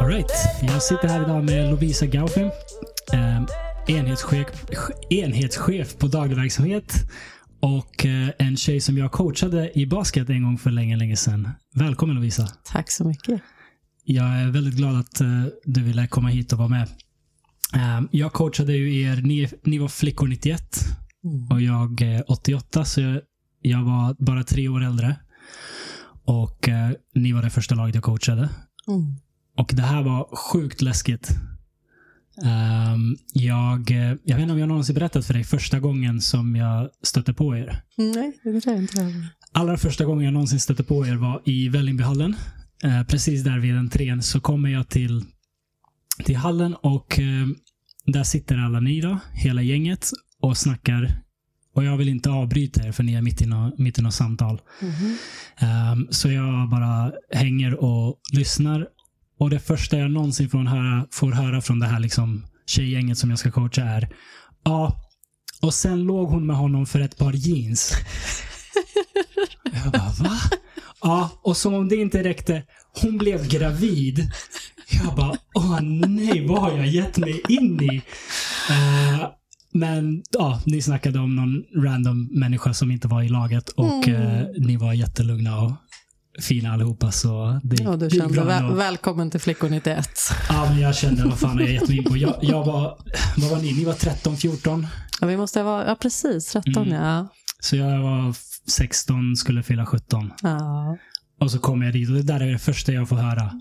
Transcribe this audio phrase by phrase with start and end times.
[0.00, 0.32] Alright.
[0.62, 2.40] Jag sitter här idag med Lovisa Gaufi.
[3.12, 3.42] Eh,
[3.86, 4.48] enhetschef,
[5.10, 6.94] enhetschef på daglig verksamhet.
[7.60, 11.48] Och eh, en tjej som jag coachade i basket en gång för länge, länge sedan.
[11.74, 12.48] Välkommen Lovisa.
[12.64, 13.42] Tack så mycket.
[14.08, 16.88] Jag är väldigt glad att eh, du ville komma hit och vara med.
[17.74, 20.62] Eh, jag coachade ju er, ni, ni var flickor 91
[21.24, 21.48] Mm.
[21.50, 23.20] och jag eh, 88, så jag,
[23.62, 25.16] jag var bara tre år äldre.
[26.24, 28.48] Och eh, ni var det första laget jag coachade.
[28.88, 29.16] Mm.
[29.56, 31.30] Och det här var sjukt läskigt.
[32.44, 36.56] Ehm, jag, eh, jag vet inte om jag någonsin berättat för dig första gången som
[36.56, 37.82] jag stötte på er.
[37.96, 39.12] Nej, det vet jag inte.
[39.52, 42.36] Allra första gången jag någonsin stötte på er var i Vällingbyhallen.
[42.84, 45.24] Eh, precis där vid entrén så kommer jag till,
[46.24, 47.46] till hallen och eh,
[48.06, 50.10] där sitter alla ni då, hela gänget
[50.40, 51.22] och snackar.
[51.74, 54.14] Och jag vill inte avbryta er för ni är mitt i något, mitt i något
[54.14, 54.60] samtal.
[54.82, 55.16] Mhm.
[55.56, 58.86] Ehm, så jag bara hänger och lyssnar.
[59.38, 63.30] Och det första jag någonsin får höra, får höra från det här liksom tjejgänget som
[63.30, 64.08] jag ska coacha är
[64.64, 65.00] Ja,
[65.62, 67.92] och sen låg hon med honom för ett par jeans.
[69.72, 70.38] jag bara, va?
[71.06, 72.62] Ja, och som om det inte räckte,
[73.02, 74.30] hon blev gravid.
[75.04, 77.96] Jag bara, åh nej, vad har jag gett mig in i?
[78.70, 79.28] Eh,
[79.72, 84.22] men ja, ni snackade om någon random människa som inte var i laget och Mm.
[84.40, 85.72] eh, ni var jättelugna och
[86.42, 87.12] fina allihopa.
[87.12, 88.74] Så det, Och du det kände väl, ändå.
[88.74, 90.08] välkommen till Flickor 91.
[90.48, 92.16] Ja, men jag kände, vad fan har jag gett mig in på?
[92.16, 92.98] Jag, jag var,
[93.36, 93.72] vad var ni?
[93.72, 94.86] Ni var 13, 14.
[95.20, 96.94] Ja, vi måste vara, ja precis, 13 Mm.
[97.04, 97.28] ja.
[97.60, 98.34] Så jag var
[98.70, 100.32] 16, skulle fylla 17.
[100.42, 100.96] ja.
[101.40, 103.60] Och så kom jag dit och det där är det första jag får höra.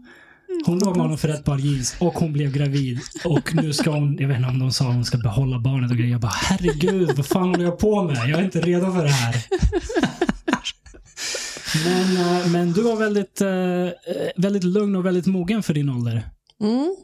[0.65, 2.99] Hon låg med honom för ett par jeans och hon blev gravid.
[3.25, 5.97] Och nu ska hon, jag vet inte om de sa hon ska behålla barnet och
[5.97, 6.11] grejer.
[6.11, 8.15] Jag bara, herregud, vad fan håller jag på med?
[8.15, 9.35] Jag är inte redo för det här.
[11.85, 16.29] Men, eh, men du var väldigt, eh, väldigt lugn och väldigt mogen för din ålder.
[16.61, 16.95] Mm.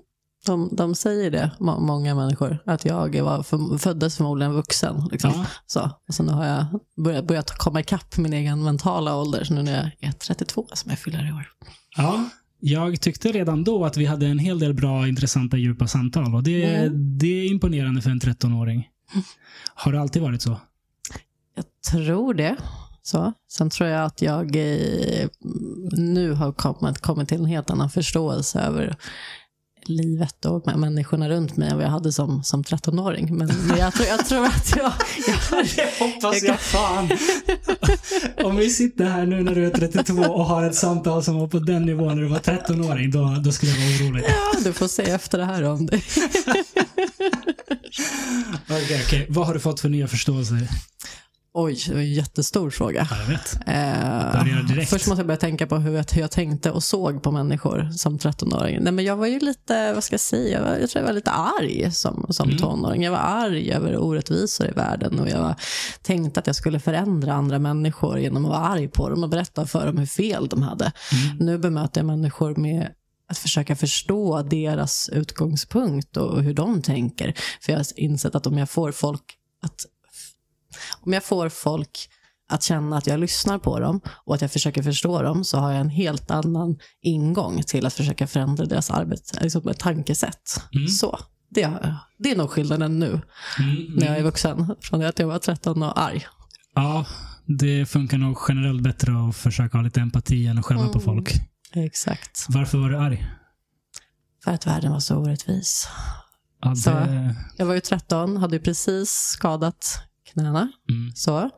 [0.46, 5.08] De, de säger det, må, många människor, att jag var för, föddes förmodligen vuxen.
[5.12, 5.32] Liksom.
[5.36, 5.46] Ja.
[5.66, 6.66] Så, och så nu har jag
[7.04, 10.90] börjat, börjat komma ikapp min egen mentala ålder, så nu när jag är 32 som
[10.90, 11.48] jag fyller i år.
[11.98, 12.30] Ja,
[12.60, 16.36] jag tyckte redan då att vi hade en hel del bra, intressanta, djupa samtal.
[16.36, 17.18] Och det, Mm.
[17.18, 18.88] det är imponerande för en 13-åring.
[19.76, 20.58] Har det alltid varit så?
[21.56, 22.56] Jag tror det.
[23.04, 23.34] Så.
[23.52, 25.28] Sen tror jag att jag eh,
[25.92, 28.96] nu har kommit, kommit till en helt annan förståelse över
[29.86, 33.38] livet och med människorna runt mig än vad jag hade som, som 13-åring.
[33.38, 34.92] Men, men jag, tror, jag tror att jag...
[35.28, 37.10] jag Det hoppas jag jag fan.
[38.44, 41.48] Om vi sitter här nu när du är 32 och har ett samtal som var
[41.48, 44.24] på den nivån när du var 13-åring, då, då skulle jag vara orolig.
[44.28, 45.96] ja, du får se efter det här om det.
[48.70, 49.26] Okej, okej.
[49.30, 50.68] Vad har du fått för nya förståelser?
[51.54, 53.08] Oj, det var en jättestor fråga.
[53.10, 53.60] Ja, jag vet.
[53.68, 54.86] Eh.
[54.86, 57.90] Först måste jag börja tänka på hur jag, hur jag tänkte och såg på människor
[57.98, 58.78] som 13-åring.
[58.82, 61.08] Nej, men jag var ju lite, vad ska jag säga, jag, var, jag tror jag
[61.08, 62.62] var lite arg som, som Mm.
[62.62, 63.04] tonåring.
[63.04, 65.56] Jag var arg över orättvisor i världen och jag var,
[66.02, 69.66] tänkte att jag skulle förändra andra människor genom att vara arg på dem och berätta
[69.66, 70.86] för dem hur fel de hade.
[71.12, 71.38] Mm.
[71.38, 72.88] Nu bemöter jag människor med
[73.30, 77.34] att försöka förstå deras utgångspunkt och hur de tänker.
[77.62, 79.24] För jag har insett att om jag får folk
[79.64, 79.86] att
[81.06, 82.10] om jag får folk
[82.50, 85.72] att känna att jag lyssnar på dem och att jag försöker förstå dem så har
[85.72, 90.62] jag en helt annan ingång till att försöka förändra deras arbete, liksom ett tankesätt.
[90.76, 90.88] Mm.
[90.88, 91.20] Så,
[91.50, 93.08] det, det är nog skillnaden nu
[93.60, 94.24] Mm, när jag är mm.
[94.24, 96.26] vuxen från att jag var 13 och arg.
[96.76, 97.06] Ja,
[97.46, 101.02] det funkar nog generellt bättre att försöka ha lite empati än att skälla på Mm.
[101.02, 101.32] folk.
[101.74, 102.46] Exakt.
[102.50, 103.28] Varför var du arg?
[104.44, 105.88] För att världen var så orättvis.
[106.62, 106.90] Ja, Så.
[106.90, 110.04] det, Jag var ju 13, hade ju precis skadat
[110.34, 110.60] knäna.
[110.90, 111.12] mm.
[111.16, 111.50] så,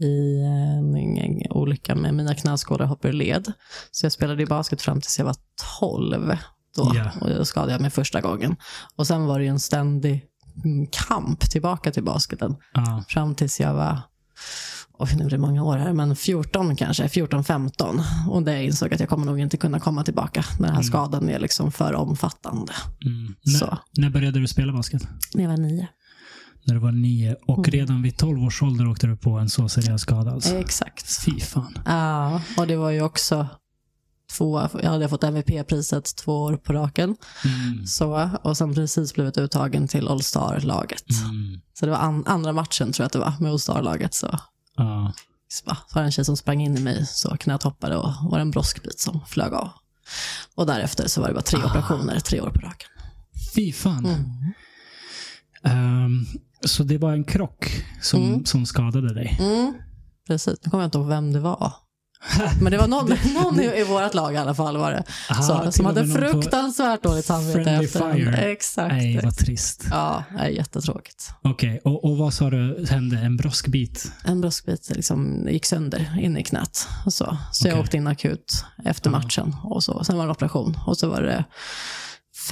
[0.00, 3.52] i en, en olycka med mina knäskålar hoppade led.
[3.90, 5.36] Så jag spelade i basket fram tills jag var
[5.80, 6.36] 12.
[6.76, 7.10] Då, Ja.
[7.20, 8.56] och då skadade jag mig första gången.
[8.96, 10.24] Och sen var det ju en ständig
[11.08, 12.56] kamp tillbaka till basketen.
[12.74, 13.04] ja.
[13.08, 14.00] Fram tills jag var,
[14.98, 18.02] oj nu blir det många år här, men 14 kanske, 14-15.
[18.28, 20.44] Och det insåg jag att jag kommer nog inte kunna komma tillbaka.
[20.56, 20.82] Den här Mm.
[20.82, 22.72] skadan är liksom för omfattande.
[23.06, 23.34] Mm.
[23.60, 25.02] När, när började du spela basket?
[25.34, 25.88] När jag var nio.
[26.64, 27.36] När du var nio.
[27.46, 27.70] Och Mm.
[27.70, 30.54] redan vid 12 års ålder åkte du på en så seriös skada alltså.
[30.56, 31.24] Exakt.
[31.24, 31.78] Fy fan.
[31.86, 33.46] Ja, och det var ju också
[34.32, 37.16] två, jag hade fått MVP-priset två år på raken.
[37.44, 37.86] Mm.
[37.86, 41.10] Så, och sen precis blivit uttagen till All-Star-laget.
[41.10, 41.60] Mm.
[41.74, 44.14] Så det var an, andra matchen tror jag att det var med All-Star-laget.
[44.14, 44.38] Så,
[44.76, 45.12] Ja.
[45.48, 48.38] så var det en tjej som sprang in i mig så knät hoppade och var
[48.38, 49.70] en broskbit som flög av.
[50.54, 51.66] Och därefter så var det bara tre Ah.
[51.66, 52.88] operationer, tre år på raken.
[53.54, 54.06] Fy fan.
[54.06, 54.24] Mm.
[55.64, 56.26] Ehm,
[56.64, 58.44] så det var en krock som, Mm.
[58.44, 59.36] som skadade dig?
[59.40, 59.74] Mm.
[60.26, 61.72] Precis, nu kommer jag inte ihåg vem det var.
[62.62, 65.04] Men det var någon, någon i, i vårt lag i alla fall var det.
[65.30, 68.36] Aha, Så, som hade fruktansvärt dåligt samvete efter Fire.
[68.36, 68.92] Exakt.
[68.92, 69.84] Nej, vad trist.
[69.90, 71.30] Ja, det är jättetråkigt.
[71.42, 73.18] Okej, och, och vad sa du hände?
[73.18, 74.12] En broskbit?
[74.24, 76.88] En bröstbit liksom gick sönder in i knät.
[77.06, 77.82] Och så så jag Okej.
[77.84, 79.56] åkte in akut efter matchen.
[79.64, 80.78] Och så, sen var det en operation.
[80.86, 81.44] Och så var det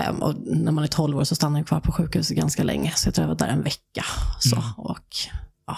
[0.03, 0.23] fem.
[0.23, 2.93] Och när man är 12 år så stannar man kvar på sjukhuset ganska länge.
[2.97, 4.05] Så jag tror jag var där en vecka.
[4.41, 4.69] Så, Mm.
[4.77, 5.17] och
[5.67, 5.77] ja.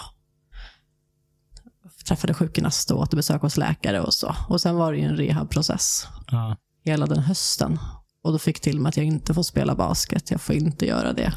[2.07, 4.35] Träffade sjukgymnast och återbesök hos läkare och så.
[4.49, 6.57] Och sen var det ju en rehabprocess Ja.
[6.85, 7.79] hela den hösten.
[8.23, 10.31] Och då fick till mig att jag inte får spela basket.
[10.31, 11.33] Jag får inte göra det.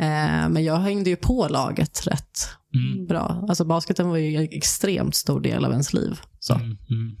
[0.00, 3.06] Eh, men jag hängde ju på laget rätt Mm.
[3.06, 3.44] bra.
[3.48, 6.20] Alltså basketen var ju en extremt stor del av ens liv.
[6.38, 7.16] Så, Mm, mm.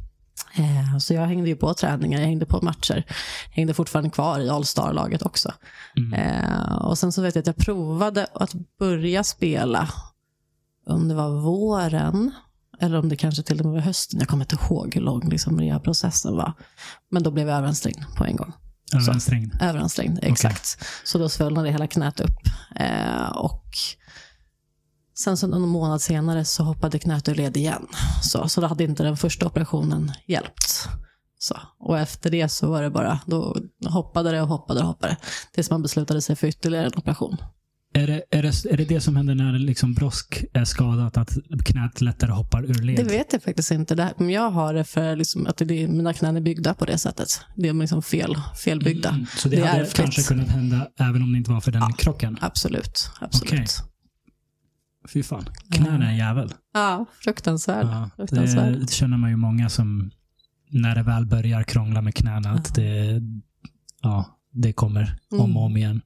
[0.56, 3.04] Eh, så jag hängde ju på träningar, jag hängde på matcher.
[3.50, 5.52] Hängde fortfarande kvar i All-star-laget också.
[5.96, 6.12] Mm.
[6.12, 9.88] Eh, och sen så vet jag att jag provade att börja spela
[10.86, 12.30] om det var våren
[12.80, 14.20] eller om det kanske till och med var hösten.
[14.20, 16.52] Jag kommer inte ihåg hur lång liksom, rehabprocessen var.
[17.10, 18.52] Men då blev jag överansträngd på en gång.
[18.94, 19.58] Överansträngd.
[19.60, 20.78] Överansträngd, exakt.
[21.04, 22.40] Så då svullnade hela knät upp.
[22.76, 23.64] Eh, och
[25.18, 27.86] sen så någon månad senare så hoppade knät ur led igen.
[28.22, 30.88] Så, så då hade inte den första operationen hjälpt.
[31.38, 31.56] Så.
[31.78, 35.16] Och efter det så var det bara, då hoppade det och hoppade och hoppade.
[35.54, 37.36] Tills man beslutade sig för ytterligare en operation.
[37.94, 41.30] Är det, är, det, är det det som händer när liksom brosk är skadat, att
[41.64, 42.96] knät lättare hoppar ur led?
[42.96, 43.94] Det vet jag faktiskt inte.
[43.94, 46.98] Det men jag har det för liksom att det, mina knän är byggda på det
[46.98, 47.28] sättet.
[47.56, 49.08] Det är liksom fel, felbyggda.
[49.08, 49.96] Mm, Så det, Det hade ärftligt.
[49.96, 52.38] kanske kunnat hända även om det inte var för den krocken?
[52.40, 53.10] Absolut.
[53.20, 53.52] absolut.
[53.52, 53.66] Okej.
[55.08, 55.44] Fy fan.
[55.72, 56.52] Knän är en jävel.
[56.74, 57.86] Ja, fruktansvärd.
[57.86, 58.80] Ja, fruktansvärd.
[58.80, 60.10] det, känner man ju många som,
[60.70, 63.22] när det väl börjar krångla med knäna, att det,
[64.02, 65.56] ja, det kommer om Mm.
[65.56, 66.00] och om igen.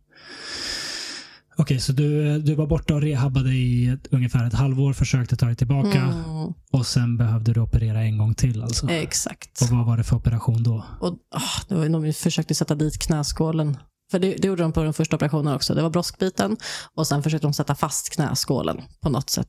[1.57, 5.47] Okej, så du, du var borta och rehabbade i ett, ungefär ett halvår, försökte ta
[5.47, 8.91] dig tillbaka Mm, och sen behövde du operera en gång till alltså.
[8.91, 9.61] exakt.
[9.63, 10.85] Och vad var det för operation då?
[11.01, 13.77] Och, ah, det var, de försökte sätta dit knäskålen.
[14.11, 15.75] För det, det gjorde de på den första operationen också.
[15.75, 16.57] Det var broskbiten
[16.95, 19.49] och sen försökte de sätta fast knäskålen på något sätt.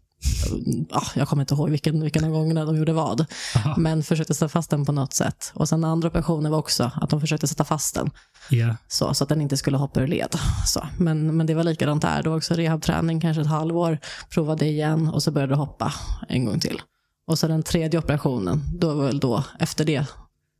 [1.15, 3.25] Jag kommer inte ihåg vilken, vilken av gångerna de gjorde vad.
[3.55, 3.75] Aha.
[3.77, 5.51] Men försökte sätta fast den på något sätt.
[5.53, 8.11] Och sen andra operationen var också att de försökte sätta fast den.
[8.49, 8.75] Ja.
[8.87, 10.35] Så, så att den inte skulle hoppa ur led.
[10.65, 12.23] Så, men, men det var likadant där.
[12.23, 13.97] Det var också rehabträning, kanske ett halvår.
[14.29, 15.93] Provade igen och så började det hoppa
[16.29, 16.81] en gång till.
[17.27, 20.05] Och så den tredje operationen, då var väl då, efter det,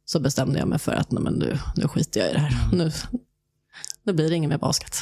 [0.06, 2.70] så bestämde jag mig för att nej, men nu, nu skiter jag i det här.
[2.74, 2.92] Nu,
[4.06, 5.02] nu blir det ingen mer basket.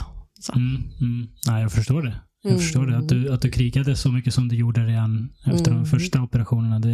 [0.56, 1.28] Mm, mm.
[1.48, 2.16] Nej, jag förstår det.
[2.44, 2.62] Jag Mm.
[2.64, 2.98] förstår det.
[2.98, 5.84] Att du, att du krigade så mycket som du gjorde redan efter Mm.
[5.84, 6.90] de första operationerna, det,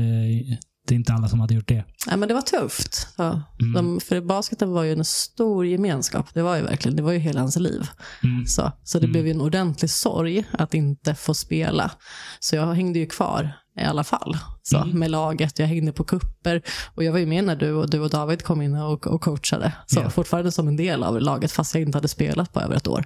[0.87, 1.85] det är inte alla som hade gjort det.
[2.07, 2.93] Nej, men det var tufft.
[3.15, 3.23] Så,
[3.61, 3.73] Mm.
[3.73, 6.33] de, för basketen var ju en stor gemenskap.
[6.33, 7.81] Det var ju verkligen, det var ju hela ens liv.
[8.23, 8.45] Mm.
[8.45, 9.11] Så, så det Mm.
[9.11, 11.91] blev ju en ordentlig sorg att inte få spela.
[12.39, 14.99] Så jag hängde ju kvar i alla fall så, Mm.
[14.99, 15.59] med laget.
[15.59, 16.61] Jag hängde på kupper
[16.95, 19.21] och jag var ju med när du och, du och David kom in och, och
[19.21, 19.73] coachade.
[19.87, 20.09] Så Ja.
[20.09, 23.05] fortfarande som en del av laget fast jag inte hade spelat på över ett år.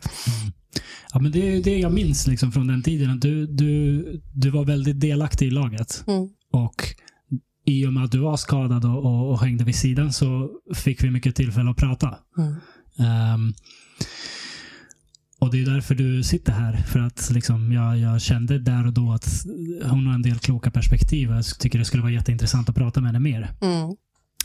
[1.13, 3.10] Ja, men det är det jag minns liksom från den tiden.
[3.12, 6.04] Att du, du, du var väldigt delaktig i laget.
[6.07, 6.30] Mm.
[6.54, 6.75] Och
[7.65, 11.04] i och med att du var skadad och, och, och hängde vid sidan så fick
[11.04, 12.18] vi mycket tillfälle att prata.
[12.38, 13.54] Mm.
[15.39, 16.74] Och det är därför du sitter här.
[16.77, 19.46] För att liksom jag, jag kände där och då att
[19.84, 21.29] hon har en del kloka perspektiv.
[21.29, 23.51] Jag tycker det skulle vara jätteintressant att prata med henne mer.
[23.62, 23.96] Mm.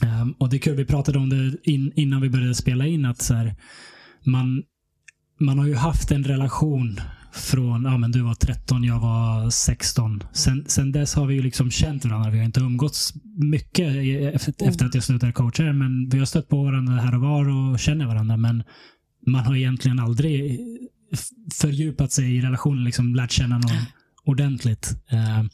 [0.03, 3.05] Ehm, och det är kul, vi pratade om det in, innan vi började spela in.
[3.05, 3.55] att så här,
[4.25, 4.63] man,
[5.41, 7.01] man har ju haft en relation
[7.33, 10.23] från, ja men du var 13, jag var 16.
[10.33, 12.31] Sen, sen dess har vi ju liksom känt varandra.
[12.31, 14.71] Vi har inte umgåtts mycket i- efter, Mm.
[14.71, 15.63] efter att jag slutade coacha.
[15.73, 18.37] Men vi har stött på varandra här och var och känner varandra.
[18.37, 18.63] Men
[19.27, 20.61] man har egentligen aldrig
[21.55, 23.77] fördjupat sig i relationen, liksom lärt känna någon
[24.25, 24.91] ordentligt.
[25.09, 25.51] Ehm,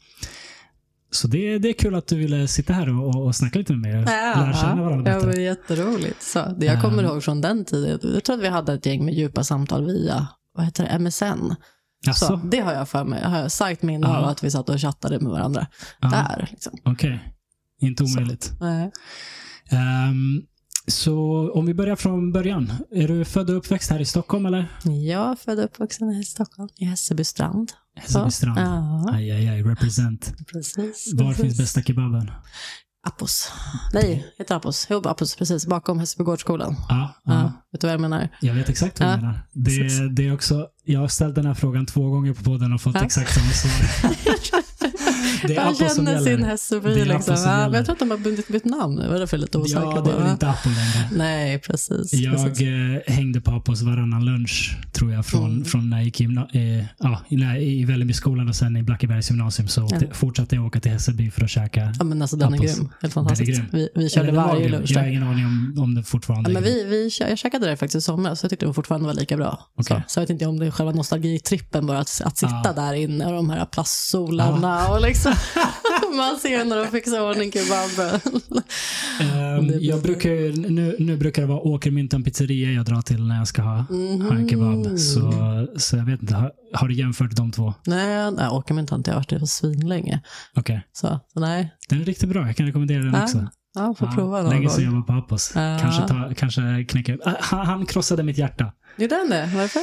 [1.11, 3.73] så det, det är kul att du ville sitta här och, och, och snacka lite
[3.73, 4.05] med mig.
[4.05, 5.27] Lära känna varandra ja, det bättre.
[5.27, 6.21] var jätteroligt.
[6.23, 7.09] Så, det jag kommer Um.
[7.09, 10.27] ihåg från den tiden, jag tror att vi hade ett gäng med djupa samtal via
[10.53, 11.53] vad heter det, MSN.
[12.13, 13.23] Så, det har jag för mig.
[13.23, 14.29] Har jag starkt minne av Ja.
[14.29, 15.67] att vi satt och chattade med varandra
[15.99, 16.47] Ja, där.
[16.51, 16.73] Liksom.
[16.83, 17.33] Okej.
[17.81, 18.51] Inte omöjligt.
[18.61, 18.91] Nej.
[19.69, 20.41] Ehm,
[20.91, 22.73] så om vi börjar från början.
[22.91, 24.67] Är du född och uppväxt här i Stockholm eller?
[24.83, 27.71] Jag är född och uppvuxen i Stockholm, i Hässelbystrand.
[27.95, 28.57] Hässelbystrand.
[28.59, 29.63] Ja, Aj, aj, aj.
[29.63, 30.33] Represent.
[30.51, 31.11] precis.
[31.13, 31.41] Var precis.
[31.43, 32.31] finns bästa kebaben?
[33.07, 33.51] Appos.
[33.93, 34.87] Nej, heter Appos.
[34.89, 35.65] Jo, Appos, precis.
[35.65, 36.75] Bakom Hässelby gårdsskolan.
[36.89, 37.33] Ja, Ja.
[37.33, 37.51] ja.
[37.71, 38.29] Vet du vad jag menar?
[38.41, 39.39] Jag vet exakt vad du Ja, menar.
[39.53, 42.81] Det, det är också, jag har ställt den här frågan två gånger på podden och
[42.81, 43.03] fått Ja.
[43.03, 44.11] exakt samma svar.
[45.47, 47.37] det är Han känner sin Det är Apple liksom.
[47.37, 49.01] som Ja, jag tror att de har bytt, bytt namn nu.
[49.01, 49.81] Det var jag är lite osäker.
[49.81, 51.09] Ja, det är väl inte Apple längre.
[51.15, 52.13] Nej, precis.
[52.13, 52.61] Jag precis.
[53.07, 55.65] eh, hängde på Apples varannan lunch, tror jag, från, Mm.
[55.65, 57.21] från när jag gick gymna- eh, ja,
[57.57, 59.99] i, i Vällingbyskolan och sen i Blackebergs gymnasium så Ja.
[60.11, 61.93] fortsatte jag åka till Hässelby för att käka.
[61.99, 62.89] Ja, men alltså, den är grym.
[63.01, 63.51] Helt fantastisk.
[63.51, 63.65] grym.
[63.71, 66.49] Vi, vi körde Eller det varje lunch Jag har ingen aning om, om det fortfarande
[66.49, 69.07] Ja, men vi, vi, jag käkade där faktiskt i somras så jag tyckte det fortfarande
[69.07, 69.59] var lika bra.
[69.75, 70.03] Okej.
[70.07, 72.73] Så, så jag vet inte om det är själva nostalgitrippen bara att, att sitta Ja.
[72.73, 75.30] där inne och de här plastsolarna och liksom
[76.17, 78.19] man ser när de fixar i ordning kebaben.
[79.61, 83.37] Blir- jag brukar, ju- nu, nu brukar det vara Åkermyntan pizzeria jag drar till när
[83.37, 83.75] jag ska ha,
[84.29, 84.77] ha en kebab.
[84.85, 84.97] Mhm.
[84.97, 85.31] Så,
[85.77, 87.73] så jag vet inte, har, har du jämfört de två?
[87.85, 90.21] Nej, nej Åkermyntan har inte jag varit där på svinlänge.
[90.55, 90.87] Okej.
[90.93, 93.47] Så, så nej, Den är riktigt bra, jag kan rekommendera den Ja, också.
[93.75, 95.51] ja, får Ja, prova någon länge sedan jag var på Appos.
[95.55, 95.77] Ja.
[95.81, 97.17] Kanske, ta, kanske knäcka...
[97.25, 98.71] Ah, Han, han krossade mitt hjärta.
[98.97, 99.51] Gjorde den det?
[99.55, 99.81] Varför?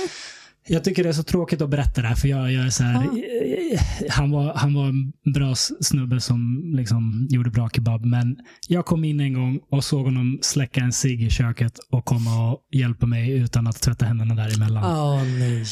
[0.68, 2.82] Jag tycker det är så tråkigt att berätta det här, för jag, jag är så
[2.82, 8.36] här, eh, han, var, han var en bra snubbe som liksom gjorde bra kebab, men
[8.68, 12.50] jag kom in en gång och såg honom släcka en cigg i köket och komma
[12.50, 14.84] och hjälpa mig utan att tvätta händerna däremellan.
[14.84, 15.64] Åh nej.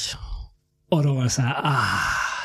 [0.91, 1.85] Och då var det så här, ah,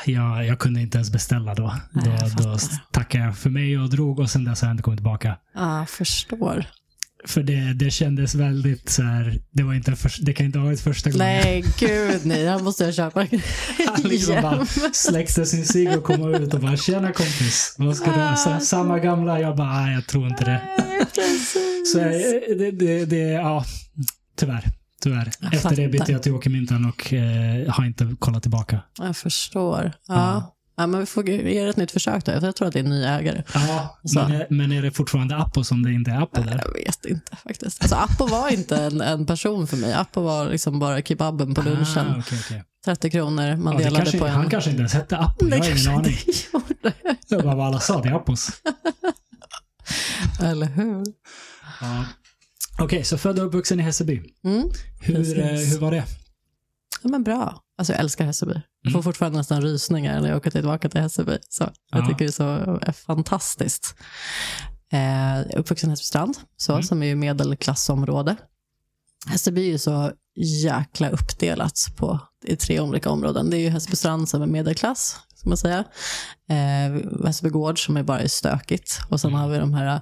[0.06, 1.74] jag, jag kunde inte ens beställa då.
[1.92, 2.58] Nej, då, då
[2.90, 5.36] tackade jag för mig och drog och sen dess har jag inte kommit tillbaka.
[5.54, 6.64] Ah, jag förstår.
[7.24, 10.66] För det, det kändes väldigt så här, det, var inte för, det kan inte ha
[10.66, 11.26] varit första gången.
[11.26, 12.48] Nej, gud nej.
[12.48, 13.20] Här måste jag köpa
[13.86, 14.42] Han liksom igen.
[14.42, 18.36] bara släckte sin cigg och kom ut och bara “Tjena kompis, vad ska du ha?”
[18.36, 20.60] Så, Samma gamla, jag bara “Nej, jag tror inte det”.
[21.92, 22.08] Så eh,
[22.58, 23.64] det, det, det ja,
[24.38, 24.64] tyvärr.
[25.02, 25.30] Tyvärr.
[25.40, 28.80] Jag Efter det bytte jag till Åkermyntan och eh, har inte kollat tillbaka.
[28.98, 29.92] Jag förstår.
[30.08, 30.14] Ja.
[30.14, 30.54] Ja.
[30.76, 30.86] Ja.
[30.86, 32.32] men vi får det ett nytt försök då.
[32.32, 33.42] för Jag tror att det är en ny ägare.
[33.54, 36.62] Ja, men, är- men är det fortfarande Appo som det inte är Appo där?
[36.66, 37.82] Jag vet inte faktiskt.
[37.82, 39.92] Alltså, Appo var inte en, en person för mig.
[39.92, 42.06] Appo var liksom bara kebaben på lunchen.
[42.08, 42.64] Ah, okej, okej.
[42.84, 44.32] 30 kronor, man Ja, det delade kanske, på en.
[44.32, 46.12] Han kanske inte ens hette Appo, jag har ingen aning.
[46.26, 46.94] inte gjorde.
[47.28, 48.50] Det var vad alla sa, det är Appos.
[50.42, 51.04] Eller hur?
[51.80, 52.04] Ja.
[52.78, 54.22] Okej, så född och uppvuxen i Hässelby.
[54.44, 54.62] Mm.
[55.00, 55.36] Hur, Precis.
[55.38, 56.04] eh, hur var det?
[57.02, 57.61] Ja, men bra.
[57.78, 58.54] Alltså, jag älskar Hässelby.
[58.82, 59.02] Jag får Mm.
[59.02, 61.38] fortfarande nästan rysningar när jag åker tillbaka till Hässelby.
[61.48, 61.62] Så
[61.92, 62.06] jag Ja.
[62.06, 63.94] tycker det är så är fantastiskt.
[64.92, 66.82] Eh, jag är uppvuxen i Hässelbystrand, så, Mm.
[66.82, 68.36] som är ju medelklassområde.
[69.26, 70.12] Hässelby är ju så
[70.64, 73.50] jäkla uppdelat på, i tre olika områden.
[73.50, 75.84] Det är ju Hässelbystrand som är medelklass, ska man säga.
[76.50, 79.00] Eh, Hässelby gård som är bara stökigt.
[79.08, 79.40] Och sen Mm.
[79.40, 80.00] har vi de här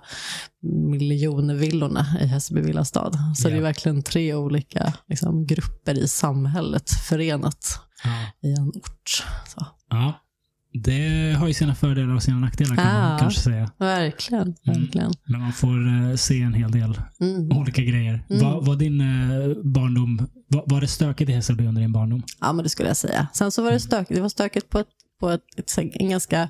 [0.99, 3.13] miljonvillorna i Hässelby villastad.
[3.37, 3.53] Så Ja.
[3.53, 8.49] det är verkligen tre olika liksom, grupper i samhället förenat Ja.
[8.49, 9.25] i en ort.
[9.49, 9.67] Så.
[9.91, 10.13] Ja.
[10.83, 13.19] Det har ju sina fördelar och sina nackdelar kan man Ja.
[13.19, 13.71] kanske säga.
[13.79, 15.13] Verkligen, verkligen.
[15.27, 17.59] Men man får eh, se en hel del Mm.
[17.59, 18.27] olika grejer.
[18.31, 18.43] Mm.
[18.45, 22.23] Var, var din eh, barndom, var, var det stökigt i Hässelby under din barndom?
[22.41, 23.27] Ja, men det skulle jag säga.
[23.33, 24.15] Sen så var det stökigt.
[24.15, 24.87] Det var stökigt på, ett,
[25.21, 26.49] på ett, ett, en ganska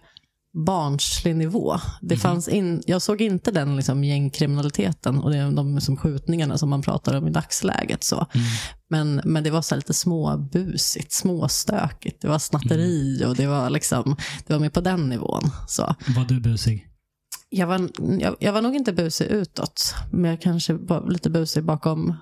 [0.66, 1.76] barnslig nivå.
[2.00, 2.20] Det Mhm.
[2.20, 6.82] fanns in, jag såg inte den liksom, gängkriminaliteten och det, de liksom, skjutningarna som man
[6.82, 8.04] pratar om i dagsläget.
[8.04, 8.16] Så.
[8.34, 8.46] Mm.
[8.90, 12.22] Men, men det var så lite småbusigt, småstökigt.
[12.22, 15.50] Det var snatteri och det var, liksom, det var mer på den nivån.
[15.68, 15.94] Så.
[16.16, 16.86] Var du busig?
[17.52, 17.88] Jag var,
[18.20, 22.16] jag, jag var nog inte busig utåt, men jag kanske var lite busig bakom,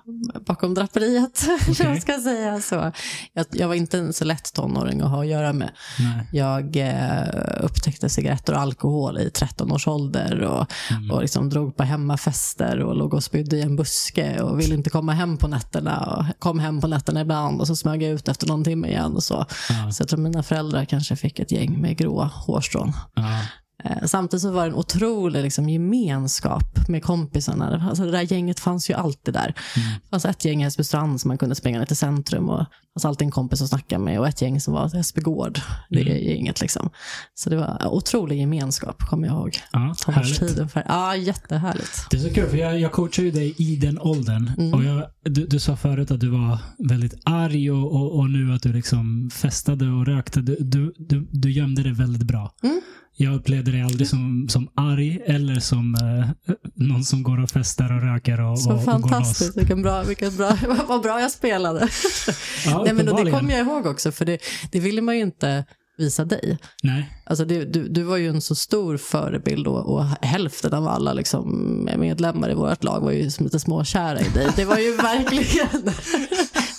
[0.45, 1.43] bakom draperiet.
[1.69, 1.85] Okej.
[1.85, 2.91] jag ska säga så.
[3.33, 5.69] Jag, jag var inte en så lätt tonåring att ha att göra med.
[5.99, 6.27] Nej.
[6.31, 11.11] Jag eh, upptäckte cigaretter och alkohol i 13 års ålder och, Mm.
[11.11, 14.89] och liksom drog på hemmafester och låg och spydde i en buske och ville inte
[14.89, 15.99] komma hem på nätterna.
[16.05, 19.15] Och kom hem på nätterna ibland och så smög jag ut efter någon timme igen.
[19.15, 19.45] Och så.
[19.69, 19.91] Ja.
[19.91, 22.91] så jag tror mina föräldrar kanske fick ett gäng med gråa hårstrån.
[23.15, 23.39] Ja.
[23.83, 27.85] Eh, Samtidigt så var det en otrolig liksom, gemenskap med kompisarna.
[27.89, 29.55] Alltså, det där gänget fanns ju alltid där.
[29.75, 29.89] Mm.
[30.03, 32.65] Det fanns ett gäng i Hässelbystrand som man kunde springa ner till centrum och det
[32.93, 35.59] fanns alltid en kompis att snacka med och ett gäng som var Hässelbygård.
[35.89, 36.23] Det Mm.
[36.23, 36.89] gänget liksom.
[37.35, 39.57] Så det var otrolig gemenskap, kommer jag ihåg.
[39.73, 40.71] Ja, härligt.
[40.71, 42.05] För, ja, jättehärligt.
[42.11, 44.51] Det är så kul, för jag, jag coachar ju dig i den åldern.
[44.57, 44.73] Mm.
[44.73, 46.57] Och jag, du, du sa förut att du var
[46.89, 50.41] väldigt arg och, och, och nu att du liksom festade och rökte.
[50.41, 52.53] Du, du, du, du gömde det väldigt bra.
[52.63, 52.81] Mm.
[53.21, 57.95] Jag upplevde dig aldrig som, som arg eller som eh, någon som går och festar
[57.95, 59.57] och röker och, Så och, och fantastiskt.
[59.57, 60.57] Vilken bra, vilken bra,
[60.87, 61.89] vad bra jag spelade.
[62.65, 64.37] Ja, Nej, men det kommer jag ihåg också, för det,
[64.71, 65.65] det ville man ju inte
[65.97, 66.57] visa dig.
[66.83, 67.09] Nej.
[67.25, 71.13] Alltså det, du, du var ju en så stor förebild och, och hälften av alla
[71.13, 74.47] liksom medlemmar i vårt lag var ju som lite småkära i dig.
[74.55, 75.93] Det var ju verkligen...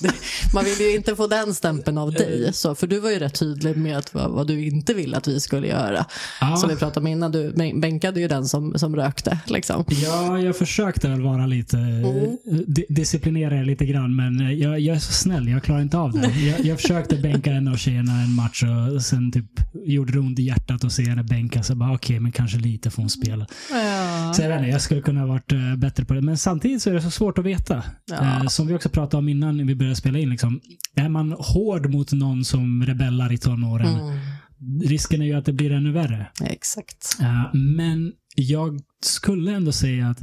[0.54, 2.50] Man vill ju inte få den stämpeln av dig.
[2.52, 5.28] Så, för du var ju rätt tydlig med att, vad, vad du inte ville att
[5.28, 6.07] vi skulle göra.
[6.40, 6.57] Ja.
[6.57, 9.38] Som vi pratade om innan, du bän- bänkade ju den som, som rökte.
[9.47, 9.85] Liksom.
[9.88, 12.37] Ja, jag försökte väl vara lite, Mm.
[12.66, 16.12] di- disciplinera er lite grann, men jag, jag är så snäll, jag klarar inte av
[16.12, 16.30] det.
[16.40, 18.62] Jag, jag försökte bänka en av tjejerna en match
[18.95, 19.45] och sen typ
[19.87, 21.62] gjorde det ont i hjärtat att se henne bänka.
[21.62, 23.47] Så bara, okej, men kanske lite får hon spela.
[23.71, 24.33] Ja.
[24.37, 26.21] Så jag vet inte, jag skulle kunna ha varit eh, bättre på det.
[26.21, 27.83] Men samtidigt så är det så svårt att veta.
[28.11, 28.16] Ja.
[28.16, 30.30] Eh, som vi också pratade om innan vi började spela in.
[30.30, 30.61] Liksom,
[30.94, 34.80] är man hård mot någon som rebellar i tonåren, Mm.
[34.80, 36.26] risken är ju att det blir ännu värre.
[36.44, 37.16] Exakt.
[37.20, 40.23] Eh, men jag skulle ändå säga att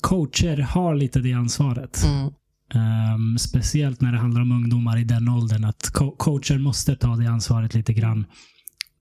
[0.00, 2.04] coacher har lite det ansvaret.
[2.04, 2.32] Mm.
[2.74, 5.64] Ehm, speciellt när det handlar om ungdomar i den åldern.
[5.64, 8.26] Att co- coacher måste ta det ansvaret lite grann.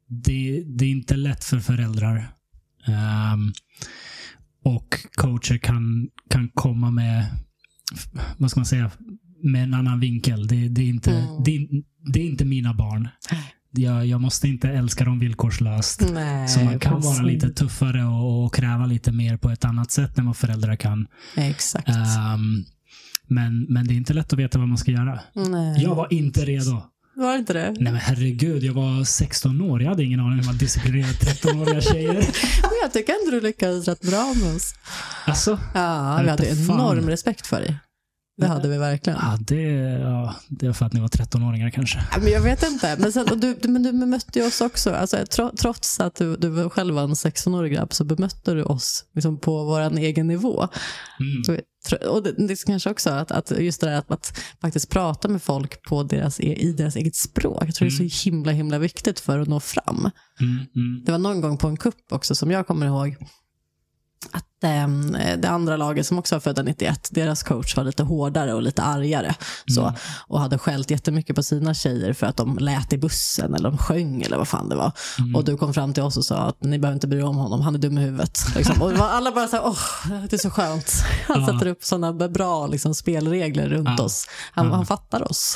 [0.07, 2.29] Det, det är inte lätt för föräldrar.
[2.87, 3.53] Ehm,
[4.63, 7.25] och coacher kan, kan komma med,
[8.37, 8.91] vad ska man säga,
[9.43, 10.47] med en annan vinkel.
[10.47, 11.43] Det, det, är, inte, Mm.
[11.45, 11.67] det,
[12.13, 13.07] det är inte mina barn.
[13.71, 16.03] Jag, jag måste inte älska dem villkorslöst.
[16.13, 17.17] Nej, Så man kan precis.
[17.17, 20.75] vara lite tuffare och, och kräva lite mer på ett annat sätt än vad föräldrar
[20.75, 21.07] kan.
[21.35, 21.89] Exakt.
[21.89, 22.65] Ehm,
[23.27, 25.19] men, men det är inte lätt att veta vad man ska göra.
[25.35, 25.83] Nej.
[25.83, 26.81] Jag var inte redo.
[27.15, 27.71] Var det inte det?
[27.71, 29.81] Nej men herregud, jag var 16 år.
[29.81, 32.13] Jag hade ingen aning om man disciplinerar 13-åriga tjejer.
[32.61, 34.73] Men jag tycker ändå du lyckades rätt bra med oss.
[35.25, 37.75] Alltså, Ja, vi hade enorm respekt för dig.
[38.37, 39.19] Det hade vi verkligen.
[39.21, 39.61] ja, det,
[40.01, 42.03] ja, det var för att ni var 13-åringar kanske.
[42.21, 42.95] Men jag vet inte.
[42.99, 44.93] Men, sen, och du, men du bemötte ju oss också.
[44.93, 49.05] Alltså, tro, trots att du, du själv var en 16-årig grabb så bemötte du oss
[49.15, 50.67] liksom, på vår egen nivå.
[51.19, 51.43] Mm.
[51.43, 54.89] Så, och det, det är kanske också att, att just det där att, att faktiskt
[54.89, 57.63] prata med folk på deras, e- i deras eget språk.
[57.67, 60.09] Jag tror det är så himla himla viktigt för att nå fram.
[60.41, 63.15] Mm, mm, Det var någon gång på en kupp också som jag kommer ihåg
[64.31, 68.53] att ehm, det andra laget som också var födda 91, deras coach var lite hårdare
[68.53, 69.35] och lite argare.
[69.75, 69.93] Så,
[70.27, 73.77] och hade skällt jättemycket på sina tjejer för att de lät i bussen eller de
[73.77, 74.91] sjöng eller vad fan det var.
[75.35, 77.35] Och du kom fram till oss och sa att ni behöver inte bry er om
[77.37, 78.39] honom, han är dum i huvudet.
[78.55, 78.81] Liksom.
[78.81, 79.77] Och alla bara så här, åh,
[80.29, 80.91] det är så skönt.
[81.27, 81.47] Han Ja.
[81.47, 84.03] sätter upp sådana bra liksom, spelregler runt Ja.
[84.03, 84.25] oss.
[84.51, 85.55] Han, han fattar oss.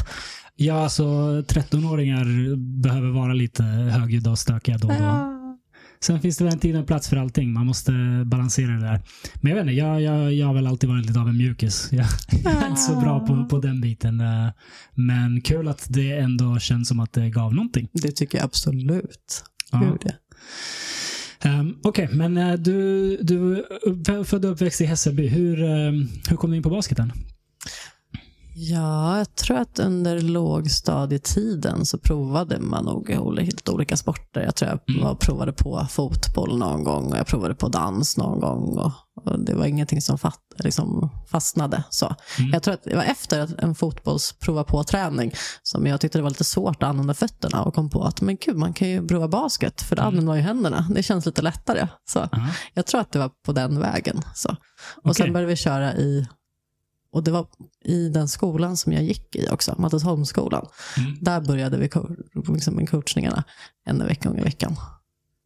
[0.55, 1.03] Ja, alltså
[1.41, 5.40] 13-åringar behöver vara lite högljudda och stökiga då och då.
[6.03, 7.53] Sen finns det väl en tid och en plats för allting.
[7.53, 7.91] Man måste
[8.25, 9.01] balansera det där.
[9.41, 11.89] Men jag vet inte, jag, jag, jag har väl alltid varit lite av en mjukis.
[11.91, 12.05] Jag,
[12.43, 14.19] jag är inte så bra på, på den biten.
[14.21, 14.47] eh,
[14.95, 17.87] Men kul att det ändå känns som att det gav någonting.
[17.93, 19.43] Det tycker jag absolut.
[19.71, 19.79] Ja.
[21.45, 23.65] Um, Okej, men eh, du, du
[24.25, 25.27] född och uppväxt i Hässelby.
[25.27, 25.91] Hur, eh,
[26.29, 27.11] hur kom du in på basketen?
[28.63, 34.41] Ja, jag tror att under lågstadietiden så provade man nog lite olika sporter.
[34.41, 35.15] Jag tror jag Mm.
[35.17, 38.77] provade på fotboll någon gång och jag provade på dans någon gång.
[38.77, 38.91] Och,
[39.25, 41.83] och det var ingenting som fatt, liksom fastnade.
[41.89, 42.15] Så.
[42.39, 42.51] Mm.
[42.53, 46.43] Jag tror att det var efter en fotbollsprova på-träning som jag tyckte det var lite
[46.43, 49.81] svårt att använda fötterna och kom på att men gud, man kan ju prova basket
[49.81, 50.87] för då använder man ju händerna.
[50.95, 51.87] Det känns lite lättare.
[52.09, 52.19] Så.
[52.31, 52.47] Ja.
[52.73, 54.21] Jag tror att det var på den vägen.
[54.35, 54.49] Så.
[54.49, 54.57] Och
[55.03, 55.13] Okej.
[55.15, 56.27] sen började vi köra i,
[57.11, 57.47] och det var
[57.85, 60.65] i den skolan som jag gick i också, Mattesholmsskolan.
[60.97, 61.17] Mm.
[61.21, 61.89] Där började vi
[62.53, 63.43] liksom med coachningarna
[63.85, 64.75] en vecka gång i veckan.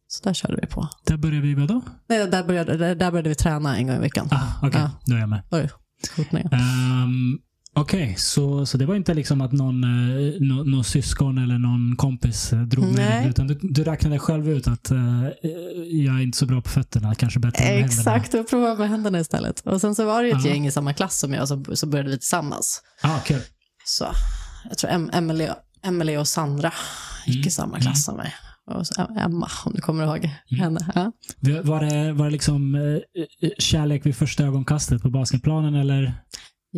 [0.08, 0.88] Så där körde vi på.
[1.06, 1.80] Där började vi vadå?
[2.08, 4.28] Nej, där började, där, där började vi träna en gång i veckan.
[4.30, 4.90] Ah, Okej, Ja.
[5.06, 5.42] då är jag med.
[5.50, 5.70] Oj.
[6.18, 7.38] Um,
[7.78, 11.96] Okej, så, så det var inte liksom att någon, eh, nå- någon syskon eller någon
[11.96, 13.20] kompis eh, drog med Nej.
[13.20, 15.22] dig, utan du, du räknade själv ut att eh,
[15.90, 17.86] jag är inte så bra på fötterna, kanske bättre med händerna.
[17.86, 19.60] Exakt, och prova med händerna istället.
[19.60, 20.50] Och sen så var det ett Ja.
[20.50, 22.82] gäng i samma klass som jag, så, så började vi tillsammans.
[23.02, 23.40] Ah, kul.
[23.84, 24.06] Så
[24.68, 25.48] jag tror em, Emily,
[25.82, 26.72] Emily och Sandra
[27.26, 27.48] gick Mm.
[27.48, 28.34] i samma klass som mig.
[28.70, 28.84] Och
[29.20, 30.92] Emma, om du kommer ihåg henne.
[30.94, 31.12] Ja.
[31.62, 32.76] Var det, var det liksom
[33.58, 36.14] kärlek vid första ögonkastet på basketplanen eller?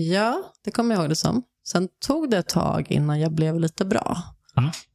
[0.00, 1.42] Ja, det kommer jag ihåg det som.
[1.68, 4.22] Sen tog det ett tag innan jag blev lite bra.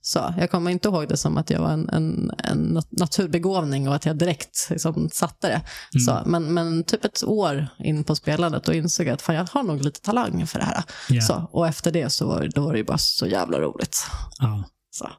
[0.01, 3.87] Så jag kommer inte ihåg det som att jag var en, en, en nat- naturbegåvning
[3.89, 5.61] och att jag direkt liksom, satte det.
[5.99, 9.47] Så, men, men typ ett år in på spelandet och insåg jag att fan, jag
[9.51, 10.83] har nog lite talang för det här.
[11.09, 11.21] Ja.
[11.21, 13.97] Så, och efter det så var, då var det ju bara så jävla roligt.
[14.39, 15.09] Ja, Så.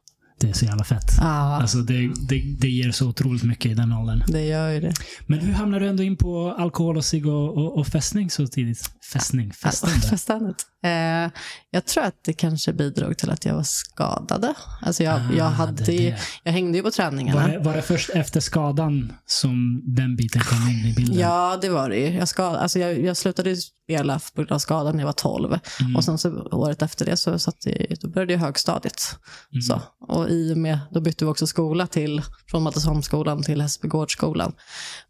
[0.41, 1.13] Det är så jävla fett.
[1.21, 4.23] Ja, Alltså det, det, det ger så otroligt mycket i den åldern.
[4.29, 4.93] det gör ju det.
[5.27, 8.47] Men hur hamnade du ändå in på alkohol och cigg och, och, och fästning så
[8.47, 8.91] tidigt?
[9.13, 9.53] Fästning?
[10.11, 10.55] Fästande?
[10.85, 11.31] Eh,
[11.71, 14.55] jag tror att det kanske bidrog till att jag var skadade.
[14.83, 17.41] Alltså jag, Ah, jag, hade det ju, jag hängde ju på träningarna.
[17.43, 21.19] Var det, var det först efter skadan som den biten kom in i bilden?
[21.19, 22.09] Ja, det var det ju.
[22.15, 25.59] Jag, skad, alltså jag, jag slutade spela på grund av skadan när jag var 12.
[25.81, 25.97] Mm.
[25.97, 29.19] Och sen så året efter det så satt jag, då började jag högstadiet.
[29.53, 29.63] Mm.
[29.63, 34.53] Så, och i och med, då bytte vi också skola till, från Mattesholmsskolan till Hässelbygårdsskolan.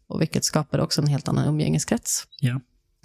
[0.07, 2.23] Och vilket skapade också en helt annan umgängeskrets.
[2.39, 2.59] Ja.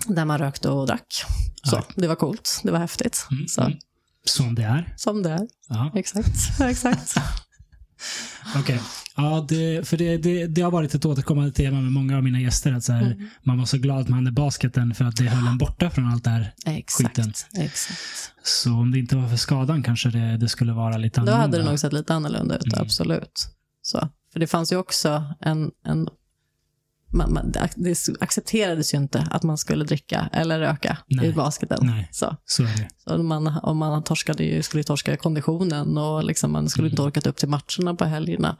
[0.06, 1.24] Där man rökte och drack.
[1.62, 1.84] Så, Ja.
[1.94, 3.26] Det var coolt, det var häftigt.
[3.30, 3.78] Mm, Så, mm.
[4.24, 4.94] Som det är.
[4.96, 5.48] Som det är.
[5.68, 5.92] Ja.
[5.94, 6.60] Exakt.
[6.60, 7.14] exakt.
[8.56, 8.80] Okej.
[9.16, 12.40] Ja, det, för det, det, det har varit ett återkommande tema med många av mina
[12.40, 12.72] gäster.
[12.72, 13.28] Att så här, Mm.
[13.42, 16.06] Man var så glad att man hade basketen för att det höll en borta från
[16.12, 16.54] allt det här.
[16.66, 17.16] Exakt.
[17.16, 17.32] Skiten.
[17.64, 17.98] exakt.
[18.42, 21.42] Så om det inte var för skadan kanske det, det skulle vara lite Då annorlunda.
[21.42, 22.78] hade det nog sett lite annorlunda ut, Mm.
[22.82, 23.48] absolut.
[23.82, 24.08] Så.
[24.32, 25.70] För det fanns ju också en...
[25.84, 26.08] en
[27.12, 31.26] man, man, det ac- det accepterades ju inte att man skulle dricka eller röka Nej.
[31.26, 31.78] i basketen.
[31.82, 32.08] Nej.
[32.12, 32.36] Så.
[32.44, 32.66] Så.
[33.06, 37.08] Så man, om man torskade ju, skulle torska konditionen och liksom man skulle inte Mm.
[37.08, 38.56] orkat upp till matcherna på helgerna.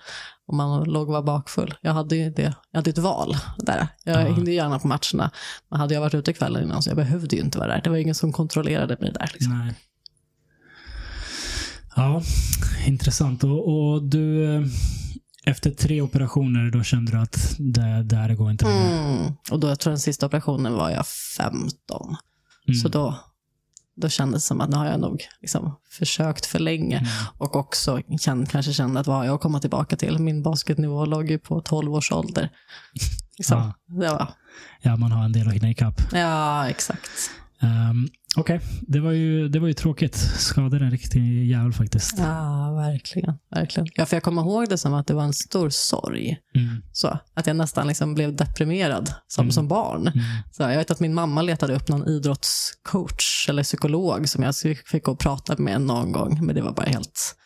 [0.47, 1.75] Om man låg och var bakfull.
[1.81, 3.89] Jag hade ju det, jag hade ett val där.
[4.05, 4.35] Jag Ja.
[4.35, 5.31] hängde gärna på matcherna.
[5.71, 7.81] Men hade jag varit ute kvällen innan så jag behövde ju inte vara där.
[7.85, 9.31] Det var ingen som kontrollerade mig där.
[9.33, 9.73] Liksom.
[11.97, 12.23] Ja,
[12.87, 13.45] intressant.
[13.45, 14.63] Och, och du, eh,
[15.45, 18.99] efter tre operationer, då kände du att det där går inte längre?
[18.99, 19.33] Mm.
[19.51, 22.17] Och då, jag tror den sista operationen var jag 15.
[22.69, 22.81] Mm.
[22.81, 23.19] Så då,
[23.97, 26.97] då kändes det som att nu har jag nog liksom försökt för länge.
[26.99, 27.11] Mm.
[27.39, 30.19] Och också känn, kanske kände att vad har jag att komma tillbaka till?
[30.19, 32.51] Min basketnivå låg ju på 12 års ålder.
[33.39, 33.73] Liksom.
[33.87, 34.29] Ja.
[34.83, 36.03] Ja, man har en del att hinna ikapp.
[36.13, 37.11] ja, exakt.
[37.63, 40.17] Um, Okej, det, var ju, det var ju tråkigt.
[40.17, 42.15] Skadade en riktig jävel faktiskt.
[42.19, 43.35] Ja, verkligen.
[43.55, 43.89] verkligen.
[43.95, 46.37] Ja, för jag kommer ihåg det som att det var en stor sorg.
[46.55, 46.83] Mm.
[46.93, 49.53] Så, att jag nästan liksom blev deprimerad som, Mm.
[49.53, 50.01] som barn.
[50.07, 50.25] Mm.
[50.53, 54.55] Så jag vet att min mamma letade upp någon idrottscoach eller psykolog som jag
[54.87, 56.47] fick gå och prata med någon gång.
[56.47, 57.37] Men det var bara helt...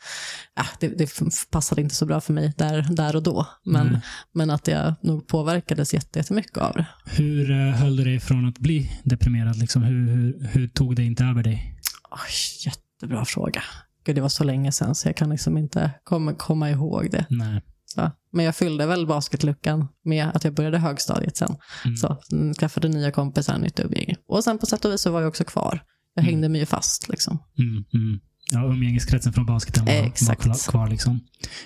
[0.57, 1.11] Ja, det, det
[1.51, 3.47] passade inte så bra för mig där, där och då.
[3.65, 4.01] Men, Nej.
[4.33, 6.87] men att jag nog påverkades jätte- jättemycket av det.
[7.07, 9.57] Hur uh, höll du dig från att bli deprimerad?
[9.57, 11.79] Liksom, hur, hur, hur tog det inte över dig?
[12.11, 13.63] Oj, jättebra fråga.
[14.05, 17.27] Gud, det var så länge sedan så jag kan liksom inte komma, komma ihåg det.
[17.31, 17.63] Nej.
[17.87, 18.11] Så.
[18.33, 21.57] Men jag fyllde väl basketluckan med att jag började högstadiet sen.
[21.85, 21.97] Mm.
[21.97, 24.17] Så mm, skaffade nya kompisar, nytt umgänge.
[24.29, 25.83] Och sen på sätt och vis så var jag också kvar.
[26.15, 26.33] Jag Mm.
[26.35, 27.39] hängde mig ju fast liksom.
[27.59, 28.21] Mm, mm.
[28.51, 30.43] Ja, umgängeskretsen från basketen var, var Exakt.
[30.43, 30.89] klar- kvar.
[30.89, 31.21] Liksom.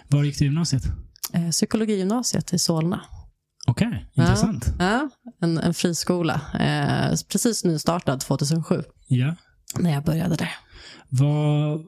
[0.08, 0.82] Var gick du gymnasiet?
[1.32, 3.00] Eh, psykologigymnasiet i Solna.
[3.66, 4.22] Okej, Ja.
[4.22, 4.74] intressant.
[4.78, 5.10] Ja,
[5.42, 6.40] en, en friskola.
[6.60, 9.34] Eh, precis nystartad 2007 Ja.
[9.78, 10.50] när jag började där.
[11.08, 11.80] Vad,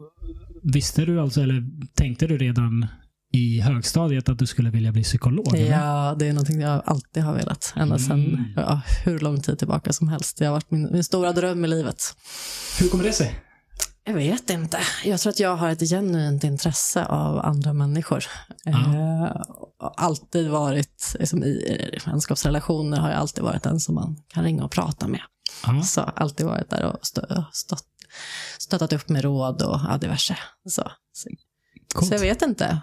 [0.63, 1.63] visste du alltså, eller
[1.95, 2.87] tänkte du redan
[3.33, 5.55] i högstadiet att du skulle vilja bli psykolog?
[5.55, 5.71] eller?
[5.71, 7.73] Ja, det är någonting jag alltid har velat.
[7.77, 8.45] Ända sedan Mm.
[8.57, 10.39] ja, hur lång tid tillbaka som helst.
[10.39, 12.03] Det har varit min, min stora dröm i livet.
[12.81, 13.35] Hur kommer det sig?
[14.11, 14.79] Jag vet inte.
[15.05, 18.25] Jag tror att jag har ett genuint intresse av andra människor.
[18.67, 19.25] Eh,
[19.79, 24.65] och alltid varit, liksom, i vänskapsrelationer har jag alltid varit den som man kan ringa
[24.65, 25.21] och prata med.
[25.67, 25.83] Ja.
[25.83, 27.85] Så alltid varit där och stö, stått,
[28.59, 30.39] stöttat upp med råd och ja, diverse.
[30.69, 31.31] Så, så,
[32.03, 32.81] så jag vet inte.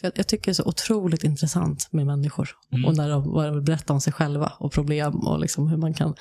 [0.00, 2.50] Jag, jag tycker det är så otroligt intressant med människor.
[2.72, 2.84] Mm.
[2.84, 6.14] Och när de bara berättar om sig själva och problem och liksom hur man kan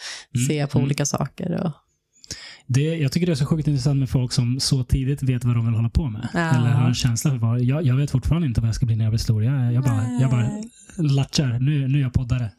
[0.47, 0.86] se på mm.
[0.86, 1.63] olika saker.
[1.63, 1.71] Och,
[2.67, 5.56] Det, jag tycker det är så sjukt intressant med folk som så tidigt vet vad
[5.56, 6.27] de vill hålla på med.
[6.34, 6.39] Ja.
[6.39, 7.62] Eller har en känsla för vad.
[7.62, 9.43] Jag, jag vet fortfarande inte vad jag ska bli när jag blir stor.
[9.43, 10.49] Jag, jag, bara, jag bara
[10.97, 11.60] latchar.
[11.60, 12.51] Nu, nu är jag poddare.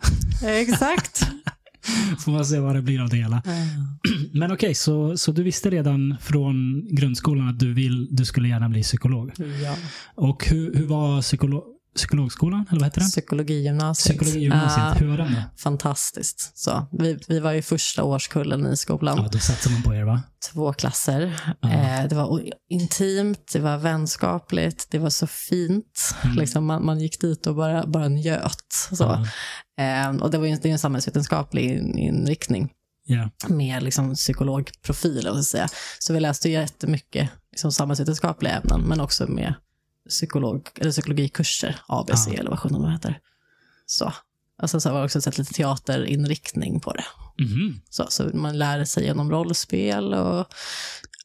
[0.44, 1.26] Exakt.
[2.18, 3.42] Får man se vad det blir av det hela.
[4.32, 8.68] Men okej, så, så du visste redan från grundskolan att du, vill, du skulle gärna
[8.68, 9.32] bli psykolog.
[9.64, 9.74] ja.
[10.14, 12.66] Och hur, hur var psykolo, psykologskolan?
[12.70, 13.10] Eller vad heter den?
[13.10, 14.18] Psykologigymnasiet.
[14.18, 14.86] Psykologigymnasiet.
[14.86, 15.42] Ja, Hur var den då?
[15.56, 16.58] fantastiskt.
[16.58, 19.18] Så, vi, vi var ju första årskullen i skolan.
[19.22, 20.22] Ja, då satsar man på er va?
[20.52, 21.40] Två klasser.
[21.60, 21.68] Ja.
[21.72, 26.14] Eh, det var intimt, det var vänskapligt, det var så fint.
[26.24, 26.36] Mm.
[26.36, 28.72] Liksom man, man gick dit och bara, bara njöt.
[28.92, 29.24] Så.
[29.76, 29.84] Ja.
[29.84, 32.70] Eh, och det var ju det är en samhällsvetenskaplig in- inriktning
[33.06, 33.30] Ja.
[33.48, 35.22] med liksom psykologprofil.
[35.22, 35.68] Så, att säga.
[35.98, 39.54] så vi läste ju jättemycket liksom samhällsvetenskapliga ämnen, men också med
[40.08, 42.32] psykolog, eller psykologikurser, ABC Ja.
[42.34, 43.18] eller vad sjutton de heter.
[43.86, 44.12] Så.
[44.62, 47.04] Och sen så har vi också sett lite teaterinriktning på det.
[47.44, 47.80] Mhm.
[47.90, 50.46] Så, så man lär sig genom rollspel och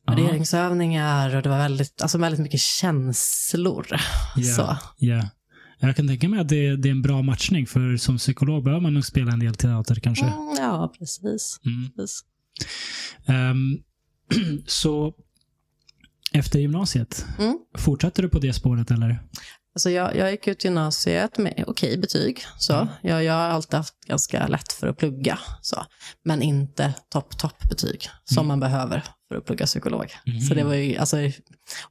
[0.06, 0.14] Ja.
[0.16, 3.88] värderingsövningar och det var väldigt, alltså väldigt mycket känslor.
[4.36, 4.56] Ja.
[4.56, 4.78] Så.
[4.98, 5.30] Ja.
[5.80, 8.82] Jag kan tänka mig att det, det är en bra matchning, för som psykolog behöver
[8.82, 10.26] man nog spela en del teater kanske.
[10.26, 11.60] Mm, ja, precis.
[11.66, 11.90] Mm.
[11.96, 12.22] precis.
[13.28, 13.78] Ehm,
[14.68, 15.14] så
[16.34, 17.58] efter gymnasiet, Mm.
[17.78, 19.20] fortsatte du på det spåret eller?
[19.76, 22.46] Alltså jag, jag gick ut gymnasiet med okej betyg.
[22.58, 22.74] Så.
[22.74, 22.88] Mm.
[23.02, 25.40] Jag, jag har alltid haft ganska lätt för att plugga.
[25.62, 25.86] Så.
[26.26, 28.48] Men inte topp, topp betyg som Mm.
[28.48, 30.06] man behöver för att plugga psykolog.
[30.26, 30.42] Mhm.
[30.42, 31.18] Så det var ju, alltså,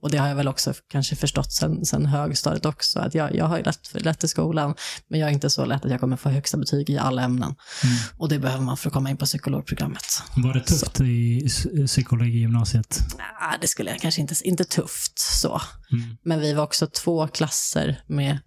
[0.01, 2.99] och det har jag väl också kanske förstått sen, sen högstadiet också.
[3.01, 4.75] Att jag, jag har ju lätt, lätt i skolan,
[5.09, 7.43] men jag är inte så lätt att jag kommer få högsta betyg i alla ämnen.
[7.85, 7.97] Mm.
[8.19, 10.05] Och det behöver man för att komma in på psykologprogrammet.
[10.37, 12.99] Var det tufft i psy- psykologi i gymnasiet?
[13.19, 15.61] Nej, det skulle jag kanske inte, inte tufft så.
[15.93, 16.17] Mm.
[16.25, 18.39] Men vi var också två klasser med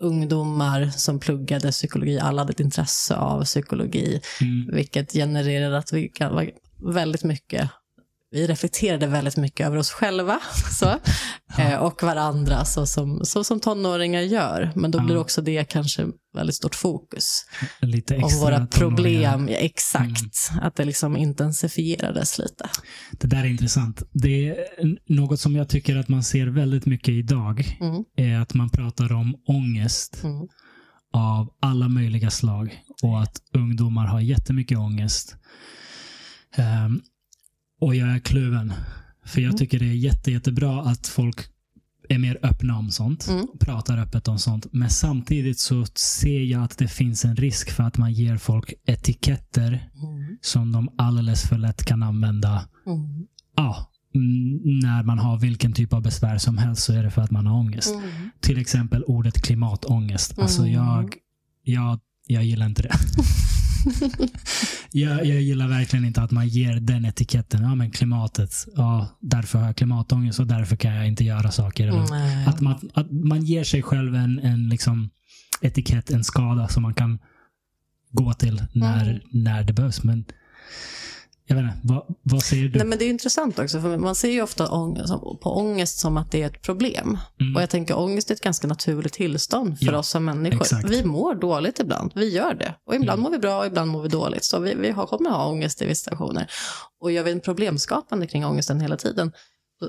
[0.00, 4.74] ungdomar som pluggade psykologi, alla hade ett intresse av psykologi, Mm.
[4.76, 6.44] vilket genererade att vi kan vara
[6.92, 7.70] väldigt mycket
[8.30, 10.40] vi reflekterade väldigt mycket över oss själva
[10.78, 10.98] så,
[11.58, 14.72] eh, och varandra så som, så som tonåringar gör.
[14.74, 15.20] Men då blir Ja.
[15.20, 17.44] också det kanske väldigt stort fokus.
[17.80, 20.50] Lite extra våra problem, ja, exakt.
[20.62, 22.68] Att det liksom intensifierades lite.
[23.12, 24.02] Det där är intressant.
[24.12, 24.56] Det är
[25.14, 27.76] något som jag tycker att man ser väldigt mycket idag.
[27.80, 28.04] Mm.
[28.16, 30.48] är att man pratar om ångest Mm.
[31.12, 35.36] av alla möjliga slag och att ungdomar har jättemycket ångest.
[36.56, 37.00] Ehm,
[37.80, 38.72] och jag är kluven.
[39.24, 39.58] För jag Mm.
[39.58, 41.36] tycker det är jätte, jättebra att folk
[42.08, 43.26] är mer öppna om sånt.
[43.28, 43.46] Mm.
[43.60, 44.66] Pratar öppet om sånt.
[44.72, 48.72] Men samtidigt så ser jag att det finns en risk för att man ger folk
[48.86, 50.38] etiketter Mm.
[50.40, 52.68] som de alldeles för lätt kan använda.
[52.86, 53.26] Mm.
[53.56, 53.90] Ja,
[54.82, 57.46] när man har vilken typ av besvär som helst så är det för att man
[57.46, 57.94] har ångest.
[57.94, 58.30] Mm.
[58.40, 60.38] Till exempel ordet klimatångest.
[60.38, 60.72] Alltså Mm.
[60.74, 61.14] jag,
[61.62, 62.92] jag, jag gillar inte det.
[64.90, 67.62] jag, jag gillar verkligen inte att man ger den etiketten.
[67.62, 68.54] Ja, men klimatet.
[68.76, 71.86] Ja, därför har jag klimatångest och därför kan jag inte göra saker.
[71.88, 72.46] Eller, Nej.
[72.46, 75.10] att, man, att man ger sig själv en, en liksom
[75.60, 77.18] etikett, en skada som man kan
[78.12, 79.20] gå till när, Mm.
[79.30, 80.02] när det behövs.
[80.02, 80.24] Men
[81.46, 82.78] jag vet inte, vad, vad säger du?
[82.78, 86.16] Nej, men det är intressant också, för man ser ju ofta ångest, på ångest som
[86.16, 87.18] att det är ett problem.
[87.40, 87.56] Mm.
[87.56, 90.60] Och jag tänker ångest är ett ganska naturligt tillstånd för Ja, oss som människor.
[90.60, 90.88] exakt.
[90.90, 92.74] Vi mår dåligt ibland, vi gör det.
[92.86, 93.22] Och ibland Mm.
[93.22, 94.44] mår vi bra och ibland mår vi dåligt.
[94.44, 96.46] Så vi, vi har, kommer ha ångest i vissa situationer.
[97.00, 99.32] Och gör vi en problemskapande kring ångesten hela tiden,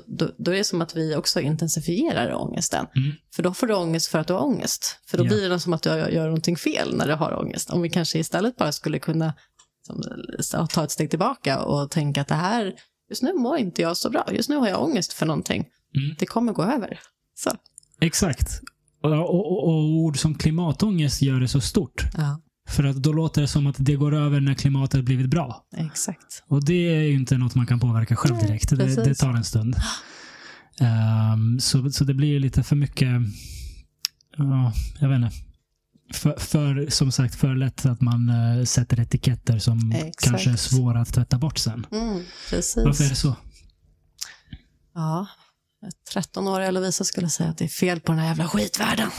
[0.06, 2.86] då, då, är det som att vi också intensifierar ångesten.
[2.96, 3.12] Mm.
[3.36, 4.98] För då får du ångest för att du har ångest.
[5.06, 5.28] För då Ja.
[5.28, 7.70] blir det som att du gör, gör någonting fel när du har ångest.
[7.70, 9.34] Om vi kanske istället bara skulle kunna
[10.40, 12.72] som, ta ett steg tillbaka och tänka att det här,
[13.10, 14.26] just nu mår inte jag så bra.
[14.32, 15.66] Just nu har jag ångest för någonting.
[15.96, 16.16] Mm.
[16.18, 16.98] Det kommer gå över.
[17.34, 17.50] Så.
[18.00, 18.60] Exakt.
[19.02, 22.02] Och, och, och, ord som klimatångest gör det så stort.
[22.16, 25.66] Ja, För att då låter det som att det går över när klimatet blivit bra.
[25.76, 26.42] exakt.
[26.48, 28.70] Och det är ju inte något man kan påverka själv Nej, direkt.
[28.70, 29.04] Det, precis.
[29.04, 29.76] det tar en stund.
[30.80, 33.08] Ehm, så, så det blir lite för mycket,
[34.36, 35.45] ja, jag vet inte.
[36.14, 40.20] För, för, som sagt, för lätt att man eh, sätter etiketter som Exakt.
[40.20, 41.86] kanske är svåra att tvätta bort sen.
[41.92, 42.24] Mm.
[42.76, 43.36] Varför är det så?
[44.94, 45.26] Ja,
[46.14, 49.10] 13-åriga Lovisa skulle säga att det är fel på den här jävla skitvärlden.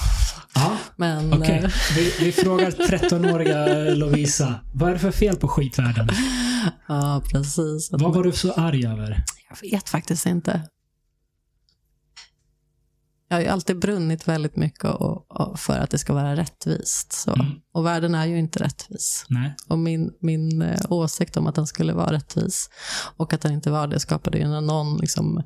[0.56, 4.56] Ja, Men Okej, eh, vi, vi frågar 13-åriga Lovisa.
[4.74, 6.10] Vad är det för fel på skitvärlden?
[6.88, 7.90] ja, precis.
[7.92, 9.24] Vad var du så arg över?
[9.50, 10.62] Jag vet faktiskt inte.
[13.30, 17.14] Jag har ju alltid brunnit väldigt mycket och, och för att det ska vara rättvist.
[17.14, 17.34] Så.
[17.34, 17.46] Mm.
[17.74, 19.26] Och världen är ju inte rättvis.
[19.30, 19.56] Nej.
[19.68, 22.70] Och min, min eh, åsikt om att den skulle vara rättvis
[23.18, 25.44] och att den inte var det skapade ju någon liksom,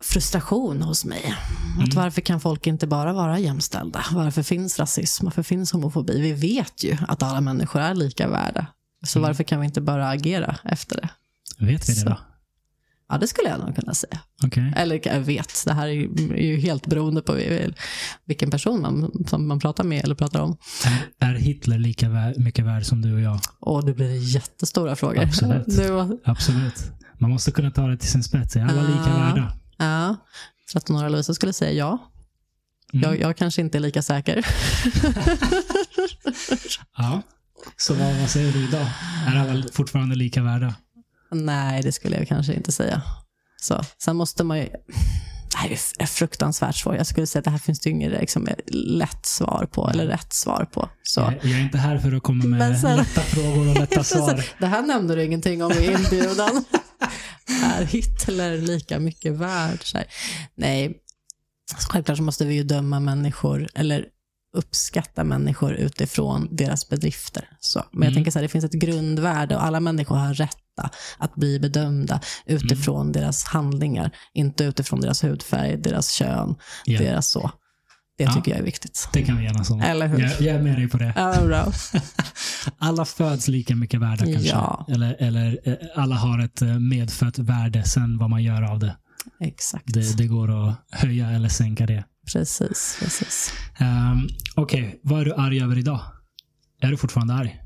[0.00, 1.34] frustration hos mig.
[1.82, 4.04] Att varför kan folk inte bara vara jämställda?
[4.12, 5.24] Varför finns rasism?
[5.24, 6.20] Varför finns homofobi?
[6.20, 8.66] Vi vet ju att alla människor är lika värda.
[9.06, 11.08] Så varför kan vi inte bara agera efter det?
[11.66, 12.18] Vet vi det då?
[13.08, 14.18] Ja, det skulle jag nog kunna säga.
[14.44, 14.72] Okej.
[14.76, 17.36] Eller jag vet, det här är ju, helt beroende på
[18.24, 20.56] vilken person man, som man pratar med eller pratar om.
[21.20, 23.40] Är, är Hitler lika mycket värd som du och jag?
[23.60, 25.22] Och det blir jättestora frågor.
[25.22, 25.66] Absolut.
[25.76, 26.92] Du, Absolut.
[27.18, 28.56] Man måste kunna ta det till sin spets.
[28.56, 29.18] Är alla lika Ah.
[29.28, 29.52] värda?
[29.78, 30.16] ja,
[30.74, 32.12] 13-åriga Lovisa skulle säga ja.
[32.92, 33.02] Mm.
[33.10, 34.46] Jag, jag kanske inte är lika säker.
[36.96, 37.22] Ja.
[37.76, 38.86] Så vad, vad säger du idag?
[39.26, 40.74] Är alla fortfarande lika värda?
[41.30, 43.02] Nej, det skulle jag kanske inte säga.
[43.60, 44.68] Så, sen måste man ju...
[45.50, 46.96] Det här är fruktansvärt svårt.
[46.96, 50.32] Jag skulle säga att det här finns det inget liksom, lätt svar på, eller rätt
[50.32, 50.88] svar på.
[51.02, 51.20] Så.
[51.20, 54.44] Jag, är inte här för att komma med sen- lätta frågor och lätta svar.
[54.58, 56.64] Det här nämnde du ingenting om i inbjudan.
[57.64, 59.80] är Hitler lika mycket värd?
[60.54, 60.96] Nej,
[61.88, 64.04] självklart så måste vi ju döma människor, eller
[64.58, 67.48] uppskatta människor utifrån deras bedrifter.
[67.60, 67.84] Så.
[67.92, 68.14] Men jag Mm.
[68.14, 72.20] tänker så här, det finns ett grundvärde och alla människor har rätta att bli bedömda
[72.46, 73.12] utifrån Mm.
[73.12, 76.98] deras handlingar, inte utifrån deras hudfärg, deras kön, Ja.
[76.98, 77.50] deras så.
[78.18, 78.32] Det Ja.
[78.32, 79.08] tycker jag är viktigt.
[79.12, 79.80] Det kan vi enas om.
[79.80, 80.18] Eller hur?
[80.20, 81.12] Jag, jag är med dig på det.
[81.16, 81.72] Ja, bra.
[82.78, 84.48] Alla föds lika mycket värda kanske.
[84.48, 84.86] Ja.
[84.88, 88.96] Eller, eller eh, alla har ett eh, medfött värde, sen vad man gör av det.
[89.40, 89.84] Exakt.
[89.86, 92.04] Det, det går att höja eller sänka det.
[92.32, 93.52] Precis, precis.
[93.80, 96.00] Um, Okej, vad är du arg över idag?
[96.80, 97.60] Är du fortfarande arg?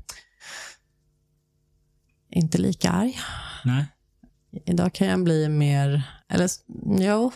[2.31, 3.19] Inte lika arg.
[3.65, 3.85] Nej?
[4.65, 6.49] Idag kan jag bli mer, eller
[6.99, 7.31] jo,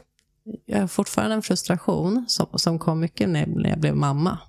[0.65, 4.39] jag har fortfarande en frustration som, som kom mycket när, när jag blev mamma.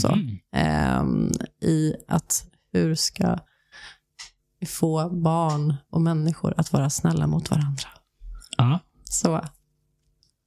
[0.00, 0.38] Så, Mhm.
[0.52, 1.30] ehm,
[1.62, 3.38] I att hur ska
[4.66, 7.88] få barn och människor att vara snälla mot varandra?
[8.56, 8.78] Ja.
[9.04, 9.44] Så.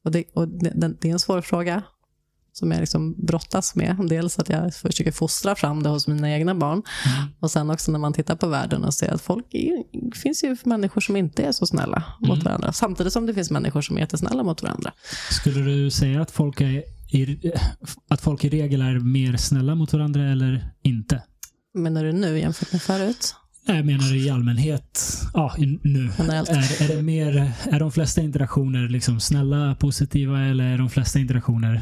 [0.09, 1.83] Och det, och det, det, är en svår fråga.
[2.53, 3.95] som jag liksom brottas med.
[4.09, 6.81] Dels att jag försöker fostra fram det hos mina egna barn.
[7.05, 7.29] Mm.
[7.39, 10.43] Och sen också när man tittar på världen och ser att folk är, det finns
[10.43, 12.43] ju människor som inte är så snälla mot Mm.
[12.43, 12.73] varandra.
[12.73, 14.93] Samtidigt som det finns människor som är jättesnälla mot varandra.
[15.31, 16.83] Skulle du säga att folk, är,
[17.15, 17.51] i,
[18.09, 21.23] att folk i regel är mer snälla mot varandra eller inte?
[21.73, 23.35] Menar du nu jämfört med förut?
[23.75, 24.99] Jag menar i allmänhet,
[25.33, 26.09] ja, nu.
[26.19, 26.31] Är,
[26.83, 31.81] är, det mer, är de flesta interaktioner liksom snälla, positiva eller är de flesta interaktioner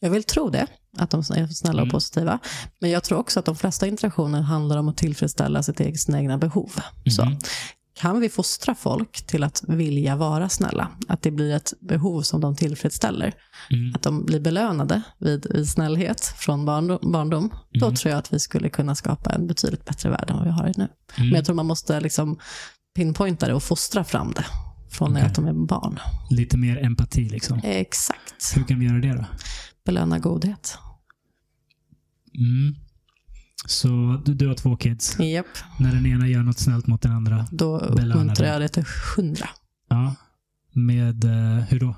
[0.00, 0.66] Jag vill tro det,
[0.98, 1.88] att de är snälla Mm.
[1.88, 2.38] och positiva.
[2.80, 6.18] Men jag tror också att de flesta interaktioner handlar om att tillfredsställa sitt eget, sina
[6.20, 6.70] egna behov.
[7.10, 7.36] Så, Mhm.
[7.98, 10.88] Kan vi fostra folk till att vilja vara snälla?
[11.08, 13.34] Att det blir ett behov som de tillfredsställer?
[13.70, 13.94] Mm.
[13.94, 17.12] Att de blir belönade vid, vid snällhet från barndom?
[17.12, 17.96] barndom Då Mm.
[17.96, 20.64] tror jag att vi skulle kunna skapa en betydligt bättre värld än vad vi har
[20.64, 20.72] nu.
[20.72, 20.88] Mm.
[21.16, 22.38] Men jag tror man måste liksom
[22.96, 24.44] pinpointa det och fostra fram det
[24.90, 25.22] från Okej.
[25.26, 25.98] att de är barn.
[26.30, 27.60] Lite mer empati liksom.
[27.64, 28.56] Exakt.
[28.56, 29.24] Hur kan vi göra det då?
[29.84, 30.78] Belöna godhet.
[32.34, 32.74] Mm.
[33.66, 35.18] Så du, du har två kids.
[35.20, 35.46] Japp.
[35.78, 37.46] När den ena gör något snällt mot den andra.
[37.50, 38.84] Då uppmuntrar jag det till
[39.16, 39.48] hundra
[39.88, 40.14] Ja.
[40.72, 41.94] Med, eh, hur då?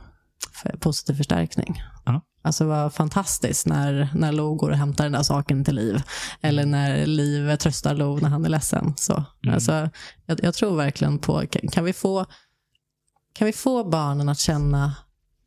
[0.62, 1.82] för positiv förstärkning.
[2.04, 2.20] Ja.
[2.42, 6.02] Alltså vad fantastiskt när, när Lo går och hämtar den där saken till Liv.
[6.40, 8.94] Eller när Liv tröstar Lo när han är ledsen.
[8.96, 9.54] Så, Mm.
[9.54, 9.88] alltså,
[10.26, 12.26] jag, jag tror verkligen på, kan, kan, vi få,
[13.34, 14.94] kan vi få barnen att känna,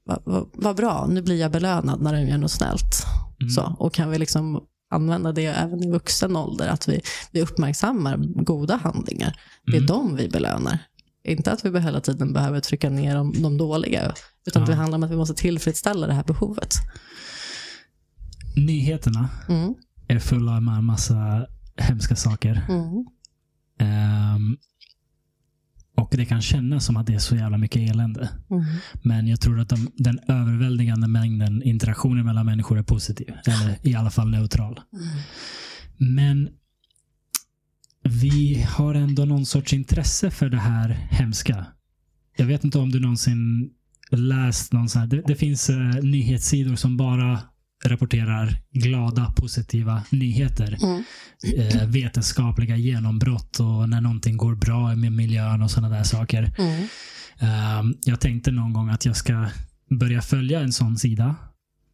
[0.06, 3.04] vad vad- vad bra, nu blir jag belönad när de gör något snällt.
[3.41, 3.49] Mm.
[3.49, 7.01] Så, och kan vi liksom använda det även i vuxen ålder, att vi,
[7.32, 9.36] vi uppmärksammar goda handlingar.
[9.65, 9.86] Det är Mm.
[9.88, 10.79] de vi belönar.
[11.27, 14.13] Inte att vi hela tiden behöver trycka ner de, de dåliga,
[14.47, 14.67] utan Ja.
[14.67, 16.73] det handlar om att vi måste tillfredsställa det här behovet.
[18.56, 19.73] Nyheterna Mm.
[20.08, 21.45] är fulla med en massa
[21.77, 22.65] hemska saker.
[22.69, 23.06] Mm.
[23.79, 24.58] Ehm,
[25.95, 28.29] och det kan kännas som att det är så jävla mycket elände.
[28.49, 28.63] Mm.
[29.01, 33.34] Men jag tror att de, den överväldigande mängden interaktioner mellan människor är positiv.
[33.45, 34.79] Eller i alla fall neutral.
[35.97, 36.49] Men
[38.03, 41.65] vi har ändå någon sorts intresse för det här hemska.
[42.38, 43.69] Jag vet inte om du någonsin
[44.12, 45.08] läst någon sån här.
[45.08, 47.39] Det, det finns eh, nyhetssidor som bara
[47.85, 50.77] rapporterar glada, positiva nyheter.
[50.83, 51.03] Mm.
[51.57, 56.51] Eh, vetenskapliga genombrott och när någonting går bra med miljön och sådana där saker.
[56.57, 56.87] Mm.
[57.39, 59.49] Ehm, jag tänkte någon gång att jag ska
[59.99, 61.35] börja följa en sån sida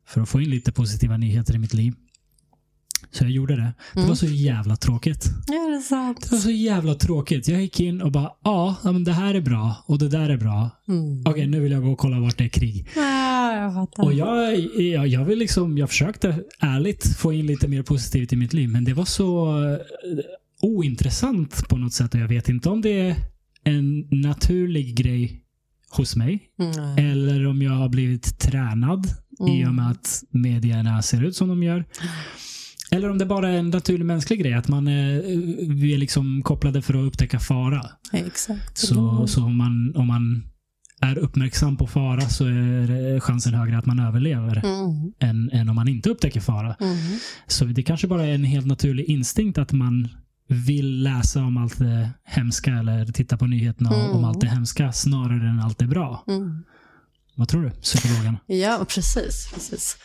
[0.07, 1.93] för att få in lite positiva nyheter i mitt liv.
[3.11, 3.73] Så jag gjorde det.
[3.93, 4.15] Det var Mm.
[4.15, 5.25] så jävla tråkigt.
[5.47, 6.21] Är det sant?
[6.21, 7.47] Det var så jävla tråkigt.
[7.47, 10.29] Jag gick in och bara, ja, ja, men det här är bra och det där
[10.29, 10.69] är bra.
[10.87, 11.23] Mm.
[11.25, 12.87] Okej, nu vill jag gå och kolla vart det är krig.
[12.97, 14.03] Ah, jag fattar.
[14.03, 18.35] Och jag, jag, jag vill liksom, jag försökte ärligt få in lite mer positivt i
[18.35, 19.77] mitt liv, men det var så eh,
[20.61, 23.15] ointressant på något sätt och jag vet inte om det är
[23.63, 25.41] en naturlig grej
[25.91, 26.97] hos mig Mm.
[27.11, 29.07] eller om jag har blivit tränad
[29.49, 31.85] i och med att medierna ser ut som de gör.
[32.91, 35.21] Eller om det bara är en naturlig mänsklig grej, att man är,
[35.73, 37.85] vi är liksom kopplade för att upptäcka fara.
[38.13, 38.77] Exakt.
[38.77, 40.43] Så, så om, man, om man
[41.01, 45.13] är uppmärksam på fara så är chansen högre att man överlever Mm.
[45.19, 46.75] än, än om man inte upptäcker fara.
[46.79, 46.97] Mm.
[47.47, 50.07] Så det kanske bara är en helt naturlig instinkt att man
[50.47, 54.11] vill läsa om allt det hemska eller titta på nyheterna Mm.
[54.11, 56.23] om allt det hemska snarare än allt det bra.
[56.27, 56.63] Mm.
[57.39, 58.37] Vad tror du, psykologen?
[58.45, 59.47] Ja, precis.
[59.53, 59.97] precis.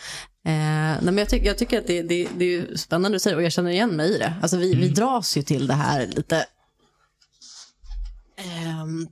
[0.47, 3.37] Eh, nej, men jag, tycker, jag tycker att det, det, det är spännande du säger
[3.37, 4.35] och jag känner igen mig i det.
[4.43, 6.47] Alltså, vi, vi dras ju till det här lite...
[8.37, 9.09] ehm,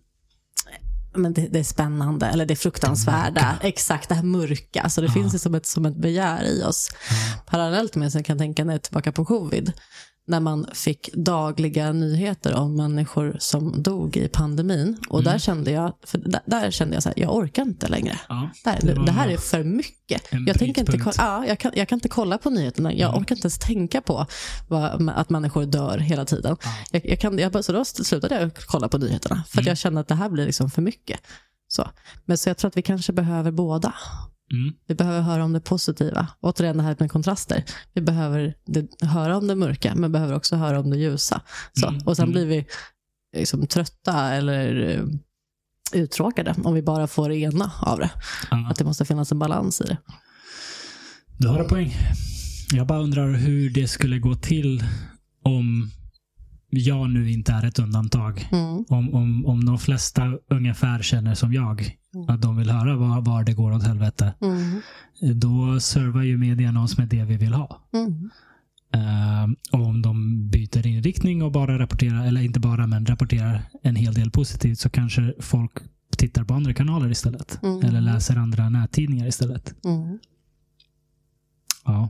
[1.15, 3.59] men det, det är spännande, eller det är fruktansvärda.
[3.63, 4.83] Exakt, det här mörka.
[4.83, 5.13] Alltså, det Ja.
[5.13, 6.89] finns ju som ett, som ett begär i oss.
[7.47, 9.73] Parallellt med, så jag kan tänka när jag är tillbaka på covid,
[10.27, 14.99] när man fick dagliga nyheter om människor som dog i pandemin.
[15.09, 18.19] Och där kände jag, för där, där kände jag så här, jag orkar inte längre.
[18.29, 20.23] Ja, Där, det det, här är för mycket.
[20.47, 22.93] Jag, tänker inte, ja, jag, kan, jag kan inte kolla på nyheterna.
[22.95, 23.23] Jag Mm.
[23.23, 24.27] orkar inte ens tänka på
[24.69, 26.57] vad, att människor dör hela tiden.
[26.63, 26.71] Ja.
[26.91, 29.45] Jag, jag kan, jag, så då slutade jag kolla på nyheterna.
[29.49, 29.69] För Mm.
[29.69, 31.21] jag kände att det här blir liksom för mycket.
[31.69, 31.89] Så.
[32.25, 33.95] Men så jag tror att vi kanske behöver båda.
[34.53, 34.75] Mm.
[34.87, 36.27] Vi behöver höra om det positiva.
[36.41, 37.65] Återigen det här med kontraster.
[37.93, 41.41] Vi behöver det, höra om det mörka, men behöver också höra om det ljusa.
[41.73, 41.89] Så.
[41.89, 42.33] Mm, Och sen mm.
[42.33, 42.67] blir vi
[43.37, 45.05] liksom trötta eller eh,
[46.01, 48.11] uttråkade om vi bara får det ena av det.
[48.51, 48.69] Ja.
[48.71, 49.97] Att det måste finnas en balans i det.
[51.39, 51.95] Du har en poäng.
[52.73, 54.85] Jag bara undrar hur det skulle gå till
[55.43, 55.91] om
[56.75, 58.49] jag nu inte är ett undantag.
[58.53, 58.85] Mm.
[58.89, 61.97] Om, om, om de flesta ungefär känner som jag,
[62.29, 64.81] att de vill höra var, var det går åt helvete, Mm.
[65.41, 67.83] då servar ju medierna oss med det vi vill ha.
[67.95, 68.31] Mm.
[68.95, 73.97] Eh, och om de byter inriktning och bara rapporterar, eller inte bara, men rapporterar en
[73.97, 75.73] hel del positivt så kanske folk
[76.17, 77.59] tittar på andra kanaler istället.
[77.63, 77.81] Mm.
[77.85, 79.75] Eller läser andra nättidningar istället.
[79.85, 80.19] Mm.
[81.85, 82.09] Ja.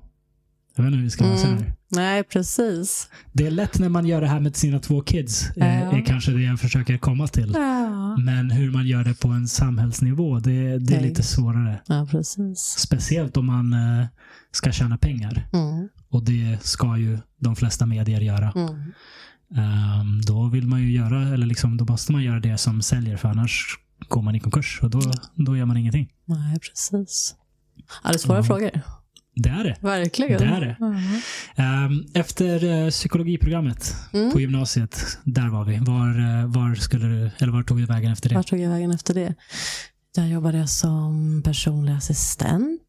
[0.76, 1.58] Jag vet inte hur vi ska lösa Mm.
[1.60, 1.72] det.
[1.92, 3.08] Nej, precis.
[3.32, 5.50] Det är lätt när man gör det här med sina två kids.
[5.50, 5.92] eh, Ja.
[5.96, 7.52] är kanske det jag försöker komma till.
[7.54, 11.08] Ja, Men hur man gör det på en samhällsnivå, det, det är Nej.
[11.08, 11.80] lite svårare.
[11.86, 12.58] ja precis.
[12.58, 14.06] Speciellt om man eh,
[14.52, 15.48] ska tjäna pengar.
[15.52, 15.88] Mm.
[16.08, 18.52] Och det ska ju de flesta medier göra.
[18.56, 18.92] Mm.
[19.56, 23.16] Ehm, då vill man ju göra, eller liksom, då måste man göra det som säljer,
[23.16, 23.78] för annars
[24.08, 25.00] går man i konkurs och då,
[25.34, 26.08] då gör man ingenting.
[26.24, 27.34] Nej, precis.
[28.04, 28.70] Ja, det är svåra frågor.
[29.34, 29.76] Det är det.
[29.80, 30.38] Verkligen.
[30.38, 30.76] Det är det.
[31.62, 34.32] Ehm, efter eh, psykologiprogrammet Mm.
[34.32, 35.78] på gymnasiet, där var vi.
[35.78, 38.34] Var, eh, var, skulle du, eller var tog du vägen efter det?
[38.34, 39.34] Vart tog jag vägen efter det?
[40.14, 42.80] Där jobbade jag som personlig assistent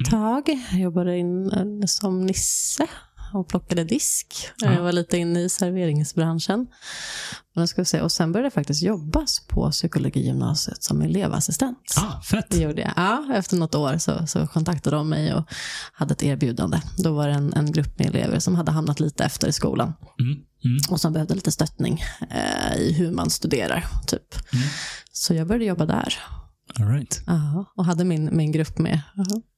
[0.00, 0.42] ett tag.
[0.70, 2.86] Jag jobbade in eh, som Nisse
[3.32, 4.48] och plockade disk.
[4.56, 4.72] Ja.
[4.72, 6.66] Jag var lite inne i serveringsbranschen.
[7.54, 8.00] Men jag ska se.
[8.00, 11.94] Och sen började jag faktiskt jobba på psykologigymnasiet som elevassistent.
[11.96, 12.46] Ah, fett.
[12.50, 12.92] Det gjorde jag.
[12.96, 15.44] Ja, efter något år så, så kontaktade de mig och
[15.92, 16.80] hade ett erbjudande.
[16.98, 19.92] Då var det en, en grupp med elever som hade hamnat lite efter i skolan
[20.20, 23.86] Mm, mm, och som behövde lite stöttning eh, i hur man studerar.
[24.06, 24.52] typ.
[24.52, 24.66] Mm.
[25.12, 26.14] Så jag började jobba där.
[26.78, 27.22] all right.
[27.26, 29.00] Ja, och hade min, min grupp med,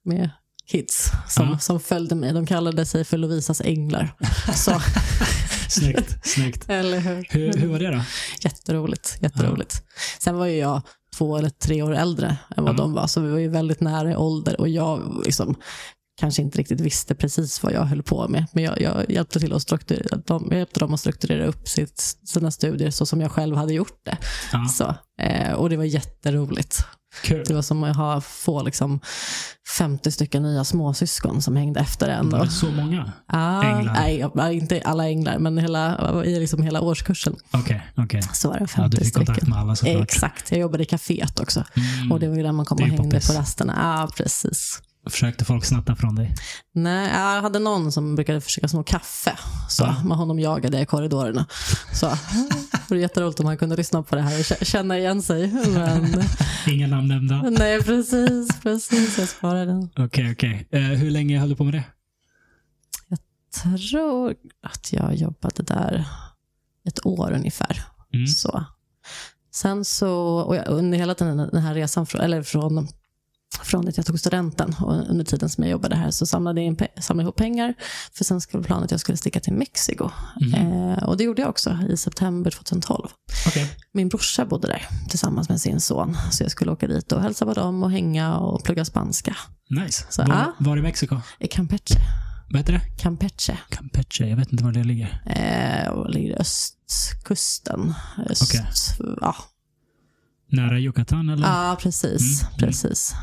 [0.04, 0.30] med
[0.70, 1.58] kids som, Ja.
[1.58, 2.32] som följde mig.
[2.32, 4.14] De kallade sig för Lovisas änglar.
[4.54, 4.82] Så,
[5.68, 6.16] Snyggt.
[6.26, 6.64] snyggt.
[6.68, 7.26] eller hur?
[7.30, 8.00] Hur, hur var det då?
[8.40, 9.16] Jätteroligt.
[9.20, 9.82] jätteroligt.
[10.18, 10.82] Sen var ju jag
[11.16, 12.76] två eller tre år äldre än vad Ja.
[12.76, 15.54] de var, så vi var ju väldigt nära i ålder och jag liksom,
[16.20, 18.46] kanske inte riktigt visste precis vad jag höll på med.
[18.52, 22.00] Men jag, jag hjälpte, till att strukturera, de, jag hjälpte dem att strukturera upp sitt,
[22.24, 24.16] sina studier så som jag själv hade gjort det.
[24.68, 26.84] Så, eh, och det var jätteroligt.
[27.22, 27.44] Kul.
[27.46, 29.00] Det var som att ha, få liksom
[29.78, 32.30] 50 stycken nya småsyskon som hängde efter en.
[32.30, 33.12] Var det så många?
[33.26, 33.92] ah, Änglar?
[33.94, 38.22] Nej, ja, inte alla änglar, men hela, i liksom hela årskursen Okej, okej.
[38.32, 39.50] så var det Ja, 50 du fick kontakt stycken.
[39.54, 40.02] med alla såklart.
[40.02, 41.64] Exakt, jag jobbade i kaféet också.
[41.76, 42.12] Mm.
[42.12, 43.26] Och det var ju där man kom och hängde poppis.
[43.26, 43.74] på rasterna.
[43.78, 44.82] Ja, precis.
[45.10, 46.34] Försökte folk snatta från dig?
[46.74, 49.38] Nej, jag hade någon som brukade försöka sno kaffe.
[49.68, 50.02] Så Ja.
[50.04, 51.46] med honom jagade jag i korridorerna.
[51.94, 52.06] Så
[52.70, 55.52] det var jätteroligt om han kunde lyssna på det här och känna igen sig.
[55.68, 56.22] Men
[56.68, 57.42] Inga namn nämnda?
[57.50, 59.18] nej, precis, precis.
[59.18, 59.88] Jag sparar den.
[59.96, 60.68] Okej, okej.
[60.70, 61.84] Eh, hur länge höll du på med det?
[63.62, 66.04] tror att jag jobbade där
[66.88, 67.82] ett år ungefär.
[68.14, 68.26] Mm.
[68.26, 68.64] Så.
[69.54, 72.88] Sen så, och jag, under hela den, den här resan, från, eller från,
[73.72, 76.66] från det jag tog studenten och under tiden som jag jobbade här så samlade jag
[76.66, 77.74] in, samlade ihop pengar.
[78.12, 80.10] För sen skulle planen att jag skulle sticka till Mexiko.
[80.40, 80.54] Mhm.
[80.54, 83.08] Eh, och det gjorde jag också i september 2012.
[83.46, 83.76] Okej.
[83.92, 86.16] Min brorsa bodde där tillsammans med sin son.
[86.30, 89.36] Så jag skulle åka dit och hälsa på dem och hänga och plugga spanska.
[89.70, 90.04] Nice.
[90.10, 91.20] Så, var, var i Mexiko?
[91.38, 92.00] I Campeche.
[92.50, 93.02] Vad heter det?
[93.02, 93.58] Campeche.
[93.68, 94.24] Campeche.
[94.26, 95.22] Jag vet inte var det ligger.
[95.26, 97.94] Eh, och ligger östkusten.
[98.30, 98.66] Öst, Okej.
[99.20, 99.36] ja.
[100.50, 101.46] Nära Yucatan eller?
[101.48, 102.42] ja, precis.
[102.42, 102.58] Mm, mm.
[102.58, 103.14] precis.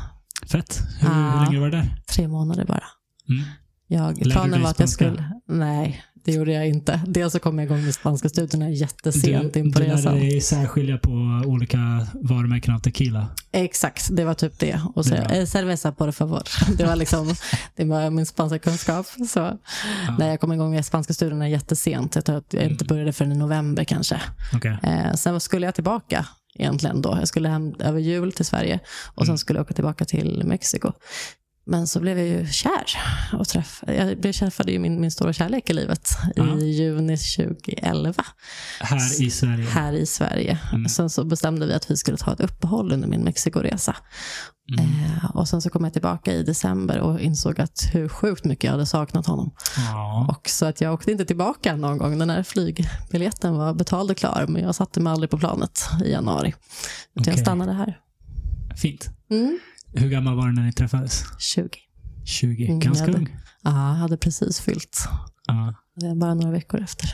[0.46, 0.80] Fett.
[1.00, 1.14] Hur, Ja.
[1.38, 1.96] hur länge var du där?
[2.06, 2.84] Tre månader bara.
[3.28, 3.42] Mm.
[3.86, 5.32] Jag, Lärde du planen dig var att jag skulle...
[5.48, 7.00] Nej, det gjorde jag inte.
[7.06, 10.14] Dels så kom jag igång med spanska studierna jättesent Du, in på du lärde resan.
[10.14, 11.10] dig särskilja på
[11.46, 11.78] olika
[12.14, 13.26] varumärken av tequila.
[13.52, 14.80] Exakt, det var typ det.
[14.94, 16.42] Och så, Det eh, cerveza por favor.
[16.76, 17.34] Det var liksom
[17.76, 19.06] det var min spanska kunskap.
[19.28, 19.58] Så,
[20.18, 22.14] Nej, jag kom igång med spanska studierna jättesent.
[22.14, 22.72] Jag tror att jag Mm.
[22.72, 24.20] inte började förrän i november kanske.
[24.54, 24.78] Okej.
[24.82, 27.16] Eh, sen skulle jag tillbaka egentligen då.
[27.18, 28.80] Jag skulle hem över jul till Sverige
[29.14, 29.38] och sen Mm.
[29.38, 30.92] skulle jag åka tillbaka till Mexiko.
[31.64, 32.84] Men så blev jag ju kär.
[33.32, 36.58] Och träff, jag träffade ju min, min stora kärlek i livet Ja.
[36.58, 38.24] i juni 2011
[38.80, 39.64] Här i Sverige.
[39.68, 40.58] här i Sverige.
[40.72, 40.88] Mm.
[40.88, 43.96] Sen så bestämde vi att vi skulle ta ett uppehåll under min Mexikoresa.
[44.78, 44.84] Mm.
[45.04, 48.64] Eh, och sen så kom jag tillbaka i december och insåg att hur sjukt mycket
[48.64, 49.54] jag hade saknat honom.
[49.76, 50.26] Ja.
[50.36, 52.18] Och så att jag åkte inte tillbaka någon gång.
[52.18, 56.10] Den här flygbiljetten var betald och klar, men jag satte mig aldrig på planet i
[56.10, 56.48] januari.
[56.48, 57.32] Utan Okej.
[57.32, 57.98] jag stannade här.
[58.76, 59.08] Fint.
[59.30, 59.58] Mm.
[59.92, 61.24] Hur gammal var du när ni träffades?
[61.38, 61.68] 20.
[62.24, 62.66] 20.
[62.66, 63.36] Mm, Ganska hade- ung.
[63.62, 65.08] Ja, jag hade precis fyllt.
[65.46, 65.74] Ja.
[65.96, 67.08] Det är bara några veckor efter.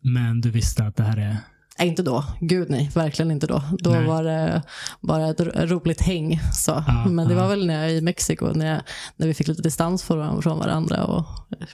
[0.00, 1.36] Men du visste att det här är...
[1.78, 2.24] Nej, inte då.
[2.40, 3.62] Gud nej, verkligen inte då.
[3.78, 4.06] Då Nej.
[4.06, 4.62] var det
[5.00, 6.40] bara ett ro- roligt häng.
[6.52, 6.84] Så.
[6.86, 7.40] Ja, Men det ja.
[7.40, 8.82] var väl när jag i Mexiko, när, jag,
[9.16, 11.26] när vi fick lite distans från, varandra och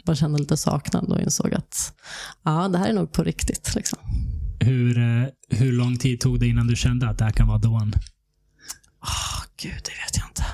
[0.07, 1.95] man kände lite saknad och insåg att
[2.43, 3.75] ja, det här är nog på riktigt.
[3.75, 3.99] Liksom.
[4.61, 7.59] Hur, eh, hur lång tid tog det innan du kände att det här kan vara
[7.61, 7.93] the one?
[9.63, 10.45] Gud, det vet jag inte.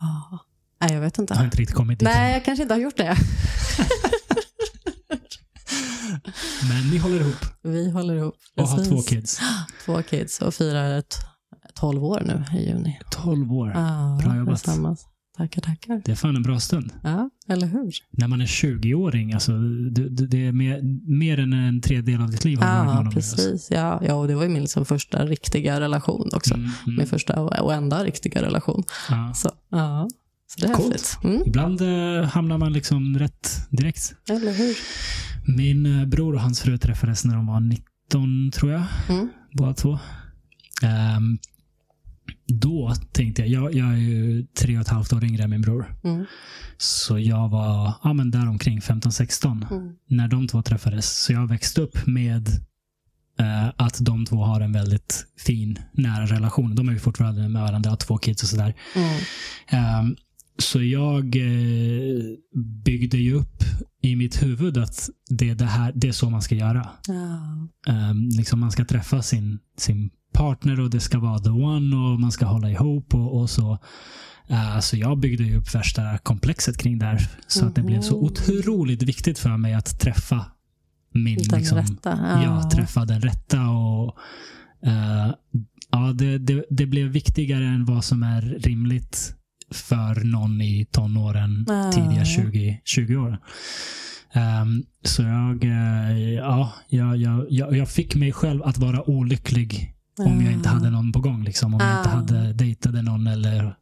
[0.00, 0.38] Ja.
[0.80, 1.44] Nej, jag vet Jag har inte.
[1.44, 3.16] inte riktigt kommit dit Nej, jag kanske inte har gjort det.
[6.68, 8.34] Men ni håller ihop Vi håller ihop.
[8.56, 8.92] och har Precis.
[8.92, 9.40] två kids.
[9.84, 11.14] Två kids och firar ett
[11.74, 13.00] 12 år nu i juni.
[13.10, 13.70] 12 år.
[13.74, 14.62] Ja, Bra jobbat.
[14.62, 15.06] tillsammans.
[15.38, 16.02] Tackar, tackar.
[16.04, 16.92] Det är fan en bra stund.
[17.02, 17.94] Ja, eller hur?
[18.10, 19.52] När man är 20-åring, alltså,
[19.90, 20.80] det, det, det är mer,
[21.18, 23.70] mer än en tredjedel av ditt liv Ja, precis.
[23.70, 26.54] Ja, ja, och det var ju min liksom första riktiga relation också.
[26.54, 26.96] Mm, mm.
[26.96, 28.84] Min första och enda riktiga relation.
[29.10, 29.32] Ja.
[29.34, 30.08] Så, ja.
[30.46, 31.18] så det är Coolt.
[31.24, 34.14] Mm, Ibland eh, hamnar man liksom rätt direkt.
[34.28, 34.76] eller hur?
[35.56, 38.82] Min eh, bror och hans fru träffades när de var 19, tror jag.
[39.08, 39.28] Mm.
[39.52, 39.98] Båda två.
[40.82, 41.38] Ehm,
[42.52, 45.62] då tänkte jag, jag, jag är ju tre och ett halvt år yngre än min
[45.62, 45.94] bror.
[46.04, 46.24] Mm.
[46.76, 49.92] Så jag var ja, men där omkring 15-16 Mm.
[50.08, 51.22] när de två träffades.
[51.24, 52.48] Så jag växte upp med
[53.38, 56.74] eh, att de två har en väldigt fin, nära relation.
[56.74, 58.74] De är ju fortfarande med varandra, har två kids och sådär.
[58.96, 59.20] Mm.
[59.68, 60.16] Ehm,
[60.58, 62.22] så jag eh,
[62.84, 63.64] byggde ju upp
[64.02, 66.88] i mitt huvud att det är, det här, det är så man ska göra.
[67.06, 67.92] Ja.
[67.92, 72.20] Ehm, liksom man ska träffa sin, sin partner och det ska vara the one och
[72.20, 73.78] man ska hålla ihop och, och så.
[74.48, 77.28] Eh, så jag byggde ju upp värsta komplexet kring det här.
[77.46, 80.46] Så att det blev så otroligt viktigt för mig att träffa
[81.14, 82.18] min, Den liksom, rätta.
[82.44, 83.68] ja, träffa den rätta.
[83.68, 84.16] och
[84.82, 85.32] eh,
[85.90, 89.34] ja, det, det, det blev viktigare än vad som är rimligt
[89.70, 91.92] för någon i tonåren, Ja.
[91.92, 93.38] tidiga 20, 20 år.
[94.32, 99.94] Ehm, så jag, eh, ja, jag, jag, jag, jag fick mig själv att vara olycklig
[100.18, 101.44] om jag inte hade någon på gång.
[101.44, 101.74] Liksom.
[101.74, 102.14] Om jag inte Ah.
[102.14, 103.76] hade dejtade någon eller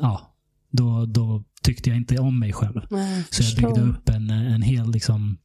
[0.00, 0.34] ja,
[0.70, 2.86] då, då tyckte jag inte om mig själv.
[2.90, 5.36] Nej, Så jag byggde upp en, en hel liksom,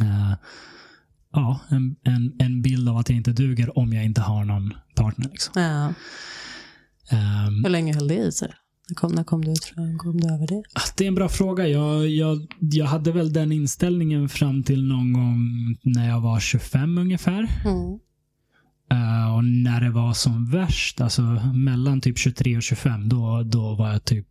[0.00, 0.32] eh,
[1.32, 4.74] ja, en, en, en bild av att jag inte duger om jag inte har någon
[4.94, 5.28] partner.
[5.30, 5.62] Liksom.
[5.62, 5.94] Ja.
[7.10, 8.52] Ehm, Hur länge höll det i sig?
[8.88, 10.62] När kom, när kom, du, tror jag, kom du över det?
[10.96, 11.68] det är en bra fråga.
[11.68, 15.40] Jag, jag, jag hade väl den inställningen fram till någon gång
[15.82, 17.38] när jag var 25 ungefär.
[17.64, 17.98] Mm.
[18.90, 21.22] Eh, och när det var som värst, alltså
[21.54, 24.28] mellan typ 23 och 25, då, då var jag typ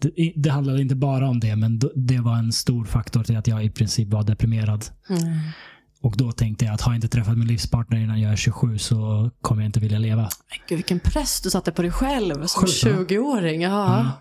[0.00, 3.36] det, det handlade inte bara om det, men då, det var en stor faktor till
[3.36, 4.84] att jag i princip var deprimerad.
[5.08, 5.38] Mm.
[6.02, 8.78] Och då tänkte jag att har jag inte träffat min livspartner innan jag är 27
[8.78, 10.22] så kommer jag inte vilja leva.
[10.22, 12.90] Men Gud, vilken press du satte på dig själv som Sjukt, va?
[12.90, 13.62] 20-åring.
[13.62, 14.12] Ja,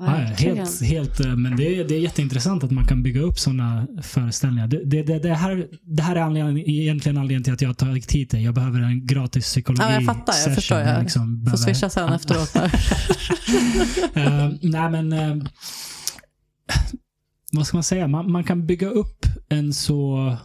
[0.00, 0.06] Ja.
[0.06, 0.56] Ja, verkligen.
[0.56, 3.86] helt, helt, eh, men det är, det är jätteintressant att man kan bygga upp sådana
[4.02, 4.66] föreställningar.
[4.66, 7.74] Det, det, det, det, här, det här är anledning, egentligen anledningen till att jag har
[7.74, 8.44] tagit hit dig.
[8.44, 10.34] Jag behöver en gratis psykologi Ja, jag fattar.
[10.46, 10.78] Jag förstår.
[10.78, 12.54] Jag liksom Får behöver- swisha sen efteråt.
[14.14, 15.36] Eh, nej, men eh,
[17.52, 18.08] vad ska man säga?
[18.08, 20.36] Man, man kan bygga upp en så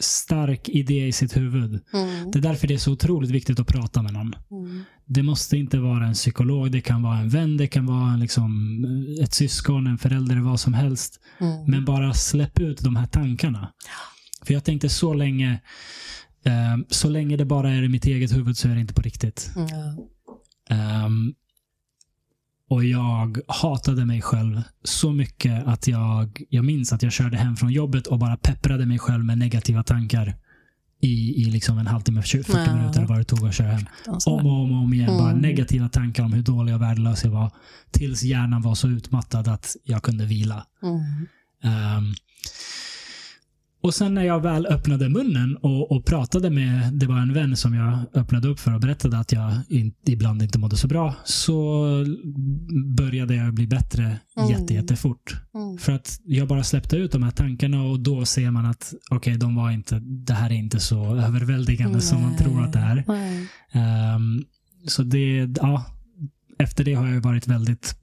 [0.00, 1.80] stark idé i sitt huvud.
[1.92, 2.30] Mm.
[2.30, 4.34] Det är därför det är så otroligt viktigt att prata med någon.
[4.50, 4.84] Mm.
[5.10, 8.20] Det måste inte vara en psykolog, det kan vara en vän, det kan vara en,
[8.20, 8.84] liksom,
[9.22, 11.20] ett syskon, en förälder, vad som helst.
[11.40, 11.64] Mm.
[11.70, 13.72] Men bara släpp ut de här tankarna.
[14.42, 15.60] För jag tänkte så länge,
[16.44, 19.02] eh, så länge det bara är i mitt eget huvud så är det inte på
[19.02, 19.50] riktigt.
[19.56, 19.68] Mm.
[20.70, 21.34] Ehm,
[22.70, 27.56] och jag hatade mig själv så mycket att jag, jag minns att jag körde hem
[27.56, 30.36] från jobbet och bara pepprade mig själv med negativa tankar
[31.00, 32.76] i, i liksom en halvtimme, 20, 40 Ja.
[32.76, 33.86] minuter vad det tog att köra hem.
[34.06, 35.06] Om och om, och om igen.
[35.18, 35.42] Bara Mm.
[35.42, 37.50] negativa tankar om hur dålig och värdelös jag var.
[37.90, 40.66] Tills hjärnan var så utmattad att jag kunde vila.
[40.82, 40.98] Mm.
[41.62, 42.14] Ehm,
[43.80, 47.56] och sen när jag väl öppnade munnen och, och pratade med, det var en vän
[47.56, 51.14] som jag öppnade upp för och berättade att jag in, ibland inte mådde så bra,
[51.24, 51.86] så
[52.96, 54.50] började jag bli bättre Mm.
[54.50, 55.36] jätte, jättefort.
[55.54, 55.78] Mm.
[55.78, 59.36] För att jag bara släppte ut de här tankarna och då ser man att okej,
[59.36, 63.04] de var inte, det här är inte så överväldigande som man tror att det är.
[63.08, 63.48] Nej.
[63.72, 64.44] Ehm,
[64.86, 65.84] så det, ja,
[66.58, 67.94] efter det har jag varit väldigt,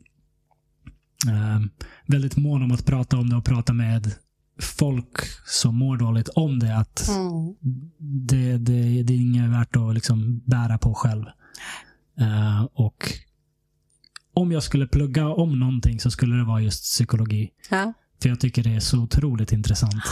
[1.27, 1.69] ehm,
[2.07, 4.11] väldigt mån om att prata om det och prata med
[4.59, 6.77] folk som mår dåligt om det.
[6.77, 7.55] Att Mm.
[7.99, 11.25] det, det, det är inget värt att liksom bära på själv.
[12.19, 13.11] Eh, och
[14.33, 17.49] om jag skulle plugga om någonting så skulle det vara just psykologi.
[17.69, 17.93] Ja.
[18.21, 20.03] För jag tycker det är så otroligt intressant.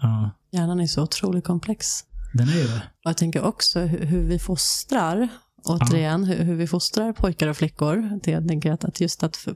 [0.00, 1.86] Ja, Hjärnan är så otroligt komplex.
[2.34, 2.76] den är ju det.
[2.76, 5.28] Och jag tänker också hur, hur vi fostrar,
[5.66, 8.20] återigen, hur, hur vi fostrar pojkar och flickor.
[8.22, 9.54] Det jag tänker att, att just att för,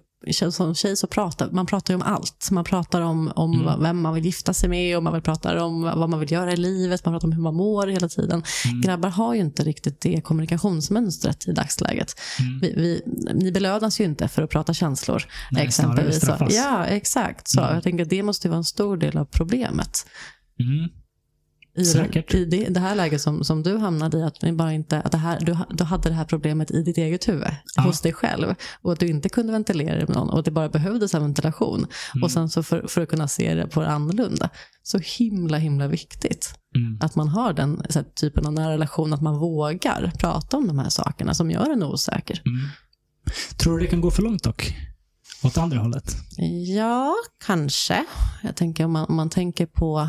[0.50, 2.48] som tjej så pratar man pratar ju om allt.
[2.50, 3.82] Man pratar om, om Mm.
[3.82, 6.52] vem man vill gifta sig med och man vill pratar om vad man vill göra
[6.52, 7.04] i livet.
[7.04, 8.42] Man pratar om hur man mår hela tiden.
[8.68, 8.80] Mm.
[8.80, 12.12] Grabbar har ju inte riktigt det kommunikationsmönstret i dagsläget.
[12.40, 12.60] Mm.
[12.60, 13.02] Vi, vi,
[13.34, 15.22] ni belönas ju inte för att prata känslor.
[15.50, 16.20] Nej, exempelvis.
[16.20, 17.48] Så, ja, exakt.
[17.48, 17.74] Så Mm.
[17.74, 20.06] jag tänker att det måste vara en stor del av problemet.
[20.60, 20.90] Mm.
[21.80, 22.34] I, Säkert.
[22.34, 25.18] I det, det här läget som, som du hamnade i, att, bara inte, att det
[25.18, 27.82] här, du, du hade det här problemet i ditt eget huvud, Ja.
[27.82, 28.54] hos dig själv.
[28.82, 31.22] Och att du inte kunde ventilera det med någon och att det bara behövdes en
[31.22, 31.86] ventilation.
[32.14, 32.22] Mm.
[32.22, 34.50] Och sen så för, för att kunna se det på det annorlunda.
[34.82, 36.98] Så himla, himla viktigt Mm.
[37.00, 40.66] att man har den så här, typen av nära relation, att man vågar prata om
[40.66, 42.42] de här sakerna som gör en osäker.
[42.46, 42.68] Mm.
[43.56, 44.74] Tror du det kan gå för långt dock?
[45.42, 46.16] åt andra hållet?
[46.76, 47.14] Ja,
[47.46, 48.04] kanske.
[48.42, 50.08] Jag tänker om man, om man tänker på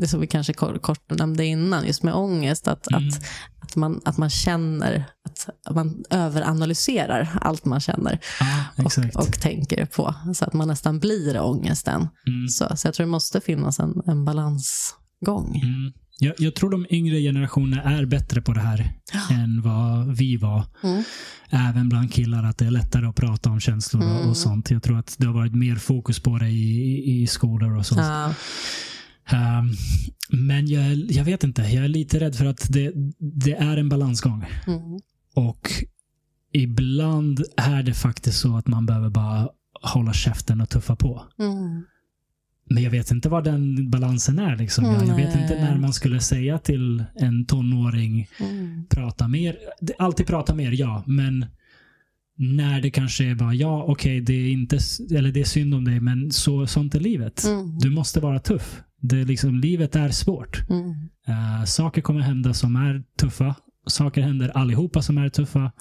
[0.00, 3.08] det som vi kanske kort, nämnde innan, just med ångest, att, Mm.
[3.08, 3.22] att,
[3.60, 9.16] att, man, att man känner, att, man överanalyserar allt man känner Ja, exakt.
[9.16, 10.14] och, och tänker på.
[10.34, 12.08] Så att man nästan blir ångesten.
[12.26, 12.48] Mm.
[12.48, 15.60] Så, så jag tror det måste finnas en, en balansgång.
[15.64, 15.92] Mm.
[16.18, 18.92] Jag, jag tror de yngre generationerna är bättre på det här
[19.30, 20.64] än vad vi var.
[20.82, 21.04] Mm.
[21.50, 24.28] Även bland killar, att det är lättare att prata om känslor och- Mm.
[24.30, 24.70] och sånt.
[24.70, 26.72] Jag tror att det har varit mer fokus på det i,
[27.10, 28.00] i, i skolor och sånt.
[28.00, 28.34] Ja.
[29.30, 29.70] Ehm,
[30.30, 33.88] men jag, jag vet inte, jag är lite rädd för att det, det är en
[33.88, 34.44] balansgång.
[34.66, 34.80] Mm.
[35.34, 35.68] Och
[36.52, 39.48] ibland är det faktiskt så att man behöver bara
[39.82, 41.22] hålla käften och tuffa på.
[41.38, 41.84] Mm.
[42.70, 44.56] Men jag vet inte vad den balansen är.
[44.56, 44.84] Liksom.
[44.84, 48.84] Jag, jag vet inte när man skulle säga till en tonåring, Mm.
[48.90, 49.56] prata mer.
[49.98, 51.04] Alltid prata mer, ja.
[51.06, 51.46] Men
[52.36, 55.74] när det kanske är bara, ja okej, det är inte, s- eller det är synd
[55.74, 57.44] om dig, men så, sånt är livet.
[57.44, 57.78] Mm.
[57.78, 58.82] Du måste vara tuff.
[59.02, 60.70] Det är liksom, livet är svårt.
[60.70, 60.90] Mm.
[61.26, 63.54] Eh, saker kommer hända som är tuffa.
[63.86, 65.72] Saker händer allihopa som är tuffa.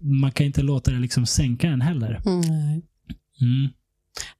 [0.00, 2.22] Man kan inte låta det liksom sänka en heller.
[2.26, 2.42] Mm.
[3.40, 3.70] Mm.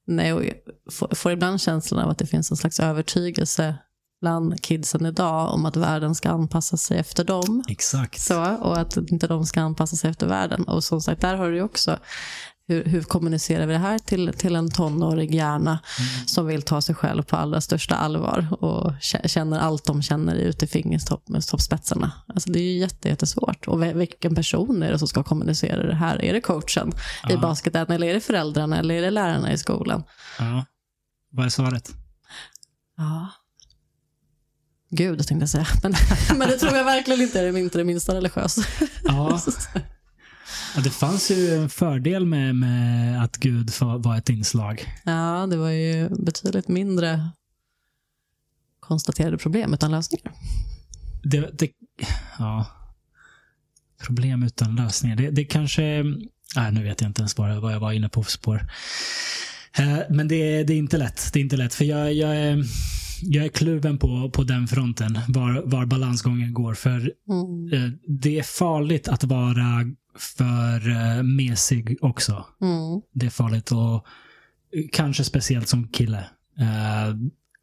[0.06, 0.54] Nej, och jag
[0.90, 3.74] får, får ibland känslan av att det finns en slags övertygelse
[4.20, 7.64] bland kidsen idag om att världen ska anpassa sig efter dem.
[7.68, 8.20] Exakt.
[8.20, 10.62] Så, och att inte de ska anpassa sig efter världen.
[10.62, 11.98] Och som sagt, där har du också
[12.68, 15.78] hur, hur kommunicerar vi det här till, till en tonårig hjärna
[16.26, 20.34] som vill ta sig själv på allra största allvar och kä- känner allt de känner
[20.34, 22.12] ut i fingertoppsspetsarna.
[22.26, 23.68] Alltså det är ju jätte, jättesvårt.
[23.68, 26.24] Och vilken person är det som ska kommunicera det här?
[26.24, 26.88] Är det coachen
[27.28, 27.38] i Ja.
[27.38, 30.04] basketen eller är det föräldrarna eller är det lärarna i skolan?
[30.38, 30.64] Ja.
[31.30, 31.90] Vad är svaret?
[32.96, 33.28] Ja.
[34.90, 35.66] Gud, tänkte jag säga.
[35.82, 35.94] Men,
[36.38, 38.56] men det tror jag verkligen inte är det inte det minsta religiös.
[39.04, 39.40] Ja.
[40.76, 40.80] ja.
[40.82, 44.84] Det fanns ju en fördel med, med att Gud var ett inslag.
[45.04, 47.30] Ja, det var ju betydligt mindre
[48.80, 50.32] konstaterade problem utan lösningar.
[51.22, 51.70] Det, det,
[52.38, 52.66] ja.
[54.06, 55.16] Problem utan lösningar.
[55.16, 56.04] Det, det kanske...
[56.56, 58.66] Nej, nu vet jag inte ens vad jag, vad jag var inne på för spår.
[59.78, 61.30] Eh, Men det, är- det är inte lätt.
[61.32, 61.74] Det är inte lätt.
[61.74, 62.64] För jag, jag, är,
[63.22, 65.18] jag är kluven på, på den fronten.
[65.28, 66.74] Var, var balansgången går.
[66.74, 67.72] För Mm.
[67.72, 69.84] eh, det är farligt att vara
[70.18, 72.46] för eh, mesig också.
[72.60, 73.02] Mm.
[73.12, 74.06] Det är farligt och
[74.92, 76.18] kanske speciellt som kille.
[76.58, 77.16] Eh,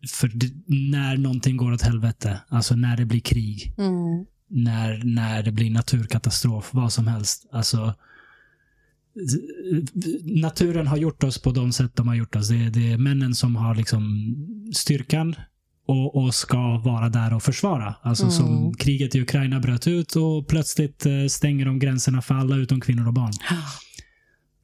[0.09, 4.25] för det, när någonting går åt helvete, alltså när det blir krig, Mm.
[4.47, 7.49] när, när det blir naturkatastrof, vad som helst.
[7.51, 7.93] Alltså,
[10.23, 12.49] naturen har gjort oss på de sätt de har gjort oss.
[12.49, 14.35] Det är, det är männen som har liksom
[14.73, 15.35] styrkan
[15.85, 17.95] och, och ska vara där och försvara.
[18.01, 18.31] Alltså Mm.
[18.35, 22.81] som kriget i Ukraina bröt ut och plötsligt eh, stänger de gränserna för alla utom
[22.81, 23.33] kvinnor och barn.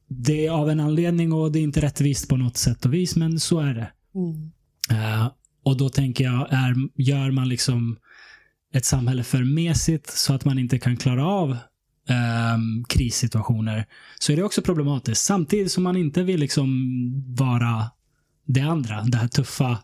[0.07, 3.15] Det är av en anledning och det är inte rättvist på något sätt och vis,
[3.15, 3.91] men så är det.
[4.15, 4.51] Mm.
[4.89, 5.31] Eh,
[5.63, 7.97] och då tänker jag, är, gör man liksom
[8.73, 11.57] ett samhälle för mesigt så att man inte kan klara av
[12.09, 13.85] ehm, krissituationer,
[14.19, 15.25] så är det också problematiskt.
[15.25, 16.69] Samtidigt som man inte vill liksom
[17.35, 17.85] vara
[18.45, 19.77] det andra, det här tuffa,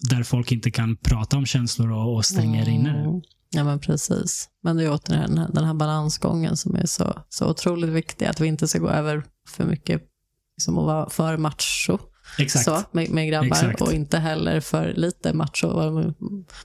[0.00, 2.98] där folk inte kan prata om känslor och, och stänger inne det.
[2.98, 3.20] Mm.
[3.50, 4.48] Ja, men precis.
[4.62, 8.26] Men det är återigen den här, den här balansgången som är så, så otroligt viktig.
[8.26, 10.02] Att vi inte ska gå över för mycket
[10.56, 11.98] liksom att vara för macho
[12.38, 12.64] Exakt.
[12.64, 13.80] så, med, med grabbar Exakt.
[13.80, 16.14] och inte heller för lite macho, vad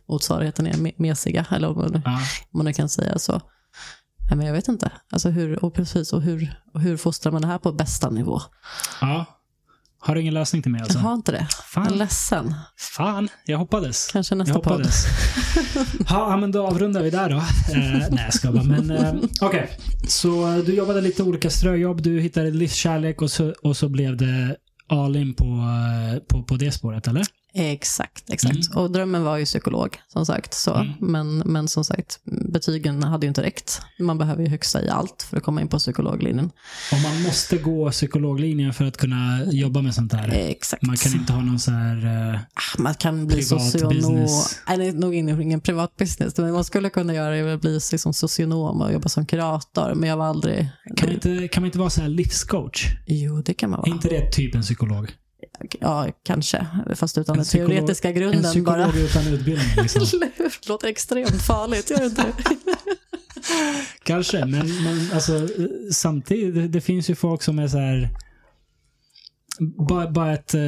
[0.10, 2.12] motsvarigheten är, me- mesiga, eller om man, Ja.
[2.52, 3.42] om man nu kan säga så.
[4.30, 4.92] Nej, men jag vet inte.
[5.12, 8.42] Alltså hur, och precis, och hur, och hur fostrar man det här på bästa nivå?
[9.02, 9.26] ja.
[10.06, 10.98] Har du ingen lösning till mig alltså?
[10.98, 11.48] Jag har inte det.
[11.76, 11.98] Jag är Fan.
[11.98, 12.56] ledsen.
[12.78, 14.10] Fan, jag hoppades.
[14.12, 14.66] Kanske Jag nästa podd.
[14.74, 15.06] hoppades.
[16.00, 17.36] ja, ja, men då avrundar vi där då.
[17.36, 17.44] Eh,
[18.12, 18.64] nej, jag ska bara.
[18.64, 19.70] Men eh, okej.
[20.08, 22.02] Så eh, du jobbade lite olika ströjobb.
[22.02, 24.56] Du hittade livskärlek och så, och så blev det
[24.88, 27.24] all in på, eh, på, på det spåret, eller?
[27.58, 28.76] Exakt, exakt.
[28.76, 30.54] Och drömmen var ju psykolog, som sagt.
[30.54, 30.74] Så.
[30.74, 30.92] Mm.
[31.00, 32.20] Men, men som sagt,
[32.54, 33.82] betygen hade ju inte räckt.
[34.00, 36.52] Man behöver ju högsta i allt för att komma in på psykologlinjen.
[36.92, 40.30] Och man måste gå psykologlinjen för att kunna jobba med sånt här.
[40.34, 40.84] Exakt.
[40.84, 42.06] Man kan inte ha någon så här...
[42.34, 44.28] eh, Ah, Man kan bli socionom.
[44.68, 46.38] Nej, är nog ingen, privat business.
[46.38, 49.94] Men man skulle kunna göra det, bli liksom socionom och jobba som kurator.
[49.96, 50.70] Men jag var aldrig...
[50.96, 52.86] kan, man inte, kan man inte vara så här livscoach?
[53.06, 53.96] Jo, det kan man Är vara.
[53.96, 55.12] inte det typ en psykolog?
[55.80, 56.68] Ja, kanske.
[56.96, 58.98] Fast utan En den psykolog- teoretiska En grunden psykolog bara.
[59.00, 60.20] utan utbildning liksom.
[60.48, 62.24] Det låter extremt farligt, gör det inte?
[64.04, 65.48] Kanske, men, men alltså,
[65.92, 68.10] samtidigt, det, det finns ju folk som är så här...
[69.90, 70.62] Bara, bara ett, eh,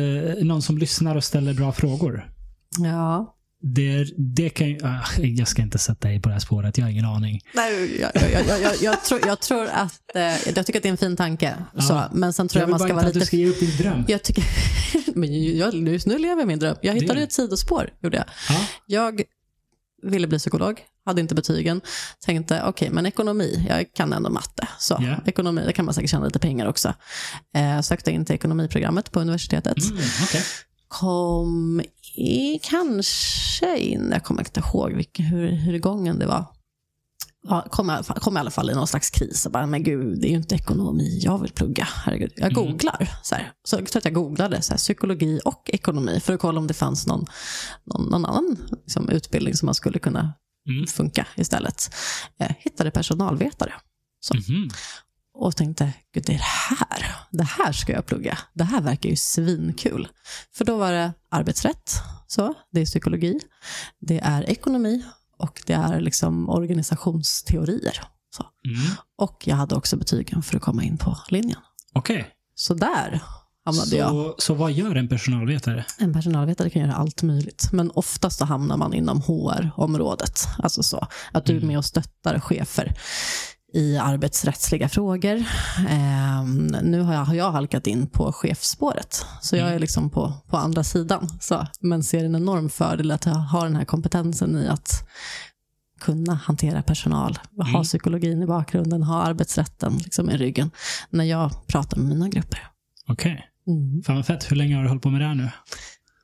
[0.45, 2.31] någon som lyssnar och ställer bra frågor.
[2.79, 3.33] Ja.
[3.61, 6.85] Det, det kan ju, ah, jag ska inte sätta dig på det här spåret, jag
[6.85, 7.41] har ingen aning.
[7.53, 10.21] Nej, jag, jag, jag, jag, jag, tror, jag tror att, eh,
[10.55, 11.55] jag tycker att det är en fin tanke.
[11.75, 11.81] Ja.
[11.81, 13.27] Så, men sen tror jag, vill man bara ska inte vara att du lite...
[13.27, 14.05] ska ge upp din dröm.
[14.07, 14.43] Jag tycker,
[15.15, 16.75] men jag, just nu lever jag min dröm.
[16.81, 18.25] Jag hittade Det- ett sidospår, gjorde jag.
[18.49, 18.65] Ja.
[18.85, 19.21] Jag
[20.03, 21.81] ville bli psykolog, hade inte betygen.
[22.25, 24.67] Tänkte, okej, men ekonomi, jag kan ändå matte.
[24.79, 25.15] Så Ja.
[25.25, 26.93] ekonomi, där kan man säkert tjäna lite pengar också.
[27.55, 29.77] Eh, sökte in till ekonomiprogrammet på universitetet.
[29.89, 30.41] Mm, okej.
[30.87, 31.81] Kom
[32.15, 36.45] i, kanske in, jag kommer inte ihåg vilken, hur, hur gången det var.
[37.49, 39.45] Ja, kom, i alla fall- kom i alla fall i någon slags kris.
[39.45, 41.87] Och bara, men gud, det är ju inte ekonomi jag vill plugga.
[42.05, 42.31] Herregud.
[42.35, 42.65] Jag Mm.
[42.71, 43.09] googlar.
[43.23, 43.51] Så, här.
[43.63, 46.67] så jag tror att jag googlade så här, psykologi och ekonomi för att kolla om
[46.67, 47.25] det fanns någon,
[47.85, 50.33] någon, någon annan liksom, utbildning som man skulle kunna
[50.69, 50.87] Mm.
[50.87, 51.93] funka istället.
[52.37, 53.73] Jag hittade personalvetare
[54.33, 54.69] Mhm.
[55.37, 57.15] Och tänkte, gud det är det här.
[57.31, 58.37] Det här ska jag plugga.
[58.53, 60.07] Det här verkar ju svinkul.
[60.53, 61.91] För då var det arbetsrätt,
[62.27, 63.39] så, det är psykologi,
[63.99, 65.03] det är ekonomi
[65.37, 68.03] och det är liksom organisationsteorier.
[68.35, 68.45] Så.
[68.65, 68.95] Mm.
[69.17, 71.59] Och jag hade också betygen för att komma in på linjen.
[71.93, 72.27] Okej.
[72.55, 73.21] Så där
[73.65, 74.09] hamnade jag.
[74.09, 75.85] Så, så vad gör en personalvetare?
[75.99, 80.47] En personalvetare kan göra allt möjligt, men oftast så hamnar man inom HR-området.
[80.59, 82.93] Alltså så, att du är med och stöttar chefer
[83.73, 85.43] i arbetsrättsliga frågor.
[85.89, 90.33] Ehm, nu har jag, har jag halkat in på chefsspåret, så jag är liksom på,
[90.47, 91.29] på andra sidan.
[91.41, 95.07] Så, men ser en enorm fördel att har den här kompetensen i att
[95.99, 97.83] kunna hantera personal, ha Mm.
[97.83, 100.71] psykologin i bakgrunden, ha arbetsrätten liksom i ryggen
[101.09, 102.67] när jag pratar med mina grupper.
[103.07, 103.45] Okej.
[103.67, 104.03] Mm.
[104.03, 104.51] Fan vad fett.
[104.51, 105.49] Hur länge har du hållit på med det här nu?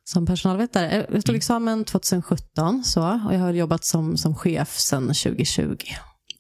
[0.05, 1.07] Som personalvetare.
[1.11, 5.75] Jag tog examen 2017 så, och jag har jobbat som, som chef sedan 2020.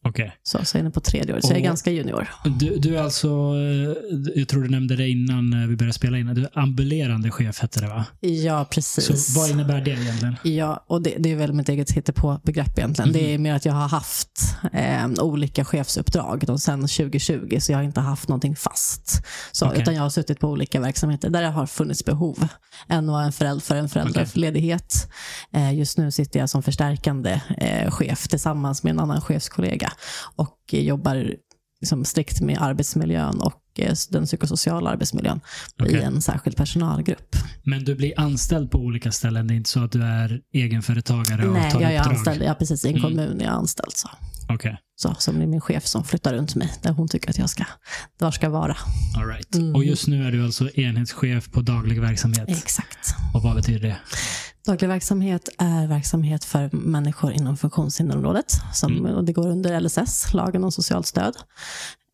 [0.05, 0.35] Okej.
[0.43, 2.27] Så, så jag är inne på tredje året, så jag är ganska junior.
[2.59, 6.17] Du, du är alltså, eh, jag tror du nämnde det innan eh, vi började spela
[6.17, 8.05] in, du är ambulerande chef hette det va?
[8.19, 9.25] Ja, precis.
[9.25, 10.35] Så vad innebär det egentligen?
[10.43, 13.11] Ja, och det, det är väl mitt eget hittepå-begrepp egentligen.
[13.11, 17.83] Det är mer att jag har haft eh, olika chefsuppdrag sen 2020, så jag har
[17.83, 19.25] inte haft någonting fast.
[19.51, 19.81] Så, Okej.
[19.81, 22.47] Utan jag har suttit på olika verksamheter där det har funnits behov.
[22.87, 25.09] En var en förälder för en föräldraledighet.
[25.53, 29.92] Eh, just nu sitter jag som förstärkande eh, chef tillsammans med en annan chefskollega
[30.35, 31.33] och jobbar
[31.81, 35.39] liksom strikt med arbetsmiljön och eh, den psykosociala arbetsmiljön
[35.79, 35.93] Okej.
[35.95, 37.35] i en särskild personalgrupp.
[37.63, 41.47] Men du blir anställd på olika ställen, det är inte så att du är egenföretagare
[41.47, 42.15] och Nej, tar jag är uppdrag?
[42.15, 43.01] anställd, ja, precis, i en Mm.
[43.09, 43.91] kommun är jag anställd.
[43.95, 44.09] Så.
[44.49, 47.49] Okej, Så, som är min chef som flyttar runt mig, där hon tycker att jag
[47.49, 47.63] ska,
[48.19, 48.77] var ska vara.
[49.17, 49.55] all right.
[49.55, 49.75] Mm.
[49.75, 52.49] Och just nu är du alltså enhetschef på daglig verksamhet.
[52.49, 53.15] Exakt.
[53.33, 53.97] Och vad betyder det?
[54.65, 58.61] Daglig verksamhet är verksamhet för människor inom funktionshinderområdet.
[58.73, 59.15] Som, Mm.
[59.15, 61.33] och det går under LSS, lagen om socialt stöd.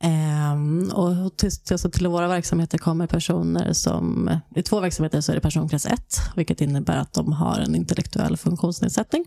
[0.03, 5.35] Ehm, och till, till, till våra verksamheter kommer personer som, i två verksamheter så är
[5.35, 6.01] det personkrets 1,
[6.35, 9.25] vilket innebär att de har en intellektuell funktionsnedsättning.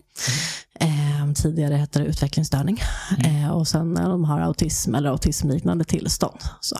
[0.79, 2.79] Ehm, tidigare hette det utvecklingsstörning.
[3.25, 6.39] Ehm, och sen när de har autism eller autismliknande tillstånd.
[6.61, 6.77] Så,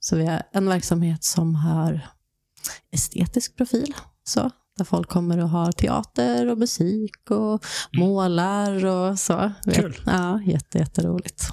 [0.00, 2.00] så vi har en verksamhet som har
[2.92, 3.94] estetisk profil.
[4.24, 9.52] Så, där folk kommer och har teater och musik och målar och så.
[9.74, 10.02] Kul.
[10.06, 11.52] Ja, jätte, jätteroligt.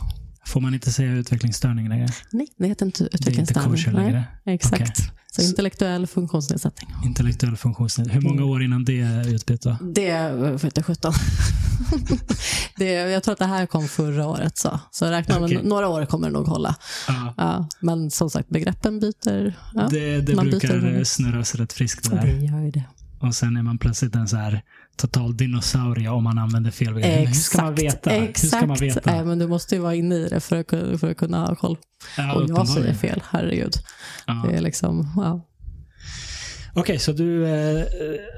[0.50, 2.08] Får man inte säga utvecklingsstörning längre?
[2.32, 3.94] Nej, det heter inte Det är inte utvecklingsstörning.
[3.94, 4.24] längre?
[4.46, 4.82] Exakt.
[4.82, 4.96] Okej.
[5.32, 6.90] Så intellektuell funktionsnedsättning.
[7.06, 8.22] Intellektuell funktionsnedsättning.
[8.24, 9.78] Hur många år innan det är utbytt då?
[9.82, 10.32] Det
[10.62, 11.14] vete sjutton.
[12.78, 14.58] det, jag tror att det här kom förra året.
[14.58, 15.62] Så, så räkna med Okej.
[15.64, 16.76] några år kommer det nog hålla.
[17.08, 19.54] Ja, Ja, men som sagt, begreppen byter.
[19.74, 22.28] Ja, det det man brukar byter- snurras rätt friskt det där.
[22.28, 22.84] gör ju det.
[23.20, 24.62] Och sen är man plötsligt en så här
[25.00, 27.28] total dinosaurie om man använder fel begrepp.
[27.28, 28.12] Hur ska man veta?
[28.12, 28.44] Exakt.
[28.44, 29.02] Hur ska man veta?
[29.12, 31.56] Nej, men du måste ju vara inne i det för att, för att kunna ha
[31.56, 31.78] koll.
[32.18, 33.74] Ja, Och jag säger fel, herregud.
[34.28, 34.46] Ja.
[34.50, 35.46] Det är liksom, ja.
[36.74, 37.86] Okej, så du, eh,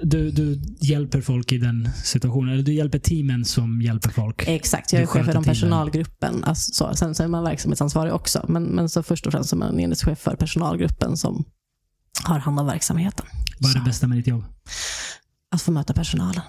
[0.04, 2.54] du, du hjälper folk i den situationen.
[2.54, 4.48] Eller du hjälper teamen som hjälper folk.
[4.48, 6.44] Exakt, jag är chef för personalgruppen.
[6.44, 6.96] Alltså, så.
[6.96, 8.46] Sen så är man verksamhetsansvarig också.
[8.48, 11.46] Men, men så först och främst så är man enhetschef för personalgruppen som
[12.24, 13.26] har hand om verksamheten.
[13.60, 14.44] Vad är det bästa med ditt jobb?
[15.52, 16.42] Att få möta personalen.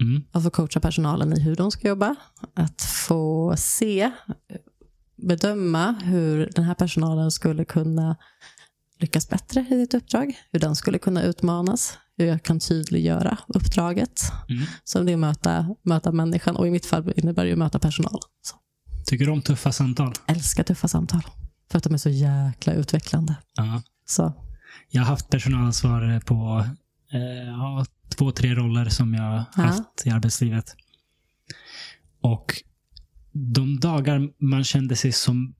[0.00, 0.22] Mm.
[0.32, 2.14] Att få coacha personalen i hur de ska jobba.
[2.54, 4.10] Att få se,
[5.16, 8.16] bedöma hur den här personalen skulle kunna
[9.00, 10.34] lyckas bättre i ditt uppdrag.
[10.52, 11.98] Hur den skulle kunna utmanas.
[12.16, 14.22] Hur jag kan tydliggöra uppdraget.
[14.48, 14.64] Mm.
[14.84, 16.56] Så det är att möta, möta människan.
[16.56, 18.20] Och i mitt fall innebär det att möta personal.
[18.42, 18.56] Så,
[19.06, 20.12] Tycker du om tuffa samtal?
[20.26, 21.22] älskar tuffa samtal.
[21.70, 23.34] För att de är så jäkla utvecklande.
[23.56, 23.82] Ja.
[24.06, 24.32] Så,
[24.90, 26.64] Jag har haft personalansvar på
[27.12, 27.58] eh,
[28.08, 29.62] två, tre roller som jag Ja.
[29.62, 30.74] haft i arbetslivet.
[32.20, 32.62] Och
[33.32, 35.54] de dagar man kände sig som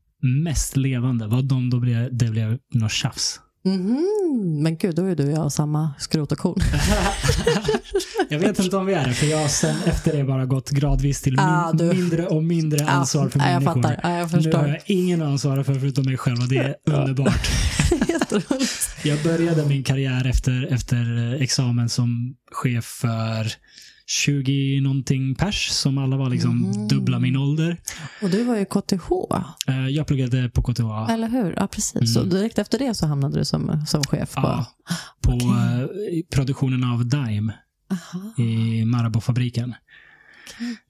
[0.45, 3.41] mest levande var de då blev, det blev något tjafs.
[3.69, 4.63] Mhm.
[4.63, 6.59] Men gud, då är du och jag samma skrot och korn.
[8.29, 10.71] Jag vet inte om vi är det, för jag har sen efter det bara gått
[10.71, 13.83] gradvis till min, Ah, du- mindre och mindre ansvar för ja, jag människor.
[13.83, 14.01] fattar.
[14.03, 14.69] Ja, jag Nu har förstår.
[14.69, 17.49] jag ingen att ansvara för förutom mig själv och det är underbart.
[19.03, 23.53] Jag började min karriär efter, efter eh, examen som chef för
[24.11, 26.89] 20 någonting pers som alla var liksom Mm.
[26.89, 27.77] dubbla min ålder.
[28.23, 29.11] Och du var ju KTH,
[29.69, 31.55] Eh, Jag pluggade på KTH eller hur?
[31.57, 32.15] Ja, precis.
[32.15, 34.41] Så direkt efter det så hamnade du som, som chef på...
[34.41, 34.51] Mm.
[34.51, 34.67] ja,
[35.23, 35.49] på Okej.
[36.21, 37.53] eh, produktionen av Dime
[37.91, 38.35] Aha.
[38.45, 39.75] i Marabou-fabriken.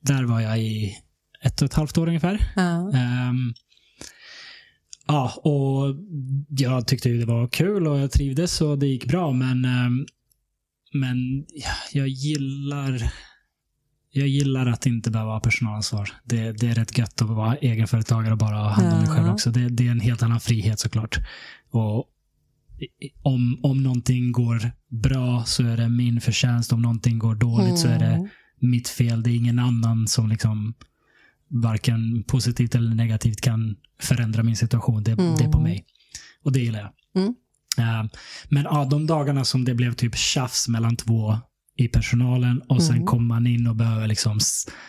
[0.00, 0.94] Där var jag i
[1.42, 2.52] ett och ett halvt år ungefär.
[2.56, 2.92] Ja.
[2.94, 3.54] Ehm,
[5.06, 5.96] ja, och
[6.48, 10.06] jag tyckte ju det var kul och jag trivdes och det gick bra, men, ehm,
[11.00, 13.12] men ja, jag gillar
[14.10, 16.10] jag gillar att inte behöva ha personalansvar.
[16.24, 19.28] Det, det är rätt gött att vara egenföretagare och bara ha hand om mig själv
[19.28, 19.50] också.
[19.50, 21.18] Det, det är en helt annan frihet såklart.
[21.70, 22.04] Och
[23.22, 26.72] om, om någonting går bra så är det min förtjänst.
[26.72, 28.70] Om någonting går dåligt så är det Mm.
[28.70, 29.22] mitt fel.
[29.22, 30.74] Det är ingen annan som liksom
[31.48, 35.02] varken positivt eller negativt kan förändra min situation.
[35.02, 35.62] Det, det är på Mm.
[35.62, 35.84] mig.
[36.42, 37.22] Och det gillar jag.
[37.22, 37.34] Mm.
[37.78, 38.04] Eh,
[38.48, 41.38] men ja, de dagarna som det blev typ tjafs mellan två
[41.76, 43.06] i personalen och sen Mm.
[43.06, 44.38] kommer man in och behöver liksom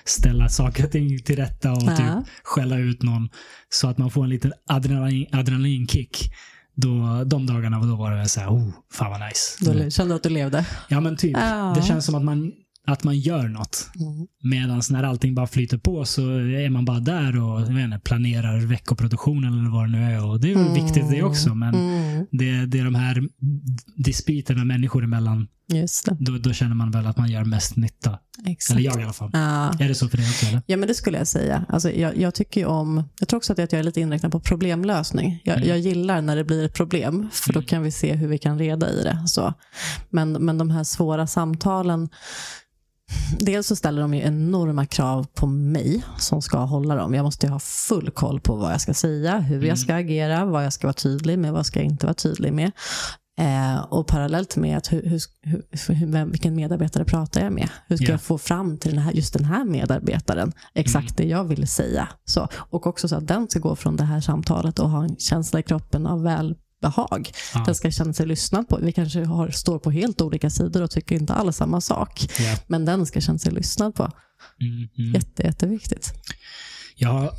[0.05, 1.95] ställa saker och ting till rätta och Ja.
[1.97, 3.29] typ skälla ut någon
[3.69, 6.31] så att man får en liten adrenalin, adrenalinkick.
[6.75, 9.65] Då, de dagarna då var det så här, oh, fan vad nice.
[9.83, 10.65] Då kände du att du levde?
[10.89, 11.37] Ja men typ.
[11.37, 11.73] Ja.
[11.77, 12.51] Det känns som att man,
[12.91, 13.89] att man gör något.
[13.95, 14.27] Mm.
[14.43, 19.59] Medan när allting bara flyter på så är man bara där och jag planerar veckoproduktionen
[19.59, 20.25] eller vad det nu är.
[20.25, 22.25] Och det är väl viktigt det också, men Mm.
[22.31, 23.23] det, det är de här
[23.95, 25.47] dispyterna människor emellan.
[25.73, 26.17] Just det.
[26.19, 28.19] Då, då känner man väl att man gör mest nytta.
[28.45, 28.71] Exakt.
[28.79, 29.29] Eller jag i alla fall.
[29.33, 29.73] Ja.
[29.79, 30.45] Är det så för dig också?
[30.45, 30.61] Eller?
[30.65, 31.65] Ja, men det skulle jag säga.
[31.69, 35.41] Alltså, jag, jag tycker om, jag tror också att jag är lite inriktad på problemlösning.
[35.43, 35.69] Jag, Mm.
[35.69, 37.67] jag gillar när det blir ett problem, för då Mm.
[37.67, 39.23] kan vi se hur vi kan reda i det.
[39.27, 39.53] Så.
[40.09, 42.09] Men, men de här svåra samtalen,
[43.39, 47.13] dels så ställer de ju enorma krav på mig som ska hålla dem.
[47.13, 49.67] Jag måste ju ha full koll på vad jag ska säga, hur Mm.
[49.69, 52.53] jag ska agera, vad jag ska vara tydlig med, vad ska jag inte vara tydlig
[52.53, 52.71] med.
[53.39, 55.21] Eh, och parallellt med att hur, hur,
[55.93, 57.69] hur, vem, vilken medarbetare pratar jag med?
[57.87, 58.11] Hur ska Ja.
[58.11, 62.07] jag få fram till den här, just den här medarbetaren exakt det jag vill säga?
[62.25, 65.15] Så, och också så att den ska gå från det här samtalet och ha en
[65.15, 66.23] känsla i kroppen av
[66.81, 67.31] välbehag.
[67.53, 67.63] Ja.
[67.65, 68.77] Den ska känna sig lyssnad på.
[68.81, 72.27] Vi kanske har, står på helt olika sidor och tycker inte alls samma sak.
[72.39, 72.55] Ja.
[72.67, 74.11] Men den ska känna sig lyssnad på.
[74.61, 75.13] Mm, mm.
[75.13, 76.13] Jätte, jätteviktigt.
[76.95, 77.31] Jag,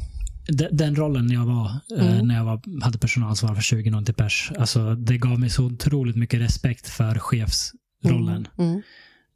[0.72, 2.28] den, rollen jag var eh, Mm.
[2.28, 6.16] när jag var, hade personalansvar för 20 någonting pers, alltså, det gav mig så otroligt
[6.16, 8.48] mycket respekt för chefsrollen.
[8.58, 8.70] Mm.
[8.70, 8.82] Mm.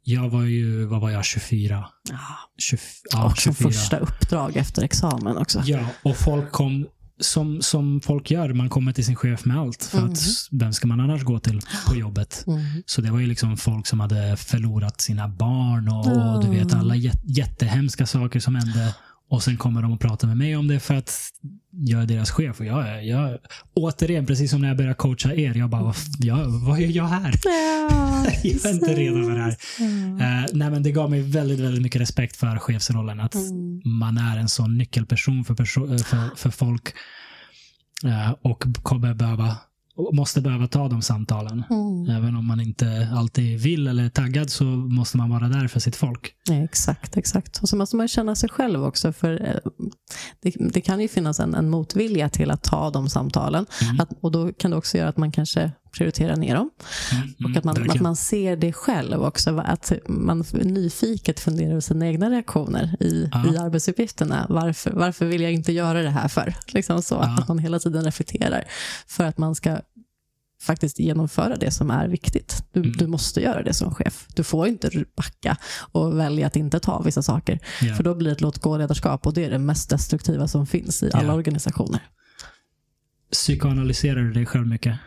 [0.07, 1.85] Jag var ju, vad var jag, 24?
[2.09, 2.17] Ja.
[2.57, 2.77] 20,
[3.11, 3.71] ja, och som 24.
[3.71, 5.61] första uppdrag efter examen också.
[5.65, 6.87] Ja, och folk kom,
[7.19, 9.83] som, som folk gör, man kommer till sin chef med allt.
[9.83, 10.11] För Mm.
[10.11, 10.19] att
[10.51, 12.43] vem ska man annars gå till på jobbet?
[12.47, 12.59] Mm.
[12.85, 16.71] Så det var ju liksom folk som hade förlorat sina barn och, och du vet
[16.71, 16.79] Mm.
[16.79, 18.95] alla jät, jättehemska saker som hände.
[19.29, 21.11] Och sen kommer de och pratar med mig om det för att
[21.77, 22.59] jag är deras chef.
[22.59, 23.37] Och jag, jag,
[23.73, 27.39] återigen, precis som när jag började coacha er, jag bara, jag, vad gör jag här?
[27.43, 29.55] Ja, Jag är inte redo för det här.
[29.79, 30.21] Mm.
[30.21, 33.19] Eh, nej, men det gav mig väldigt, väldigt mycket respekt för chefsrollen.
[33.19, 33.81] Att Mm.
[33.85, 36.93] man är en sån nyckelperson för, perso- eh, för, för folk.
[38.05, 39.55] Eh, och kommer behöva,
[40.13, 41.63] måste behöva ta de samtalen.
[41.69, 42.17] Mm.
[42.17, 45.79] Även om man inte alltid vill eller är taggad så måste man vara där för
[45.79, 46.33] sitt folk.
[46.49, 47.57] Ja, exakt, exakt.
[47.57, 49.13] Och så måste man känna sig själv också.
[49.13, 49.59] För
[50.41, 53.65] det, det kan ju finnas en, en motvilja till att ta de samtalen.
[53.81, 53.99] Mm.
[53.99, 56.69] Att, och då kan det också göra att man kanske prioriterar ner dem.
[57.11, 58.03] Mm, Och mm, att man, att verkligen.
[58.03, 59.57] man ser det själv också.
[59.65, 63.53] Att man nyfiket funderar över sina egna reaktioner i, Ja.
[63.53, 64.45] i arbetsuppgifterna.
[64.49, 66.55] Varför, varför vill jag inte göra det här för?
[66.67, 67.37] Liksom så, Ja.
[67.39, 68.63] Att man hela tiden reflekterar.
[69.07, 69.77] För att man ska
[70.65, 72.63] faktiskt genomföra det som är viktigt.
[72.73, 72.91] Du, Mm.
[72.91, 74.27] du måste göra det som chef.
[74.35, 75.57] Du får inte backa
[75.91, 77.59] och välja att inte ta vissa saker.
[77.81, 77.95] Ja.
[77.95, 81.09] För då blir det ett låt-gå-ledarskap och det är det mest destruktiva som finns i
[81.13, 82.01] alla organisationer.
[83.31, 84.97] Psykoanalyserar du dig själv mycket?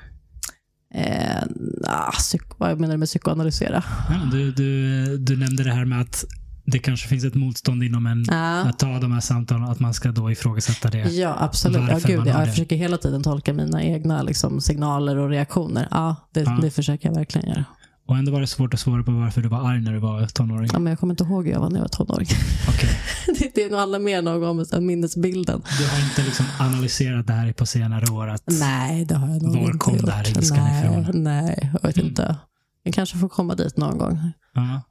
[0.94, 1.42] Eh,
[1.84, 3.84] ah, psyk- vad menar du med psykoanalysera?
[4.08, 6.24] Ja, du, du, du nämnde det här med att
[6.72, 8.60] det kanske finns ett motstånd inom en Ja.
[8.68, 10.98] att ta de här samtalen, att man ska då ifrågasätta det.
[10.98, 11.82] Ja, absolut.
[11.90, 15.88] Ja, gud, ja, jag försöker hela tiden tolka mina egna liksom, signaler och reaktioner.
[15.90, 16.58] Ja det, Ja.
[16.62, 17.64] det försöker jag verkligen göra.
[18.08, 20.26] Och ändå var det svårt att svara på varför du var arg när du var
[20.26, 20.70] tonåring.
[20.72, 22.26] Ja, men jag kommer inte ihåg hur jag var när jag var tonåring.
[22.68, 22.90] Okej.
[23.38, 25.62] det, det är nog alla mer någon här minnesbilden.
[25.78, 28.28] Du har inte liksom analyserat det här på senare år?
[28.28, 30.06] Att, Nej, det har jag nog Var kom gjort.
[30.06, 31.22] det här ilskan nej, ifrån?
[31.24, 32.08] Nej, jag vet Mm.
[32.08, 32.36] inte.
[32.82, 34.32] Jag kanske får komma dit någon gång.
[34.54, 34.82] Ja.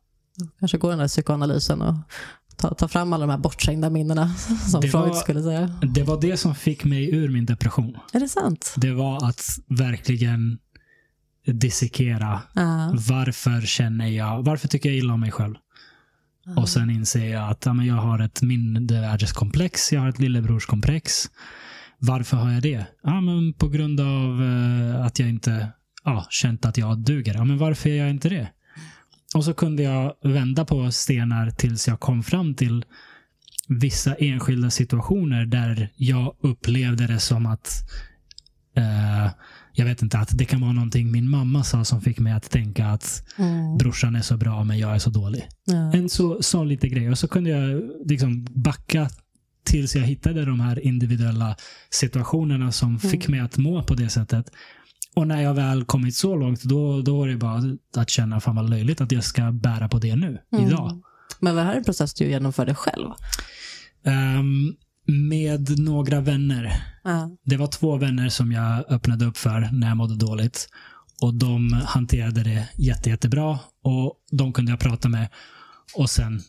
[0.59, 1.95] Kanske gå den där psykoanalysen och
[2.57, 4.33] ta, ta fram alla de här bortträngda minnena
[4.71, 5.79] som Det Freud var- skulle säga.
[5.95, 7.97] Det var det som fick mig ur min depression.
[8.13, 8.73] Är det sant?
[8.77, 10.57] Det var att verkligen
[11.45, 12.93] dissekera Ja.
[13.09, 15.55] varför känner jag, varför tycker jag illa om mig själv?
[16.57, 21.13] Och sen inser jag att ja, men jag har ett mindervärdeskomplex, jag har ett lillebrorskomplex.
[21.99, 22.85] Varför har jag det?
[23.03, 25.67] Ja, men på grund av eh, att jag inte
[26.03, 27.33] ja, känt att jag duger.
[27.33, 28.47] Ja, men varför är jag inte det?
[29.36, 32.86] Och så kunde jag vända på stenar tills jag kom fram till
[33.67, 37.69] vissa enskilda situationer där jag upplevde det som att
[38.78, 39.32] eh,
[39.73, 42.49] jag vet inte, att det kan vara någonting min mamma sa som fick mig att
[42.49, 43.78] tänka att Mm.
[43.78, 45.47] brorsan är så bra men jag är så dålig.
[45.65, 45.93] Ja.
[45.93, 47.09] En så, så lite grej.
[47.09, 49.09] Och så kunde jag liksom backa
[49.63, 51.55] tills jag hittade de här individuella
[51.89, 54.51] situationerna som fick mig att må på det sättet.
[55.18, 57.63] Och när jag väl kommit så långt, då, då var det bara
[57.95, 60.68] att känna fan vad löjligt att jag ska bära på det nu, Mm.
[60.68, 61.01] idag.
[61.39, 63.09] Men det här är en process du genomförde själv.
[64.03, 66.84] Ehm, med några vänner.
[67.03, 67.30] Ja.
[67.43, 70.70] Det var två vänner som jag öppnade upp för när jag mådde dåligt.
[71.22, 73.59] Och de hanterade det jätte, jättebra.
[73.84, 75.30] Och de kunde jag prata med.
[75.95, 76.41] Och sen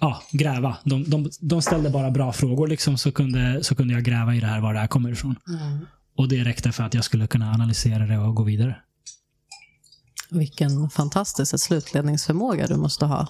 [0.00, 0.76] ja, gräva.
[0.84, 4.40] De, de, de ställde bara bra frågor liksom, så kunde, så kunde jag gräva i
[4.40, 5.36] det här, var det här kommer ifrån.
[5.48, 5.86] Mm.
[6.18, 8.76] Och det räckte för att jag skulle kunna analysera det och gå vidare.
[10.30, 13.26] Vilken fantastisk slutledningsförmåga du måste ha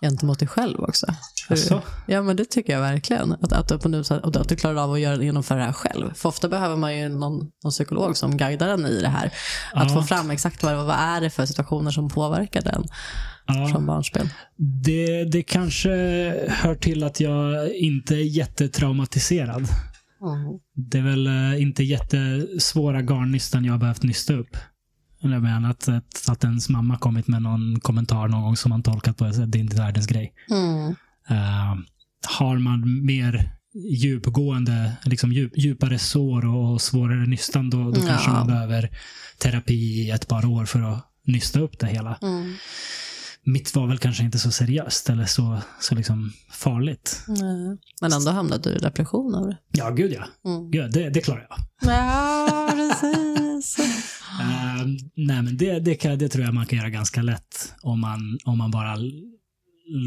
[0.00, 1.06] gentemot dig själv också.
[1.48, 1.82] Asså?
[2.06, 3.32] Ja, men det tycker jag verkligen.
[3.32, 5.72] Att, att, du, på nu- att, att du klarar av att göra, genomföra det här
[5.72, 6.14] själv.
[6.14, 9.32] För ofta behöver man ju någon, någon psykolog som guidar en i det här.
[9.72, 9.94] Att Ja.
[9.94, 12.84] få fram exakt vad, vad är det för situationer som påverkar den
[13.46, 14.28] Ja, från barnspel.
[14.84, 15.90] det, det kanske
[16.48, 19.68] hör till att jag inte är jättetraumatiserad.
[20.22, 20.58] Mm.
[20.74, 24.56] Det är väl eh, inte jättesvåra garnnystan jag har behövt nysta upp.
[25.22, 28.68] Eller Jag menar att, att, att ens mamma kommit med någon kommentar någon gång som
[28.68, 30.32] man tolkat på sätt, det är inte världens grej.
[30.50, 30.94] Mm.
[31.30, 31.76] Eh,
[32.38, 33.50] har man mer
[33.90, 38.06] djupgående, liksom djup, djupare sår och svårare nystan, då, då Ja.
[38.06, 38.90] kanske man behöver
[39.38, 42.18] terapi i ett par år för att nysta upp det hela.
[42.22, 42.54] Mm.
[43.48, 47.24] Mitt var väl kanske inte så seriöst eller så, så liksom farligt.
[47.28, 47.78] Nej.
[48.00, 49.56] Men ändå hamnade du i depression av det.
[49.72, 50.24] Ja, gud ja.
[50.50, 50.70] Mm.
[50.70, 51.58] Gud, det, det klarar jag.
[51.92, 53.76] Ja, precis.
[54.40, 54.86] Eh,
[55.16, 58.38] nej, men det, det, kan, det tror jag man kan göra ganska lätt om man,
[58.44, 58.96] om man bara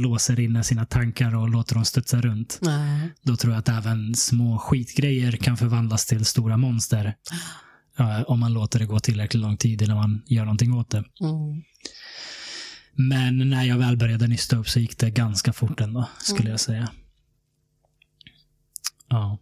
[0.03, 2.59] låser in sina tankar och låter dem studsa runt.
[2.61, 3.13] Nej.
[3.21, 7.15] Då tror jag att även små skitgrejer kan förvandlas till stora monster.
[7.99, 10.97] eh, om man låter det gå tillräckligt lång tid eller man gör någonting åt det.
[10.97, 11.61] Mm.
[12.93, 16.59] Men när jag väl började nysta upp så gick det ganska fort ändå, skulle jag
[16.59, 16.89] säga.
[19.09, 19.37] Ja.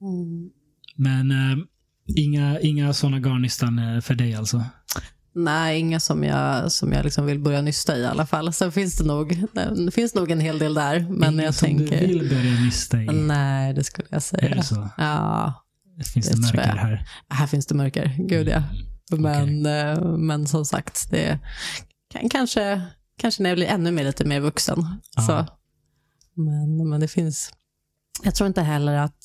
[0.00, 0.50] Mm.
[0.96, 1.58] Men eh,
[2.16, 4.64] inga, inga sådana garnnystan eh, för dig alltså?
[5.34, 8.52] Nej, inga som jag, som jag liksom vill börja nysta i i alla fall.
[8.52, 9.44] Sen finns det nog,
[9.86, 11.06] det finns nog en hel del där.
[11.10, 12.00] Men Inga jag som tänker...
[12.00, 13.06] du vill börja nysta i?
[13.06, 14.54] Nej, det skulle jag Är säga.
[14.54, 14.88] det så?
[14.96, 15.54] Ja,
[16.14, 17.06] Finns det, Det mörker här?
[17.28, 18.16] här finns det mörker.
[18.18, 18.62] Gud ja.
[19.10, 21.38] Men, eh, men som sagt, det
[22.08, 22.82] kan, kanske,
[23.16, 24.84] kanske när jag blir ännu mer, lite mer vuxen.
[25.26, 25.46] Så.
[26.34, 27.52] Men, men det finns...
[28.22, 29.16] Jag tror inte heller att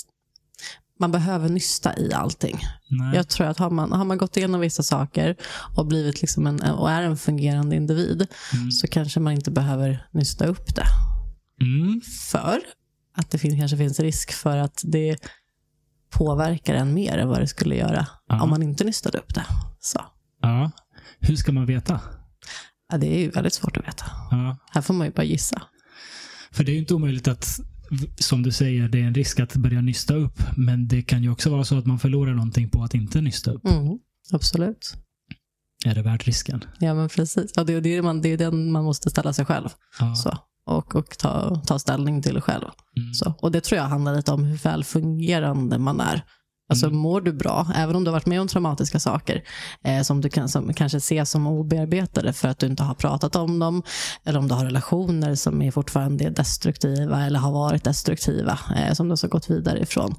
[0.99, 2.59] man behöver nysta i allting.
[2.89, 3.15] Nej.
[3.15, 5.36] Jag tror att har man, har man gått igenom vissa saker
[5.75, 8.71] och, blivit liksom en, och är en fungerande individ Mm.
[8.71, 10.86] så kanske man inte behöver nysta upp det.
[11.61, 12.01] Mm.
[12.31, 12.59] För
[13.15, 15.17] att det finns, kanske finns risk för att det
[16.09, 18.41] påverkar en mer än vad det skulle göra Ja.
[18.43, 19.45] om man inte nystade upp det.
[19.79, 20.01] Så.
[20.41, 20.71] Ja.
[21.19, 21.99] Hur ska man veta?
[22.93, 24.05] Ja, det är ju väldigt svårt att veta.
[24.31, 24.57] Ja.
[24.71, 25.61] Här får man ju bara gissa.
[26.51, 27.59] För det är ju inte omöjligt att,
[28.19, 30.43] som du säger, det är en risk att börja nysta upp.
[30.57, 33.51] Men det kan ju också vara så att man förlorar någonting på att inte nysta
[33.51, 33.65] upp.
[33.65, 33.97] Mm,
[34.31, 34.93] absolut.
[35.85, 36.63] Är det värt risken?
[36.79, 37.51] Ja, men precis.
[37.55, 39.69] Ja, det, är- det, man, det är den man måste ställa sig själv.
[39.99, 40.15] Ja.
[40.15, 40.37] Så.
[40.65, 42.65] Och, och ta, ta ställning till själv.
[42.97, 43.13] Mm.
[43.13, 43.33] Så.
[43.41, 46.23] Och det tror jag handlar lite om hur väl fungerande man är.
[46.74, 46.97] Alltså Mm.
[46.97, 49.43] mår du bra, även om du har varit med om traumatiska saker
[49.84, 53.36] eh, som du kan, som kanske ses som obearbetade för att du inte har pratat
[53.36, 53.84] om dem,
[54.26, 59.07] eller om du har relationer som är fortfarande destruktiva eller har varit destruktiva, eh, som
[59.07, 60.15] du har gått vidare ifrån.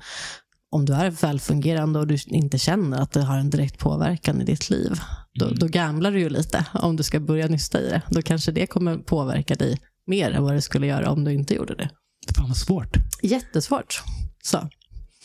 [0.70, 4.44] Om du är välfungerande och du inte känner att det har en direkt påverkan i
[4.44, 5.00] ditt liv,
[5.34, 5.58] då, Mm.
[5.58, 8.02] då gamblar du ju lite om du ska börja nysta i det.
[8.10, 11.54] Då kanske det kommer påverka dig mer än vad det skulle göra om du inte
[11.54, 11.90] gjorde det.
[12.36, 12.96] Fan vad svårt.
[13.22, 14.02] Jättesvårt.
[14.42, 14.68] Så,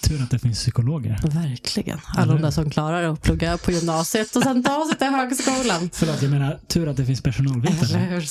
[0.02, 1.20] Tur att det finns psykologer.
[1.24, 2.00] verkligen.
[2.06, 5.90] Alla de där som klarar att plugga på gymnasiet och sen ta sig till högskolan.
[5.94, 8.22] Förlåt, jag menar tur att det finns personalvetare.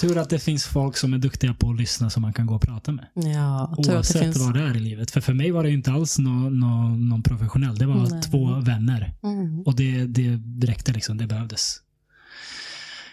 [0.00, 2.54] Tur att det finns folk som är duktiga på att lyssna som man kan gå
[2.54, 3.06] och prata med.
[3.14, 4.36] Ja, Oavsett finns...
[4.36, 5.10] vad det är i livet.
[5.10, 7.78] För för mig var det inte alls nå, nå, någon professionell.
[7.78, 8.22] Det var Nej.
[8.22, 9.14] två vänner.
[9.22, 9.62] Mm.
[9.62, 11.18] Och det, det räckte liksom.
[11.18, 11.80] Det behövdes.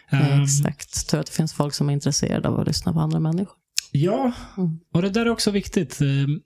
[0.09, 1.09] Ehm, Exakt.
[1.09, 3.55] Tur att det finns folk som är intresserade av att lyssna på andra människor.
[3.91, 4.79] Ja, Mm.
[4.91, 6.01] och det där är också viktigt.
[6.01, 6.41] Ehm,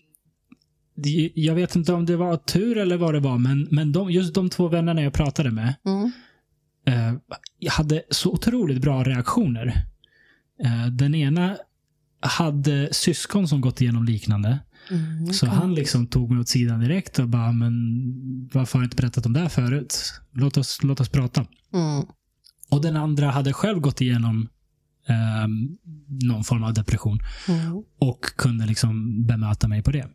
[1.33, 4.33] jag vet inte om det var tur eller vad det var, men, men de, just
[4.33, 6.11] de två vännerna jag pratade med Mm.
[6.87, 9.67] eh, hade så otroligt bra reaktioner.
[10.63, 11.57] Eh, den ena
[12.19, 14.59] hade syskon som gått igenom liknande.
[14.91, 15.33] Mm.
[15.33, 17.73] Så han liksom tog mig åt sidan direkt och bara, men
[18.53, 20.13] varför har du inte berättat om det här förut?
[20.31, 21.45] Låt oss, låt oss prata.
[21.73, 22.05] Mm.
[22.69, 24.49] Och den andra hade själv gått igenom
[25.07, 25.77] ehm,
[26.07, 27.83] någon form av depression Mm.
[27.99, 30.07] och kunde liksom bemöta mig på det.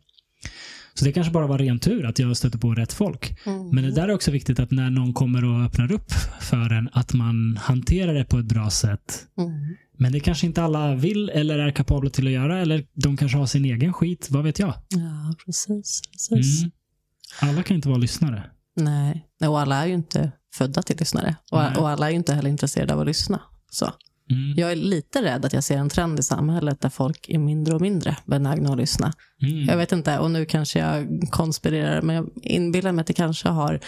[0.93, 3.37] Så det kanske bara var ren tur att jag stötte på rätt folk.
[3.45, 3.69] Mm.
[3.69, 6.11] Men det där är också viktigt att när någon kommer och öppnar upp
[6.41, 9.27] för en, att man hanterar det på ett bra sätt.
[9.37, 9.51] Mm.
[9.97, 13.37] Men det kanske inte alla vill eller är kapabla till att göra, eller de kanske
[13.37, 14.73] har sin egen skit, vad vet jag?
[14.89, 16.01] Ja, precis.
[16.11, 16.61] precis.
[16.61, 16.71] Mm.
[17.41, 18.43] Alla kan inte vara lyssnare.
[18.75, 21.35] Nej, och alla är ju inte födda till lyssnare.
[21.51, 23.41] Och, och alla är ju inte heller intresserade av att lyssna.
[23.71, 23.93] Så.
[24.31, 24.53] Mm.
[24.57, 27.75] Jag är lite rädd att jag ser en trend i samhället där folk är mindre
[27.75, 29.13] och mindre benägna att lyssna.
[29.41, 29.65] Mm.
[29.65, 33.49] Jag vet inte, och nu kanske jag konspirerar, men jag inbillar mig att det kanske
[33.49, 33.79] har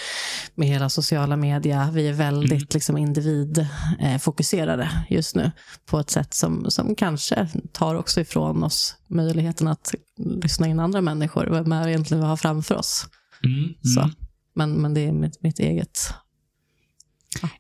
[0.56, 2.68] med hela sociala media, vi är väldigt Mm.
[2.74, 5.52] liksom individfokuserade just nu
[5.86, 11.02] på ett sätt som, som kanske tar också ifrån oss möjligheten att lyssna in andra
[11.02, 13.08] människor, vem är egentligen vi har framför oss.
[13.44, 13.74] Mm.
[13.96, 14.02] Så.
[14.02, 14.16] Mm.
[14.56, 16.14] Men, men det är mitt, mitt eget.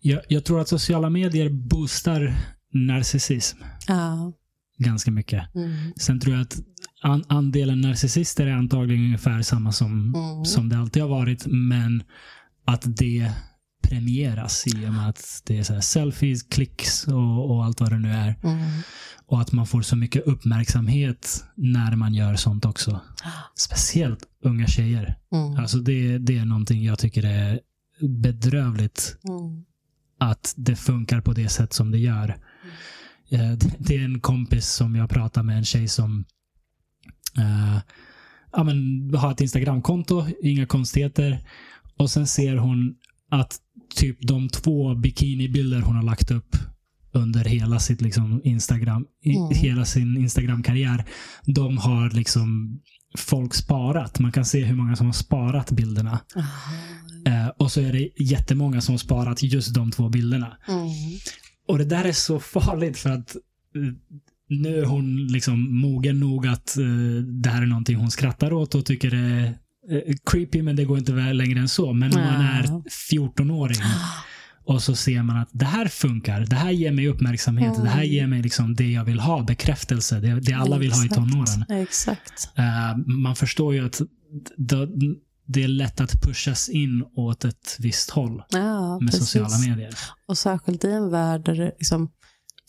[0.01, 2.35] Jag, jag tror att sociala medier boostar
[2.73, 3.57] narcissism
[3.87, 4.31] Ja.
[4.77, 5.55] ganska mycket.
[5.55, 5.93] Mm.
[5.97, 6.59] Sen tror jag att
[7.01, 10.45] an, andelen narcissister är antagligen ungefär samma som, Mm.
[10.45, 12.03] som det alltid har varit, men
[12.65, 13.31] att det
[13.83, 17.99] premieras i och med att det är så selfies, klicks och, och allt vad det
[17.99, 18.35] nu är.
[18.43, 18.59] Mm.
[19.25, 23.01] Och att man får så mycket uppmärksamhet när man gör sånt också.
[23.55, 25.15] Speciellt unga tjejer.
[25.31, 25.55] Mm.
[25.59, 27.59] Alltså det, det är någonting jag tycker är
[28.23, 29.63] bedrövligt Mm.
[30.19, 32.37] att det funkar på det sätt som det gör.
[33.29, 36.25] Eh, det- är en kompis som jag pratar med, en tjej som
[37.37, 37.77] eh,
[38.51, 41.39] ja, men, har ett Instagramkonto, inga konstigheter.
[41.97, 42.95] Och sen ser hon
[43.29, 43.57] att
[43.95, 46.55] typ de två bikinibilder hon har lagt upp
[47.11, 49.49] under hela sitt liksom Instagram, i, Mm.
[49.57, 51.05] hela sin Instagram-karriär,
[51.45, 52.79] de har liksom
[53.17, 54.19] folk sparat.
[54.19, 56.19] Man kan se hur många som har sparat bilderna.
[57.27, 60.57] Eh, och så är det jättemånga som har sparat just de två bilderna.
[60.67, 60.87] Mm.
[61.67, 63.35] Och det där är så farligt för att
[63.75, 63.81] eh,
[64.49, 66.85] nu är hon liksom mogen nog att eh,
[67.23, 69.43] det här är någonting hon skrattar åt och tycker är
[69.89, 71.93] eh, creepy, men det går inte väl längre än så.
[71.93, 72.63] Men om man är
[73.11, 73.77] 14-åring
[74.65, 78.03] och så ser man att det här funkar, det här ger mig uppmärksamhet, det här
[78.03, 81.65] ger mig liksom det jag vill ha, bekräftelse, det, det alla vill ha i tonåren.
[81.69, 82.49] Exakt.
[82.55, 84.01] Eh, man förstår ju att
[85.45, 89.29] det är lätt att pushas in åt ett visst håll Ja, med precis.
[89.29, 89.95] sociala medier.
[90.27, 92.09] Och särskilt i en värld där liksom,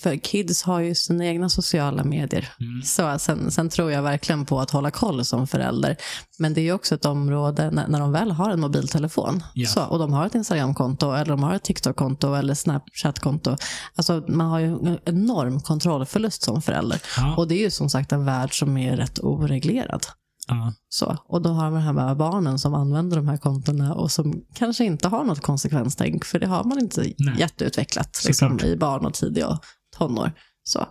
[0.01, 2.49] för kids har ju sina egna sociala medier.
[2.61, 2.83] Mm.
[2.83, 5.97] Så sen, sen tror jag verkligen på att hålla koll som förälder.
[6.39, 9.69] Men det är ju också ett område när, när de väl har en mobiltelefon Ja.
[9.69, 13.57] så, och de har ett Instagramkonto eller de har ett TikTok-konto eller Snapchat-konto.
[13.95, 17.01] Alltså man har ju en enorm kontrollförlust som förälder.
[17.17, 20.07] Ja, Och det är ju som sagt en värld som är rätt oreglerad.
[20.49, 20.73] Ja.
[20.89, 24.45] Så, och då har man de här barnen som använder de här kontona och som
[24.55, 27.35] kanske inte har något konsekvenstänk, för det har man inte Nej.
[27.39, 29.59] jätteutvecklat liksom, i barn och tidiga
[29.99, 30.33] tonår.
[30.63, 30.89] Så.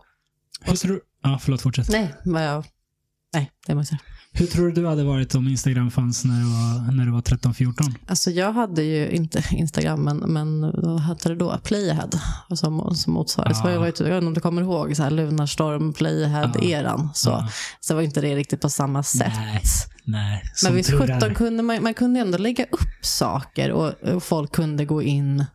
[0.62, 1.90] Hur tror, ja, förlåt, fortsätt.
[1.90, 2.66] Nej, vad jag,
[3.34, 4.13] nej, det måste jag.
[4.36, 7.22] Hur tror du du hade varit om Instagram fanns när du var, när du var
[7.22, 7.96] 13-14?
[8.08, 11.58] Alltså jag hade ju inte Instagram, men, men vad hette det då?
[11.64, 12.10] Playhead
[12.56, 13.66] som, som motsvarighet.
[13.66, 13.72] Ah.
[13.72, 17.10] jag, var ju, jag vet inte om du kommer ihåg så här, Lunarstorm, Playhead-eran.
[17.14, 17.50] Så, Ja.
[17.80, 19.34] så var inte det riktigt på samma sätt.
[19.36, 19.62] Nej,
[20.04, 20.44] nej.
[20.64, 21.34] Men visst tur 17 är.
[21.34, 25.46] kunde man, man kunde ändå lägga upp saker och, och folk kunde gå in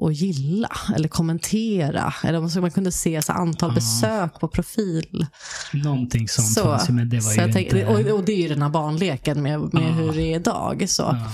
[0.00, 2.14] och gilla eller kommentera.
[2.24, 3.74] Eller man- kunde se så antal Ja.
[3.74, 5.26] besök på profil.
[5.72, 7.86] Någonting sånt Så, fanns ju, men det var ju inte...
[7.86, 9.88] och, och det är ju den här barnleken med, med Ja.
[9.88, 10.84] hur det är idag.
[10.88, 11.02] Så.
[11.02, 11.32] ja.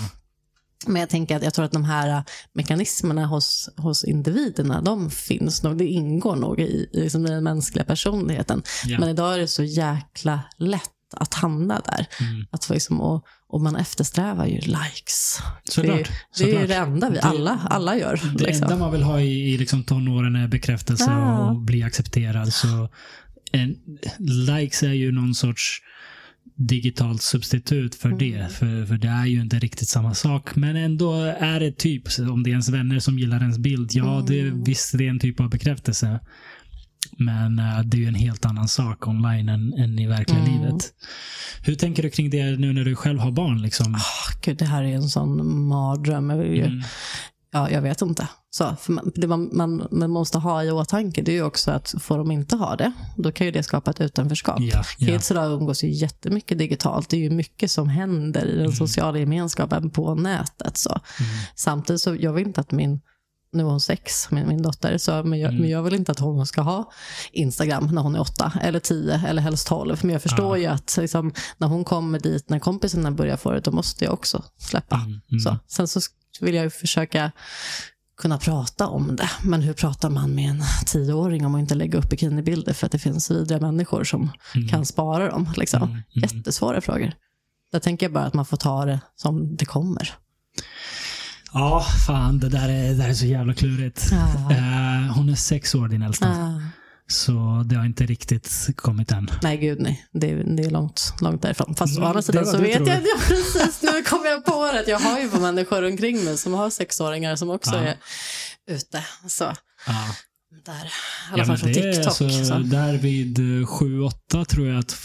[0.87, 5.63] Men jag tänker att jag tror att de här mekanismerna hos, hos individerna, de finns
[5.63, 5.79] nog.
[5.79, 8.63] Det ingår nog i, i liksom den mänskliga personligheten.
[8.99, 12.07] Men idag är det så jäkla lätt att hamna där.
[12.21, 12.47] Mm.
[12.51, 15.39] Att liksom, och, och man eftersträvar ju likes.
[15.65, 15.97] Såklart.
[16.39, 16.69] Det, är- det är ju såklart.
[16.69, 18.21] det enda vi alla, alla gör.
[18.39, 18.63] Det liksom.
[18.65, 21.51] enda man vill ha i, i liksom tonåren är bekräftelse Ja.
[21.51, 22.53] och bli accepterad.
[22.53, 22.89] Så
[23.53, 23.77] en,
[24.47, 25.81] likes är ju någon sorts
[26.59, 28.19] digitalt substitut för Mm.
[28.19, 28.49] det.
[28.53, 30.57] För, för det är ju inte riktigt samma sak.
[30.57, 34.25] Men ändå är det typ, om det är ens vänner som gillar ens bild, ja,
[34.29, 34.65] det, Mm.
[34.65, 36.21] visst det är en typ av bekräftelse.
[37.19, 40.53] Men eh, det är ju en helt annan sak online än, än i verkliga Mm.
[40.53, 40.93] livet.
[41.63, 43.63] Hur tänker du kring det nu när du själv har barn?
[43.63, 43.95] Liksom?
[43.95, 46.31] Åh, Gud, det här är en sån mardröm.
[46.31, 46.83] Mm.
[47.53, 48.29] Ja, jag vet inte.
[48.51, 51.95] Så, man, det man, man, man måste ha i åtanke det är ju också att
[52.01, 54.61] får de inte ha det, då kan ju det skapa ett utanförskap.
[54.61, 55.07] Ja, ja.
[55.07, 57.09] Kids idag umgås ju jättemycket digitalt.
[57.09, 60.77] Det är ju mycket som händer i den sociala gemenskapen på nätet.
[60.77, 61.01] Så.
[61.55, 63.01] Samtidigt så, jag vill inte att min,
[63.57, 66.19] nu är hon sex, min, min dotter, så, men, jag, men jag vill inte att
[66.19, 66.93] hon ska ha
[67.33, 69.99] Instagram när hon är åtta, eller tio, eller helst tolv.
[70.03, 73.61] Men jag förstår ju att liksom, när hon kommer dit, när kompisarna börjar få det,
[73.61, 74.97] då måste jag också släppa.
[74.97, 75.41] Mm, mm.
[75.41, 75.57] Så.
[75.67, 76.01] Sen så
[76.41, 77.33] vill jag ju försöka
[78.17, 79.31] kunna prata om det.
[79.43, 82.93] Men hur pratar man med en tioåring om att inte lägga upp bikinibilder för att
[82.93, 84.31] det finns vidriga människor som
[84.71, 85.49] kan spara dem?
[85.57, 85.83] Liksom.
[85.83, 86.05] Mm, mm.
[86.13, 87.13] Jättesvåra frågor.
[87.73, 90.15] Där tänker jag bara att man får ta det som det kommer.
[91.59, 94.09] Ja, fan det där är, det där är så jävla klurigt.
[94.11, 94.17] Ja.
[94.55, 96.29] Eh, hon är sex år din äldsta.
[96.29, 96.61] Ah,
[97.09, 99.31] Så det har inte riktigt kommit än.
[99.43, 100.07] nej, gud nej.
[100.13, 101.75] Det är, det är långt, långt därifrån.
[101.75, 102.89] Fast å andra sidan så vet tror.
[102.89, 103.09] jag inte.
[103.09, 104.81] Ja, precis, nu kommer jag på det.
[104.81, 107.81] att Jag har ju människor omkring mig som har sexåringar som också Ja.
[107.81, 107.97] är
[108.71, 109.05] ute.
[109.29, 109.53] Så, där.
[110.75, 110.77] I
[111.33, 112.07] alla Ja, fall från TikTok.
[112.07, 112.59] alltså, så.
[112.59, 114.97] där vid 7-8 tror jag att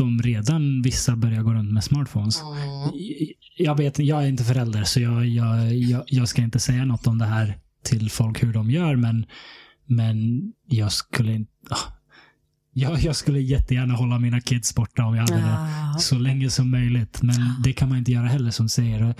[0.00, 2.42] de redan, vissa börjar gå runt med smartphones.
[2.42, 2.92] Mm.
[3.58, 7.06] Jag vet jag är inte förälder så jag, jag, jag, jag ska inte säga något
[7.06, 9.26] om det här till folk hur de gör men,
[9.86, 11.50] men jag skulle inte...
[11.70, 11.92] ah.
[12.72, 15.68] Jag, jag skulle jättegärna hålla mina kids borta om jag hade det.
[15.92, 15.98] Ja.
[15.98, 17.22] så länge som möjligt.
[17.22, 19.14] Men det kan man inte göra heller som du säger.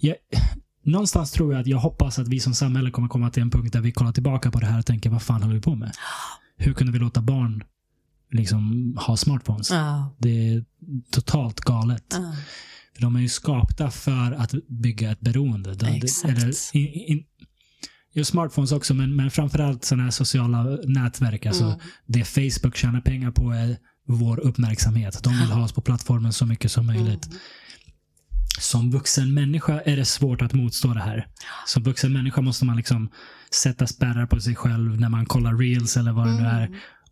[0.00, 0.14] Jag,
[0.84, 3.72] någonstans tror jag att jag hoppas att vi som samhälle kommer komma till en punkt
[3.72, 5.92] där vi kollar tillbaka på det här och tänker vad fan håller vi på med?
[6.56, 7.64] Hur kunde vi låta barn
[8.30, 9.70] liksom ha smartphones?
[9.70, 10.16] Ja.
[10.18, 10.64] Det är
[11.10, 12.04] totalt galet.
[12.10, 12.34] Ja.
[12.94, 15.74] För de är ju skapta för att bygga ett beroende.
[15.74, 16.38] De, Exakt.
[16.38, 17.24] Eller, in, in,
[18.14, 21.46] ju smartphones också, men, men framförallt sådana här sociala nätverk.
[21.46, 21.78] Alltså, Mm.
[22.06, 23.76] Det Facebook tjänar pengar på är
[24.06, 25.22] vår uppmärksamhet.
[25.22, 27.26] De vill ha oss på plattformen så mycket som möjligt.
[27.26, 27.38] Mm.
[28.60, 31.26] Som vuxen människa är det svårt att motstå det här.
[31.66, 33.10] Som vuxen människa måste man liksom
[33.54, 36.68] sätta spärrar på sig själv när man kollar reels eller vad det nu är.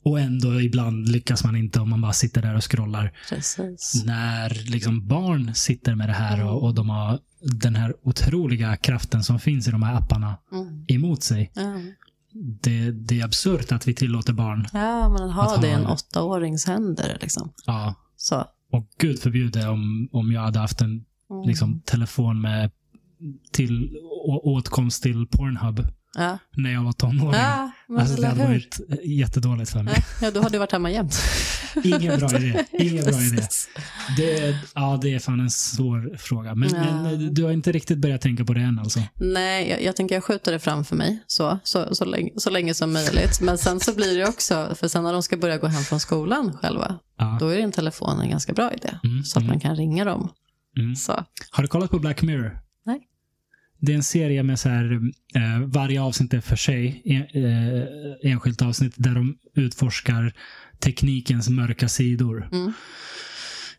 [0.09, 3.13] Och ändå ibland lyckas man inte om man bara sitter där och scrollar.
[3.29, 4.03] Precis.
[4.07, 9.25] När liksom barn sitter med det här och, och de har den här otroliga kraften
[9.25, 10.85] som finns i de här apparna Mm.
[10.89, 11.51] emot sig.
[11.55, 11.75] Ja.
[12.63, 14.67] Det, det är absurt att vi tillåter barn.
[14.73, 17.19] ja, men ha det i en åttaårings händer.
[17.21, 17.53] Liksom.
[17.67, 17.95] Ja.
[18.17, 18.45] Så.
[18.73, 21.49] Och gud förbjude om, om jag hade haft en Mm.
[21.49, 22.71] liksom, telefon med
[23.53, 25.87] till, å, åtkomst till Pornhub
[26.17, 26.39] Ja.
[26.57, 27.41] när jag var tonåring.
[27.41, 30.05] Ja, alltså, det hade varit jättedåligt för mig.
[30.23, 31.15] Ja, du hade ju varit hemma jämt.
[31.85, 32.65] Ingen bra idé.
[32.73, 33.43] Ingen bra idé.
[34.16, 36.55] Det, ja, det är fan en svår fråga.
[36.55, 37.02] Men, Ja.
[37.02, 39.01] men du har inte riktigt börjat tänka på det än alltså?
[39.15, 42.74] Nej, jag, jag tänker jag skjuter det framför mig så, så, så, länge, så länge
[42.74, 43.40] som möjligt.
[43.40, 46.01] Men sen så blir det också, för sen när de ska börja gå hem från
[46.01, 47.36] skolan själva, Ja.
[47.40, 48.90] då är din telefon en ganska bra idé.
[49.05, 49.51] Mm, Så att mm.
[49.52, 50.31] man kan ringa dem.
[50.78, 50.94] Mm.
[51.51, 52.59] Har du kollat på Black Mirror?
[53.81, 55.01] Det är en serie med så här,
[55.35, 57.85] eh, varje avsnitt är för sig, en, eh,
[58.33, 60.33] enskilt avsnitt där de utforskar
[60.81, 62.49] teknikens mörka sidor.
[62.53, 62.73] Mm.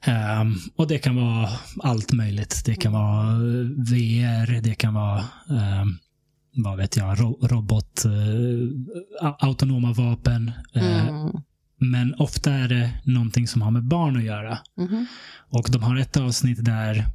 [0.01, 1.49] Ehm, och det kan vara
[1.83, 2.61] allt möjligt.
[2.65, 5.19] Det kan vara eh, VR, det kan vara
[5.49, 5.97] ehm,
[6.55, 8.03] vad vet jag, ro robot,
[9.21, 10.51] a- autonoma vapen.
[10.73, 11.31] Mm.
[11.81, 14.57] Men ofta är det någonting som har med barn att göra.
[14.77, 15.05] Mhm.
[15.49, 17.05] Och de har ett avsnitt där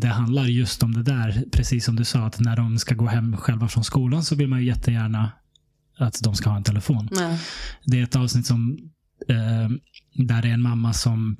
[0.00, 1.44] det handlar just om det där.
[1.52, 4.48] Precis som du sa, att när de ska gå hem själva från skolan så vill
[4.48, 5.32] man ju jättegärna
[5.98, 7.08] att de ska ha en telefon.
[7.12, 7.38] Ja.
[7.84, 8.78] Det är ett avsnitt som
[9.28, 9.68] eh,
[10.26, 11.36] där det är en mamma som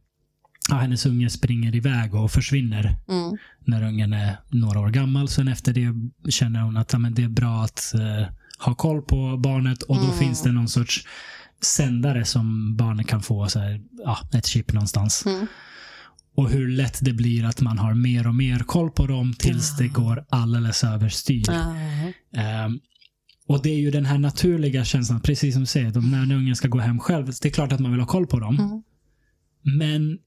[0.70, 3.36] ja, hennes unge springer iväg och försvinner Mm.
[3.64, 5.28] när ungen är några år gammal.
[5.28, 5.94] Sen efter det
[6.30, 8.26] känner hon att ja, men det är bra att eh,
[8.58, 10.18] ha koll på barnet och då Mm.
[10.18, 11.06] finns det någon sorts
[11.62, 15.26] sändare som barnet kan få, så här, ja, ett chip någonstans.
[15.26, 15.46] Mm.
[16.36, 19.76] Och hur lätt det blir att man har mer och mer koll på dem tills
[19.76, 21.50] det går alldeles överstyr.
[22.36, 22.80] Ehm,
[23.46, 26.68] och det är ju den här naturliga känslan, precis som du säger, när ungen ska
[26.68, 27.26] gå hem själv.
[27.26, 28.58] Det är klart att man vill ha koll på dem.
[28.58, 28.82] Mm.
[29.78, 30.18] Men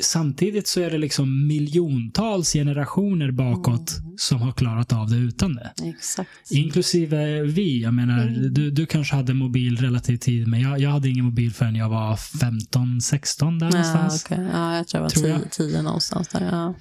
[0.00, 4.14] samtidigt så är det liksom miljontals generationer bakåt Mm.
[4.18, 5.72] som har klarat av det utan det.
[5.84, 6.30] Exakt.
[6.50, 7.82] Inklusive vi.
[7.82, 8.54] Jag menar, Mm.
[8.54, 11.88] du, du kanske hade mobil relativt tidigt, men jag, jag hade ingen mobil förrän jag
[11.88, 14.24] var 15, 16 där Ja, någonstans.
[14.26, 14.48] okej.
[14.52, 15.40] ja, jag tror jag var Tror jag.
[15.52, 16.40] tio, tio någonstans där.
[16.52, 16.74] Ja.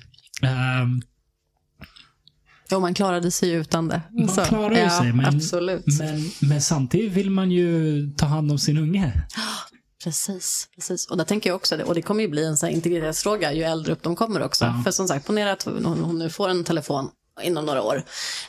[0.50, 1.02] Ehm,
[2.72, 4.02] Jo, man klarade sig utan det.
[4.12, 5.42] Man klarar ju ja, sig, men-
[6.00, 9.14] men, men samtidigt vill man ju ta hand om sin unge.
[10.04, 11.08] Precis, precis.
[11.08, 13.94] Och där tänker jag också, och det kommer ju bli en sån integritetsfråga ju äldre
[13.94, 14.66] upp de kommer också.
[14.66, 14.82] Ja.
[14.84, 17.10] För som sagt, ponera att hon, nu får en telefon
[17.44, 18.04] inom några år.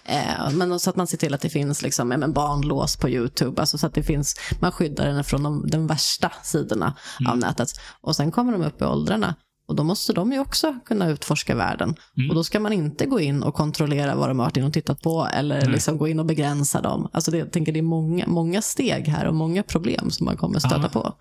[0.04, 3.60] Eh, men så att man ser till att det finns liksom, men barnlås på YouTube,
[3.60, 6.94] alltså så att det finns, man skyddar henne från de, de värsta sidorna
[7.28, 7.68] av nätet.
[8.00, 9.34] Och sen kommer de upp i åldrarna
[9.66, 11.94] Och då måste de ju också kunna utforska världen.
[12.16, 12.30] Mm.
[12.30, 14.72] Och då ska man inte gå in och kontrollera vad de har varit inne och
[14.72, 15.68] tittat på eller Nej.
[15.68, 17.08] liksom gå in och begränsa dem.
[17.12, 20.36] Alltså det, jag tänker det är många, många steg här och många problem som man
[20.36, 20.88] kommer stöta Ja.
[20.88, 21.14] på.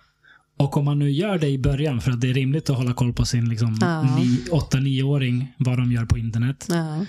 [0.58, 2.94] Och om man nu gör det i början, för att det är rimligt att hålla
[2.94, 4.18] koll på sin liksom, Ja.
[4.52, 6.68] 8-9-åring, vad de gör på internet.
[6.70, 7.06] Ja.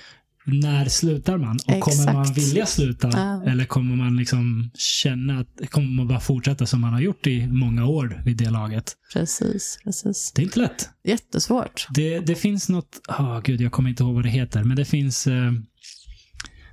[0.46, 1.58] När slutar man?
[1.66, 2.38] Och kommer man Exakt.
[2.38, 3.10] vilja sluta?
[3.12, 3.44] Ja.
[3.50, 7.46] Eller kommer man liksom känna att kommer man bara fortsätta som man har gjort i
[7.46, 8.92] många år vid det laget?
[9.12, 10.32] Precis, precis.
[10.34, 10.88] Det är inte lätt.
[11.04, 11.86] Jättesvårt.
[11.90, 14.84] Det, det finns något, ah gud jag kommer inte ihåg vad det heter, men det
[14.84, 15.52] finns, eh,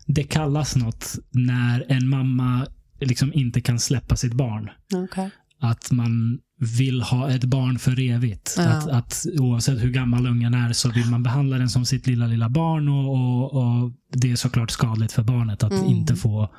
[0.07, 2.67] det kallas något när en mamma
[2.99, 4.69] liksom inte kan släppa sitt barn.
[4.93, 5.29] Okay.
[5.59, 8.55] Att man vill ha ett barn för evigt.
[8.57, 8.63] Ja.
[8.63, 12.27] Att, att oavsett hur gammal ungen är så vill man behandla den som sitt lilla,
[12.27, 15.85] lilla barn och, och, och det är såklart skadligt för barnet att Mm.
[15.85, 16.49] inte få...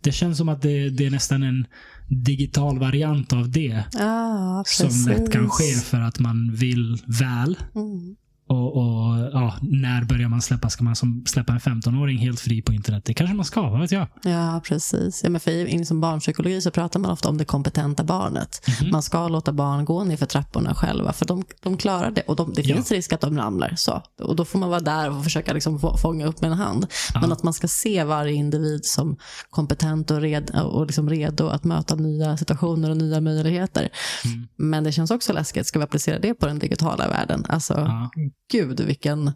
[0.00, 1.66] Det känns som att det, det är nästan en
[2.08, 7.58] digital variant av det Ja, som lätt kan ske för att man vill väl.
[7.74, 8.16] Mm.
[8.48, 10.70] Och, och ja, när börjar man släppa?
[10.70, 13.04] Ska man som släppa en 15-åring helt fri på internet?
[13.04, 14.06] Det kanske man ska, vad vet jag?
[14.22, 15.20] Ja, precis.
[15.24, 18.68] Ja, men för i som barnpsykologi så pratar man ofta om det kompetenta barnet.
[18.80, 18.90] Mhm.
[18.90, 22.22] Man ska låta barn gå ner för trapporna själva, för de, de klarar det.
[22.22, 22.74] Och de, det Ja.
[22.74, 23.72] finns risk att de ramlar.
[23.76, 24.02] Så.
[24.22, 26.86] Och då får man vara där och försöka liksom få, fånga upp med en hand.
[27.14, 29.16] Men att man ska se varje individ som
[29.50, 33.88] kompetent och, red, och liksom redo att möta nya situationer och nya möjligheter.
[34.24, 34.48] Mm.
[34.56, 35.66] Men det känns också läskigt.
[35.66, 37.44] Ska vi applicera det på den digitala världen?
[37.48, 38.10] Alltså, Ja.
[38.52, 39.28] Gud vilken...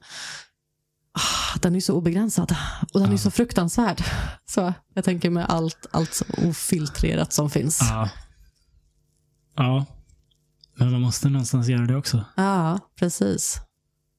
[1.12, 2.54] Ah, Den är så obegränsad
[2.92, 3.18] och den är Ja.
[3.18, 4.02] så fruktansvärd.
[4.46, 7.78] Så jag tänker med allt, allt så ofiltrerat som finns.
[7.82, 8.08] Ja.
[9.56, 9.86] ja.
[10.78, 12.24] Men man måste någonstans göra det också.
[12.36, 13.60] Ja, precis.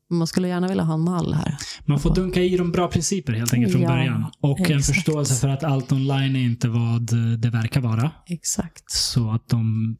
[0.09, 1.57] Man skulle gärna vilja ha en mall här.
[1.85, 4.31] Man får dunka i de bra principer helt enkelt från Ja, början.
[4.41, 4.95] Och en exakt.
[4.95, 7.01] förståelse för att allt online är inte vad
[7.39, 8.11] det verkar vara.
[8.25, 8.91] Exakt.
[8.91, 9.97] Så att de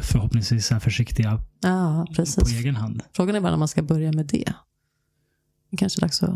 [0.00, 2.06] förhoppningsvis är försiktiga Ja,
[2.40, 3.02] på egen hand.
[3.12, 4.52] Frågan är bara när man ska börja med det.
[5.70, 6.30] Det kanske är dags att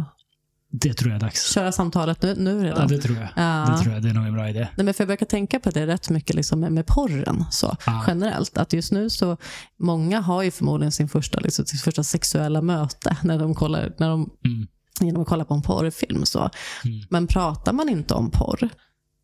[0.71, 1.53] Det tror jag är dags.
[1.55, 2.81] köra samtalet nu, nu redan.
[2.83, 3.29] Ja, det tror jag.
[3.37, 3.67] Ja.
[3.77, 4.03] Det tror jag.
[4.03, 4.69] Det är nog en bra idé.
[4.77, 7.77] Nej, men för jag brukar tänka på det rätt mycket liksom med, med porren så,
[7.87, 8.05] Ja.
[8.07, 8.59] generellt.
[8.59, 9.37] Att just nu så,
[9.79, 14.09] många har ju förmodligen sin första, liksom, sitt första sexuella möte när de kollar, när
[14.09, 14.67] de, Mm.
[15.01, 16.25] genom att kolla på en porrfilm.
[16.25, 16.39] Så.
[16.85, 17.01] Mm.
[17.11, 18.69] Men pratar man inte om porr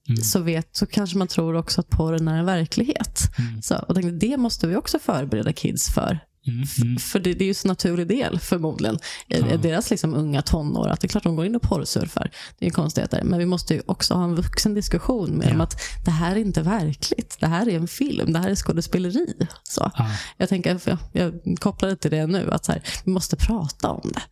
[0.09, 0.23] Mm.
[0.23, 3.21] så, vet, så kanske man tror också att porren är en verklighet.
[3.39, 3.63] Mm.
[3.63, 6.19] Så, och tänkte, det måste vi också förbereda kids för.
[6.47, 6.65] Mm.
[6.83, 6.97] Mm.
[6.99, 8.99] För det, det är ju en naturlig del förmodligen.
[9.27, 9.57] Ja.
[9.57, 10.89] Deras liksom unga tonår.
[10.89, 12.31] Att det är klart de går in och porrsurfar.
[12.59, 13.23] Det är ju konstigheter.
[13.25, 15.51] Men vi måste ju också ha en vuxen diskussion med Ja.
[15.51, 15.61] dem.
[15.61, 17.37] Att det här är inte verkligt.
[17.41, 18.33] Det här är en film.
[18.33, 19.27] Det här är skådespeleri.
[19.63, 19.91] Så.
[19.97, 22.51] Ja, Jag tänker, jag, jag kopplar det till det nu.
[22.53, 24.23] Att så här, vi måste prata om det.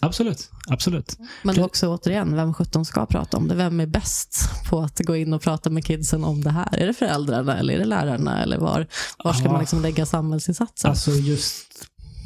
[0.00, 0.50] Absolut.
[0.68, 1.18] Absolut.
[1.42, 3.54] Men också återigen, vem 17 ska prata om det?
[3.54, 6.76] Vem är bäst på att gå in och prata med kidsen om det här?
[6.76, 8.42] Är det föräldrarna eller är det lärarna?
[8.42, 8.86] Eller var,
[9.24, 9.50] var ska Ja.
[9.52, 10.90] man liksom lägga samhällsinsatsen?
[10.90, 11.66] Alltså just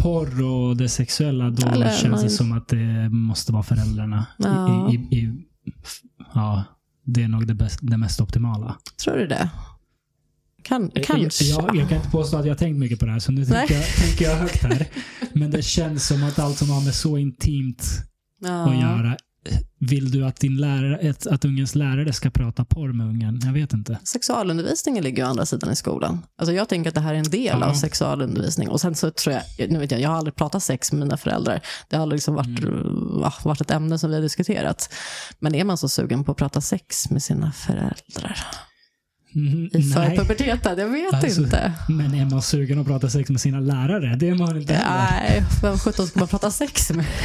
[0.03, 4.27] porr och det sexuella, då Eller känns det som att det måste vara föräldrarna.
[4.39, 4.91] Ja.
[4.93, 5.45] I, i, i,
[6.35, 6.65] ja,
[7.05, 8.77] det är nog det, bäst, det mest optimala.
[9.05, 9.51] Tror du det?
[10.65, 11.45] Kan, kanske.
[11.45, 13.75] Jag, jag kan inte påstå att jag tänkt mycket på det här, så nu tänker
[13.75, 14.87] jag, tänker jag högt här.
[15.33, 17.85] Men det känns som att allt som har med så intimt
[18.41, 18.69] ja.
[18.71, 19.17] att göra.
[19.81, 23.41] Vill du att, din lärare, att, ungens lärare ska prata porr med ungen?
[23.45, 23.99] Jag vet inte.
[24.05, 26.23] Sexualundervisningen ligger ju andra sidan i skolan.
[26.39, 27.67] Alltså jag tänker att det här är en del Ja.
[27.67, 28.69] av sexualundervisning.
[28.69, 31.17] Och sen så tror jag, nu vet jag, jag har aldrig pratat sex med mina
[31.17, 31.61] föräldrar.
[31.89, 33.21] Det har aldrig liksom varit, Mm.
[33.21, 34.95] va, varit ett ämne som vi har diskuterat.
[35.39, 38.39] Men är man så sugen på att prata sex med sina föräldrar?
[39.35, 40.19] Mm, I för nej.
[40.19, 40.79] puberteten?
[40.79, 41.73] Jag vet Alltså, inte.
[41.89, 44.17] Men är man sugen att prata sex med sina lärare?
[44.17, 45.11] Det är man inte heller.
[45.21, 47.07] Nej, vem sjutton ska man prata sex med?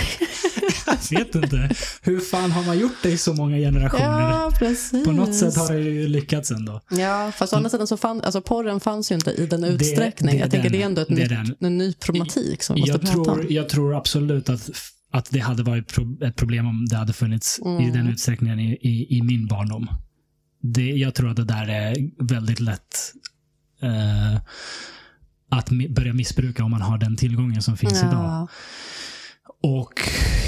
[1.12, 1.70] Jag vet inte.
[2.02, 4.30] Hur fan har man gjort det i så många generationer?
[4.32, 5.06] Ja, precis.
[5.06, 6.82] På något sätt har det ju lyckats ändå.
[6.92, 9.68] Ja, fast å andra sidan så fann, alltså porren fanns ju inte i den Det-
[9.68, 10.32] utsträckning.
[10.32, 10.80] det är jag tänker den.
[10.80, 13.18] det är ändå ett Det är nytt, en ny problematik som vi måste Jag prata
[13.18, 13.26] om.
[13.26, 14.70] tror, jag tror absolut att,
[15.14, 17.92] att det hade varit ett problem om det hade funnits i Mm.
[17.94, 19.88] den utsträckningen i, i, i min barndom.
[20.62, 23.14] Det, jag tror att det där är väldigt lätt
[23.82, 24.42] eh,
[25.50, 28.14] att börja missbruka om man har den tillgången som finns idag.
[28.14, 28.48] Ja,
[29.62, 29.94] Och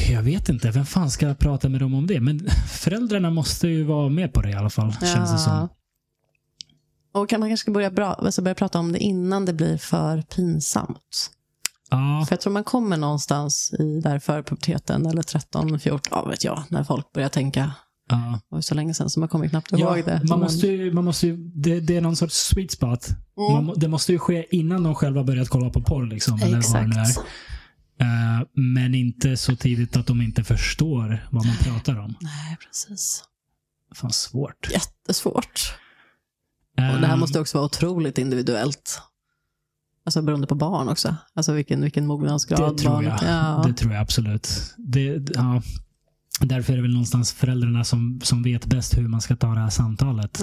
[0.10, 2.20] jag vet inte, vem fan ska jag prata med dem om det?
[2.20, 5.70] Men föräldrarna måste ju vara med på det i alla fall, känns det som.
[7.14, 9.78] Och kan man kanske ska börja, bra, alltså börja prata om det innan det blir
[9.78, 11.32] för pinsamt.
[11.90, 16.26] Ja, För jag tror man kommer någonstans i där för puberteten eller 13, 14, ja
[16.30, 17.72] vet jag, när folk börjar tänka,
[18.12, 18.40] ja.
[18.50, 20.14] det var så länge sedan så man kommer knappt Ja, ihåg det.
[20.18, 23.08] man Men- måste ju, man måste ju, det, det är någon sorts sweet spot.
[23.50, 23.66] Mm.
[23.66, 26.06] Man, det måste ju ske innan de själva börjat kolla på porr.
[26.08, 27.10] Liksom, eller vad det är.
[28.02, 32.16] Eh, men inte så tidigt att de inte förstår vad man pratar om.
[32.22, 33.24] Nej, precis.
[33.96, 34.70] Fan svårt.
[34.72, 35.74] Jättesvårt.
[36.78, 39.02] Och det här Eh, måste också vara otroligt individuellt.
[40.06, 41.16] Alltså beroende på barn också.
[41.34, 43.32] Alltså vilken, vilken mognadsgrad Det tror barnet jag.
[43.32, 43.64] Ja.
[43.68, 44.74] Det tror jag absolut.
[44.78, 45.62] Det, ja.
[46.48, 49.60] Därför är det väl någonstans föräldrarna som, som vet bäst hur man ska ta det
[49.60, 50.42] här samtalet.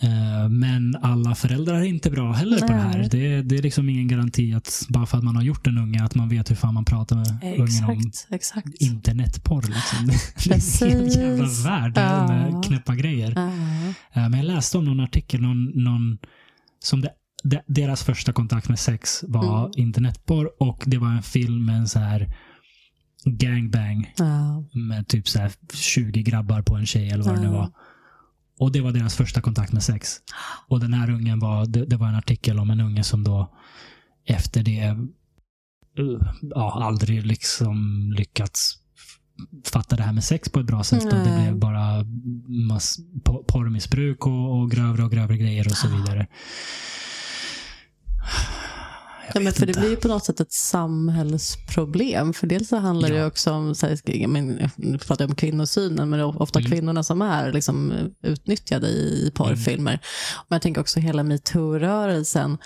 [0.00, 2.98] Eh, Men alla föräldrar är inte bra heller på det här.
[2.98, 3.08] Nej.
[3.10, 6.04] Det, det är liksom ingen garanti att bara för att man har gjort en unge
[6.04, 8.68] att man vet hur fan man pratar med ungen om Exakt, exakt.
[8.80, 9.62] internetporr.
[9.62, 10.06] Liksom.
[10.44, 11.66] Det är en hel jävla Precis.
[11.66, 12.26] värld Ja.
[12.28, 13.32] med knäppa grejer.
[13.36, 13.46] Ja.
[14.22, 16.18] Eh, Men jag läste om någon artikel, någon, någon
[16.84, 17.10] som det,
[17.44, 19.70] de, deras första kontakt med sex var Mm.
[19.76, 22.34] internetporr och det var en film med en så här
[23.26, 24.64] gangbang Ja.
[24.72, 27.70] med typ så här 20 grabbar på en tjej eller vad det nu var.
[28.58, 30.16] Och det var deras första kontakt med sex.
[30.68, 33.54] Och den här ungen var, det, det var en artikel om en unge som då
[34.26, 34.96] efter det
[35.98, 37.76] uh, ja, aldrig liksom
[38.16, 38.78] lyckats
[39.64, 41.04] fatta det här med sex på ett bra sätt.
[41.04, 42.04] Och det blev bara
[42.68, 46.26] mass, po- porrmissbruk och, och grövre och grövre grejer och så vidare.
[49.34, 52.32] Ja, men för det blir ju på något sätt ett samhällsproblem.
[52.32, 53.26] För dels så handlar det Ja.
[53.26, 56.58] också om, så här, jag men, nu pratar jag om kvinnosynen, men det är ofta
[56.58, 56.70] Mm.
[56.70, 57.92] kvinnorna som är liksom,
[58.22, 60.00] utnyttjade i porrfilmer.
[60.48, 62.58] Men jag tänker också hela metoo-rörelsen.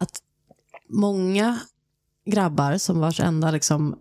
[0.00, 0.20] Att
[0.88, 1.58] många
[2.26, 3.96] grabbar som vars enda liksom,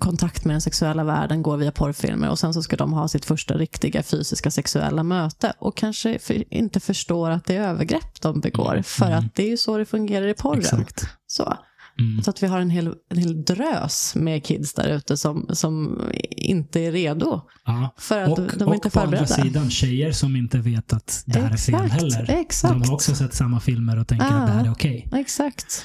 [0.00, 3.24] kontakt med den sexuella världen går via porrfilmer och sen så ska de ha sitt
[3.24, 8.40] första riktiga fysiska sexuella möte och kanske för, inte förstår att det är övergrepp de
[8.40, 8.72] begår.
[8.72, 9.18] Mm, För mm.
[9.18, 10.58] att det är ju så det fungerar i porren.
[10.60, 11.04] Exakt.
[11.26, 11.56] Så.
[11.98, 12.22] Mm.
[12.22, 16.00] så att vi har en hel, en hel drös med kids där ute som, som
[16.30, 17.40] inte är redo.
[17.64, 17.94] Ja.
[17.98, 19.26] För att Och, de är inte och på andra förberedda.
[19.44, 22.30] sidan tjejer som inte vet att det här är fel Exakt, heller.
[22.40, 22.74] exakt.
[22.74, 24.32] De har också sett samma filmer och tänker Ja.
[24.32, 25.08] att det här är okej.
[25.12, 25.84] Exakt.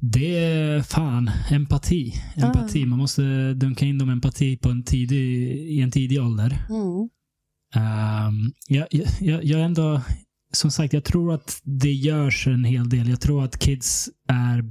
[0.00, 2.14] Det är fan empati.
[2.36, 2.86] empati.
[2.86, 6.66] Man måste dunka in dem empati på en tidig, i en tidig ålder.
[6.68, 7.08] Mm.
[7.76, 8.86] Um, jag,
[9.20, 10.00] jag, jag ändå,
[10.52, 13.08] som sagt, jag tror att det görs en hel del.
[13.08, 14.64] Jag tror att kids är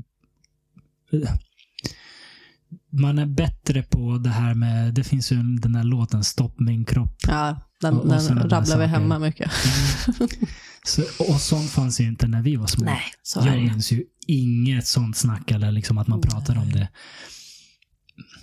[2.92, 6.60] man är bättre på det här med, det finns ju en- den där låten Stopp
[6.60, 7.16] min kropp.
[7.28, 9.52] Ja, den, Och- och den rabblar vi hemma mycket.
[10.86, 12.86] Så, och sånt fanns ju inte när vi var små.
[12.86, 16.88] Nej, så jag minns ju inget sånt snack eller liksom att man pratar om det.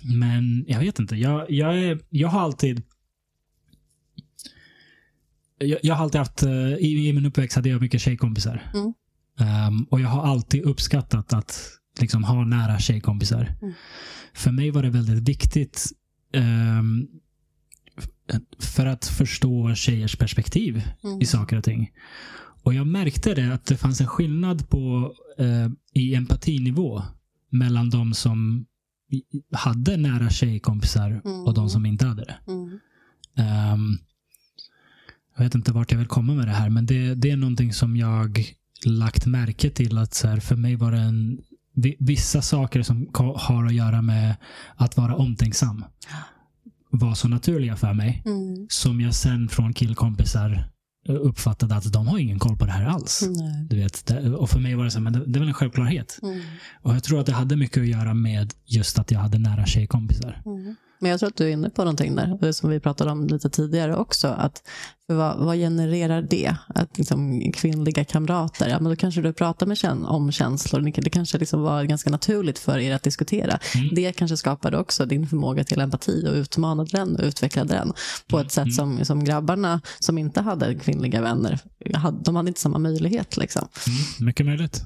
[0.03, 1.15] Men jag vet inte.
[1.15, 2.83] Jag, jag, är, jag har alltid
[5.57, 8.71] jag, jag har alltid haft, eh, i, i min uppväxt hade jag mycket tjejkompisar.
[8.73, 8.93] Mm.
[9.39, 13.55] Ehm, och jag har alltid uppskattat att liksom ha nära tjejkompisar.
[13.61, 13.73] Mm.
[14.33, 15.85] För mig var det väldigt viktigt
[17.97, 21.21] f- för att förstå tjejers perspektiv Mm.
[21.21, 21.91] i saker och ting.
[22.63, 27.03] Och jag märkte det att det fanns en skillnad på eh, i empatinivå
[27.49, 28.65] mellan de som
[29.51, 31.39] hade nära tjejkompisar Mm.
[31.47, 32.37] och de som inte hade det.
[32.47, 32.79] Mm.
[33.35, 33.97] Ehm,
[35.37, 37.73] jag vet inte vart jag vill komma med det här, men det, det är någonting
[37.73, 38.45] som jag
[38.85, 41.41] lagt märke till att så här, för mig var det en
[41.73, 44.35] vi- vissa saker som har att göra med
[44.75, 45.85] att vara omtänksam
[46.89, 48.67] var så naturliga för mig Mm.
[48.69, 50.70] som jag sen från killkompisar
[51.07, 53.23] uppfattade att de har ingen koll på det här alls.
[53.29, 53.65] Nej.
[53.69, 55.53] Du vet, och för mig var det så här, men det, det är väl en
[55.53, 56.19] självklarhet.
[56.23, 56.41] Mm.
[56.81, 59.65] Och jag tror att det hade mycket att göra med just att jag hade nära
[59.65, 60.41] tjejkompisar.
[60.45, 60.75] Mm.
[61.01, 63.49] Men jag tror att du är inne på någonting där, som vi pratade om lite
[63.49, 64.27] tidigare också.
[64.27, 64.67] Att,
[65.07, 66.55] vad, vad genererar det?
[66.67, 71.01] Att liksom, kvinnliga kamrater, ja, men då kanske du pratar med kän, om känslor.
[71.01, 73.59] Det kanske liksom var ganska naturligt för er att diskutera.
[73.75, 73.95] Mm.
[73.95, 77.93] Det kanske skapade också din förmåga till empati och utmanade den och utvecklade den
[78.27, 81.59] på ett sätt som, som grabbarna som inte hade kvinnliga vänner,
[81.93, 83.37] hade, de hade inte samma möjlighet.
[83.37, 83.67] Liksom.
[83.87, 84.83] Mm, mycket möjligt.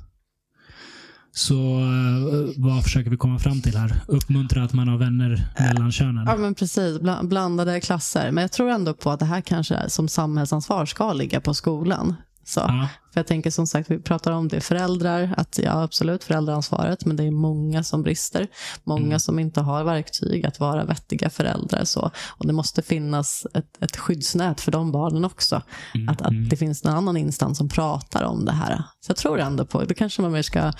[1.37, 3.95] Så eh, vad försöker vi komma fram till här?
[4.07, 6.25] Uppmuntra att man har vänner mellan könen.
[6.27, 6.99] Ja, men precis.
[6.99, 8.31] Bla- Blandade klasser.
[8.31, 11.53] Men jag tror ändå på att det här kanske är som samhällsansvar ska ligga på
[11.53, 12.15] skolan.
[12.47, 12.59] Så.
[12.59, 12.87] Ja.
[13.13, 17.15] För jag tänker som sagt, vi pratar om det, föräldrar, att ja absolut föräldraansvaret, men
[17.15, 18.47] det är många som brister.
[18.83, 19.19] Många Mm.
[19.19, 21.83] som inte har verktyg att vara vettiga föräldrar.
[21.83, 22.11] Så.
[22.29, 25.61] Och det måste finnas ett, ett skyddsnät för de barnen också.
[25.95, 28.75] Mm, Att, att det finns en annan instans som pratar om det här.
[29.01, 30.71] Så jag tror ändå på, det kanske man mer ska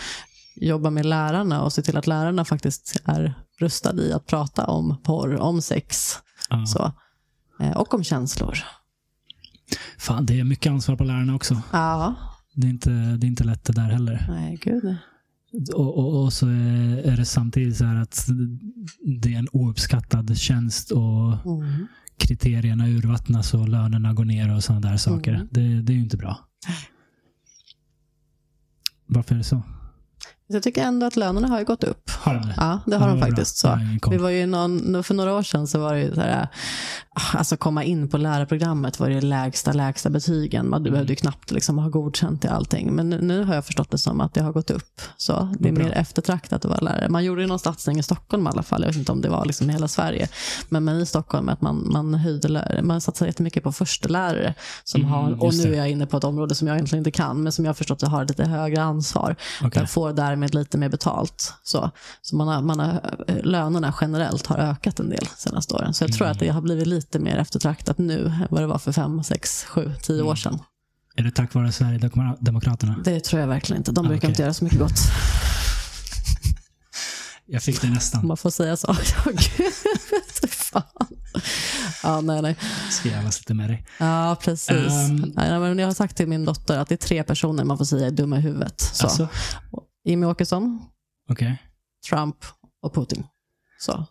[0.55, 4.97] jobba med lärarna och se till att lärarna faktiskt är rustade i att prata om
[5.03, 6.15] porr, om sex
[6.49, 6.65] Ja.
[6.65, 6.91] så.
[7.63, 8.57] Eh, och om känslor.
[9.97, 11.61] Fan, det är mycket ansvar på lärarna också.
[11.71, 12.15] Ja,
[12.55, 14.25] Det är inte, det är inte lätt det där heller.
[14.29, 14.95] nej gud.
[15.73, 18.27] Och, och, och så är är det samtidigt så här att
[19.21, 21.87] det är en ouppskattad tjänst och Mm.
[22.17, 25.33] kriterierna urvattnas och lönerna går ner och sådana där saker.
[25.33, 25.47] Mm.
[25.51, 26.39] Det, det är ju inte bra.
[29.05, 29.61] Varför är det så?
[30.47, 32.09] Jag tycker ändå att lönerna har gått upp.
[32.09, 32.53] Har de det?
[32.57, 33.57] Ja, det har Ja, de faktiskt.
[33.57, 33.79] Så.
[34.01, 34.13] koll.
[34.13, 36.47] Vi var ju någon, för några år sedan så var det ju så här,
[37.15, 40.69] ah, alltså komma in på lärarprogrammet var det lägsta, lägsta betygen.
[40.69, 40.91] Man Mm.
[40.91, 42.93] behövde ju knappt liksom ha godkänt i allting.
[42.95, 45.01] Men nu, nu har jag förstått det som att det har gått upp.
[45.17, 47.09] Så det är mer eftertraktat att vara lärare.
[47.09, 48.81] Man gjorde ju någon satsning i Stockholm i alla fall.
[48.81, 50.27] Jag vet inte om det var liksom i hela Sverige.
[50.69, 52.81] Men, men i Stockholm att man, man höjde lärare.
[52.81, 54.53] Man satsar jättemycket på förstelärare.
[54.83, 57.11] Som Mm, har, och nu är jag inne på ett område som jag egentligen inte
[57.11, 57.43] kan.
[57.43, 59.35] Men som jag har förstått har lite högre ansvar.
[59.61, 59.71] Okej.
[59.73, 61.53] Den får därmed lite mer betalt.
[61.63, 61.91] Så,
[62.21, 65.93] så man har, man har, eh, lönerna generellt har ökat en del senaste åren.
[65.93, 68.77] Så jag tror att det har blivit lite mer eftertraktat nu än vad det var
[68.77, 70.59] för fem, sex, sju, tio år sedan.
[71.15, 72.95] Är det tack vare Sverigedemokraterna?
[73.03, 73.91] Det tror jag verkligen inte.
[73.91, 74.29] De Ah, brukar okej.
[74.29, 74.91] inte göra så mycket gott.
[77.47, 78.27] Jag fick det nästan.
[78.27, 78.87] man får säga så.
[79.25, 79.71] Ja, gud.
[80.49, 80.83] Fan.
[82.03, 82.55] Ja, nej, nej.
[82.91, 83.85] Ska jävlas lite med dig.
[83.97, 84.69] Ja, precis.
[84.71, 85.15] Ehm.
[85.35, 87.85] nej, men jag har sagt till min dotter att det är tre personer man får
[87.85, 88.81] säga är dumma i huvudet.
[88.81, 89.05] Så.
[89.05, 89.27] Alltså,
[90.05, 90.81] Jimmy Åkesson,
[91.29, 91.63] okej.
[92.09, 92.35] Trump
[92.81, 93.23] och Putin.
[93.79, 94.05] Så.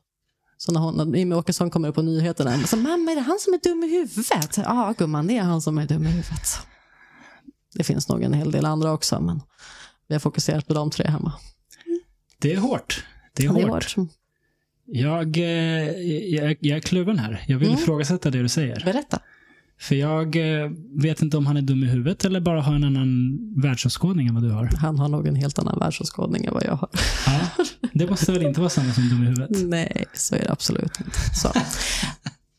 [0.57, 3.39] Så när, hon, när Jimmie Åkesson kommer upp på nyheterna, så mamma är det han
[3.39, 4.57] som är dum i huvudet?
[4.57, 6.59] Ja gumman, det är han som är dum i huvudet.
[7.75, 9.41] Det finns nog en hel del andra också, men
[10.09, 11.33] vi har fokuserat på de tre hemma.
[12.39, 13.05] Det är hårt.
[13.33, 13.97] Det är det är hårt.
[13.97, 14.09] hårt.
[14.87, 15.45] Jag, eh,
[16.35, 17.45] jag, jag är kluven här.
[17.49, 17.81] Jag vill Mm.
[17.81, 18.83] ifrågasätta det du säger.
[18.85, 19.21] Berätta.
[19.81, 20.71] För jag eh,
[21.03, 24.35] vet inte om han är dum i huvudet eller bara har en annan världsåskådning än
[24.35, 24.67] vad du har.
[24.81, 26.89] Han har nog en helt annan världsåskådning än vad jag har.
[27.27, 29.51] Ja, det måste väl inte vara samma som dum i huvudet?
[29.65, 31.19] Nej, så är det absolut inte.
[31.35, 31.49] Så.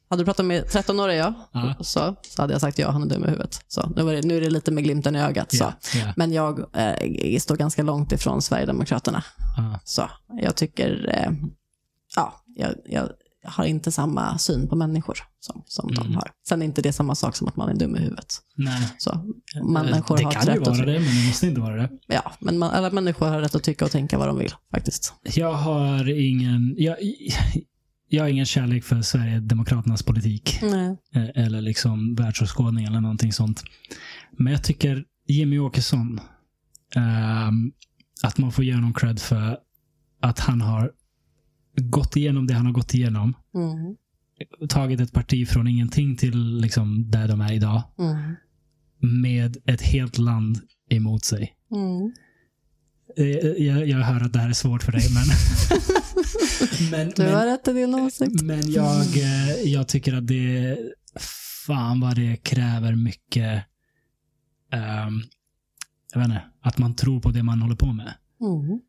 [0.10, 1.76] Hade du pratat med 13-åriga Ja.
[1.80, 3.62] så, så hade jag sagt ja, han är dum i huvudet.
[3.68, 5.52] Så, nu, det, nu är det lite med glimten i ögat.
[5.56, 5.64] Så.
[5.64, 9.24] Ja, ja, Men jag eh, står ganska långt ifrån Sverigedemokraterna.
[9.58, 9.80] ja.
[9.84, 10.10] Så
[10.42, 11.32] jag tycker, eh,
[12.16, 13.10] ja, jag, jag
[13.48, 16.04] har inte samma syn på människor som, som Mm.
[16.04, 16.32] de har.
[16.48, 18.38] Sen är inte det samma sak som att man är dum i huvudet.
[18.56, 18.90] Nej.
[18.98, 21.62] Så, människor det har kan ju rätt att vara ty- det, men det måste inte
[21.62, 21.90] vara det.
[22.08, 25.14] Ja, men man, alla människor har rätt att tycka och tänka vad de vill faktiskt.
[25.36, 26.98] Jag har ingen, jag,
[28.10, 30.60] jag har ingen kärlek för Sverigedemokraternas politik.
[30.62, 30.98] Nej.
[31.16, 33.64] eh, Eller liksom världsåskådning eller någonting sånt.
[34.38, 36.20] Men jag tycker Jimmy Åkesson,
[36.96, 37.72] ehm,
[38.24, 39.58] att man får ge honom cred för
[40.22, 40.92] att han har
[41.76, 43.34] gått igenom det han har gått igenom.
[43.56, 43.95] Mm.
[44.69, 47.84] Tagit ett parti från ingenting till liksom där de är idag.
[47.99, 48.35] Mm.
[49.22, 51.53] Med ett helt land emot sig.
[51.72, 52.11] Mm.
[53.18, 55.26] Eh, Jag, jag hör att det här är svårt för dig, men...
[56.91, 58.41] men, Du har men, rätt i din åsikt.
[58.41, 60.77] men jag, eh, jag tycker att det...
[61.68, 63.64] Fan vad det kräver mycket...
[64.72, 65.22] ehm,
[66.14, 68.14] jag vet inte, att man tror på det man håller på med.
[68.41, 68.80] Mm.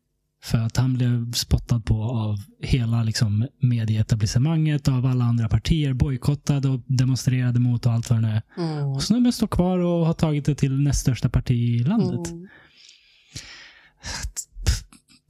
[0.43, 6.65] För att han blev spottad på av hela liksom, medieetablissemanget, av alla andra partier, bojkottad
[6.65, 8.41] och demonstrerade mot och allt vad det nu är.
[8.57, 8.85] Mm.
[8.87, 12.31] Och snubben står kvar och har tagit det till näst största parti i landet.
[12.31, 12.47] Mm.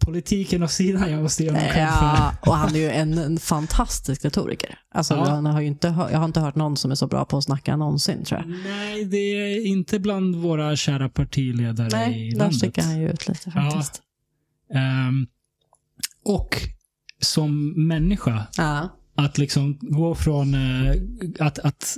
[0.06, 2.06] Politiken åt sidan, jag måste göra mig själv för.
[2.06, 4.80] Ja, och han är ju en, en fantastisk retoriker.
[4.94, 5.30] Alltså, Ja.
[5.30, 7.44] han har ju inte, jag har inte hört någon som är så bra på att
[7.44, 8.50] snacka någonsin, tror jag.
[8.50, 12.58] Nej, det är inte bland våra kära partiledare Nej, i där landet.
[12.58, 14.02] sticker han ju ut lite faktiskt.
[14.74, 15.28] Ehm,
[16.26, 16.56] och
[17.20, 18.90] som människa, Ja.
[19.16, 20.92] att liksom gå från eh,
[21.40, 21.98] att, att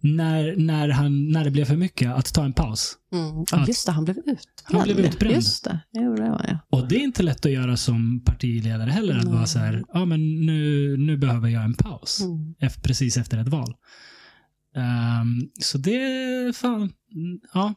[0.00, 2.94] när, när, han, när det blev för mycket, att ta en paus.
[3.12, 3.44] Mm.
[3.52, 4.40] Att- just det, han blev utbränd.
[4.64, 5.34] Han blev utbränd.
[5.34, 6.58] Just det, jo, det var jag.
[6.80, 9.18] Och det är inte lätt att göra som partiledare heller.
[9.18, 9.34] Att Nej.
[9.34, 12.20] vara så här, ja men nu, nu behöver jag en paus.
[12.20, 12.54] Mm.
[12.60, 13.74] Efter, precis efter ett val.
[14.76, 16.92] Ehm, så det, fan,
[17.54, 17.74] ja.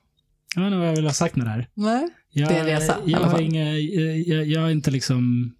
[0.56, 1.70] Jag vet inte vad jag vill ha sagt med det här.
[1.74, 2.08] Nej.
[2.32, 5.54] Jag, Det är en resa, jag, har inga, jag, jag, är inte liksom,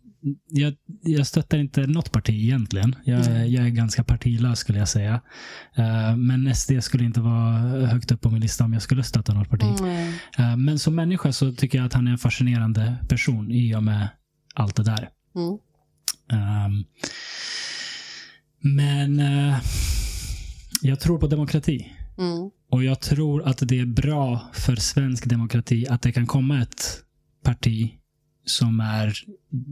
[0.50, 0.74] jag,
[1.04, 2.96] jag stöttar inte något parti egentligen.
[3.04, 3.52] Jag, Mm.
[3.52, 5.22] jag är ganska partilös skulle jag säga.
[5.76, 9.34] Eh, men SD skulle inte vara högt upp på min lista om jag skulle stötta
[9.34, 9.80] något parti.
[9.80, 10.14] Mm.
[10.38, 13.84] Eh, men som människa så tycker jag att han är en fascinerande person i och
[13.84, 14.08] med
[14.56, 15.10] allt det där.
[15.36, 15.58] Mm.
[16.32, 16.84] Ehm,
[18.62, 19.58] men eh,
[20.82, 21.92] jag tror på demokrati.
[22.20, 22.50] Mm.
[22.72, 27.04] Och jag tror att det är bra för svensk demokrati att det kan komma ett
[27.44, 27.92] parti
[28.46, 29.14] som är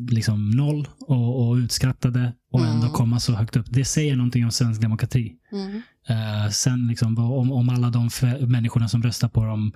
[0.10, 2.72] liksom noll och, och utskrattade och Mm.
[2.76, 3.66] ändå komma så högt upp.
[3.70, 5.34] Det säger någonting om svensk demokrati.
[5.52, 5.82] Mm.
[6.10, 8.10] Eh, sen liksom, om, om alla de
[8.48, 9.74] människorna som röstar på dem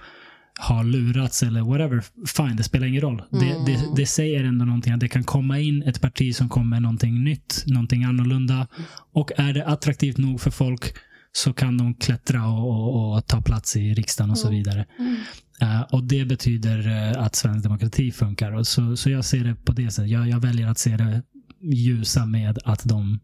[0.59, 3.23] har lurats eller whatever, fine, det spelar ingen roll.
[3.31, 3.65] Det, Mm.
[3.65, 6.81] det, det säger ändå någonting att det kan komma in ett parti som kommer med
[6.81, 8.67] någonting nytt, någonting annorlunda.
[9.13, 10.93] Och är det attraktivt nog för folk
[11.33, 14.57] så kan de klättra och, och, och ta plats i riksdagen och så Mm.
[14.57, 14.85] vidare.
[14.99, 15.15] Mm.
[15.61, 18.51] Eh, och det betyder eh, att svensk demokrati funkar.
[18.51, 20.11] Och så, så jag ser det på det sättet.
[20.11, 21.23] Jag, jag väljer att se det
[21.61, 23.19] ljusa med att de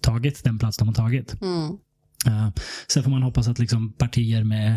[0.00, 1.42] tagit den plats de har tagit.
[1.42, 1.70] Mm.
[2.26, 2.50] Uh,
[2.88, 4.74] sen får man hoppas att liksom partier med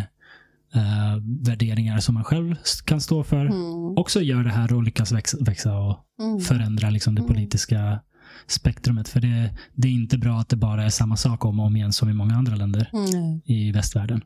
[0.75, 2.55] eh, värderingar som man själv
[2.85, 3.45] kan stå för.
[3.45, 3.97] Mm.
[3.97, 6.39] Också gör det här och lyckas växa, växa och Mm.
[6.39, 7.33] förändra liksom det Mm.
[7.33, 7.99] politiska
[8.47, 9.09] spektrumet.
[9.09, 11.75] För det, det är inte bra att det bara är samma sak om och om
[11.75, 13.41] igen som i många andra länder Mm.
[13.45, 14.21] i västvärlden.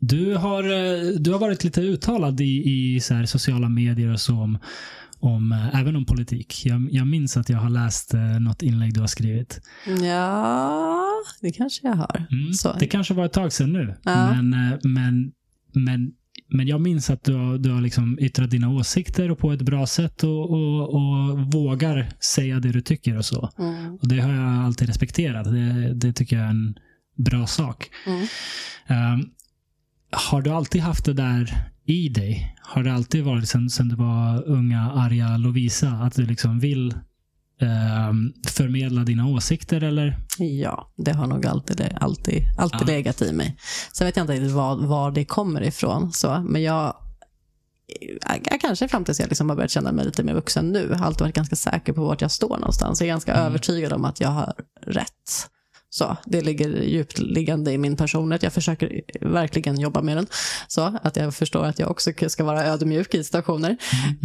[0.00, 4.34] Du har, eh, du har varit lite uttalad i, i så sociala medier och så
[4.34, 4.58] om,
[5.18, 6.62] om eh, även om politik.
[6.66, 9.60] Jag, jag minns att jag har läst eh, något inlägg du har skrivit.
[10.02, 11.08] Ja,
[11.40, 12.26] det kanske jag har.
[12.30, 12.78] Mm.
[12.78, 13.94] Det kanske var ett tag sedan nu.
[14.02, 14.32] Ja.
[14.32, 15.32] Men, men,
[15.72, 16.12] men,
[16.52, 19.62] men jag minns att du har, du har liksom yttrat dina åsikter och på ett
[19.62, 23.50] bra sätt och, och, och vågar säga det du tycker och så.
[23.58, 23.94] Mm.
[23.94, 25.44] Och Det har jag alltid respekterat.
[25.44, 26.74] Det, det tycker jag är en
[27.16, 27.90] bra sak.
[28.06, 28.26] Mm.
[29.14, 29.30] Um,
[30.10, 31.54] har du alltid haft det där
[31.84, 32.56] i dig?
[32.62, 36.94] Har det alltid varit sen, sen du var unga arga Lovisa att du liksom vill
[37.62, 40.16] ehm, förmedla dina åsikter eller?
[40.38, 42.86] Ja, det har nog alltid, alltid, alltid Ja.
[42.86, 43.56] legat i mig.
[43.92, 46.12] Sen vet jag inte var, var det kommer ifrån.
[46.12, 46.96] Så, men jag,
[48.28, 50.94] jag, jag kanske fram tills jag liksom har börjat känna mig lite mer vuxen nu,
[50.94, 53.00] har alltid varit ganska säker på vart jag står någonstans.
[53.00, 53.46] Jag är ganska Mm.
[53.46, 54.54] övertygad om att jag har
[54.86, 55.48] rätt.
[55.94, 58.42] Så, det ligger djupt liggande i min personlighet.
[58.42, 60.26] Jag försöker verkligen jobba med den.
[60.68, 63.76] Så att jag förstår att jag också ska vara ödmjuk i situationer.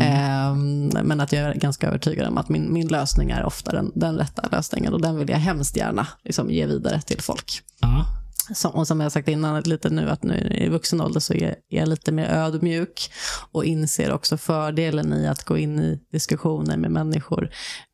[0.02, 3.92] Ehm, men att jag är ganska övertygad om att min, min lösning är ofta den,
[3.96, 4.94] den rätta lösningen.
[4.94, 7.62] Och den vill jag hemskt gärna liksom, ge vidare till folk.
[7.80, 8.06] Ja.
[8.54, 11.56] Som, och som jag sagt innan lite nu, att nu i vuxen ålder så är
[11.68, 13.12] jag lite mer ödmjuk
[13.52, 17.50] och inser också fördelen i att gå in i diskussioner med människor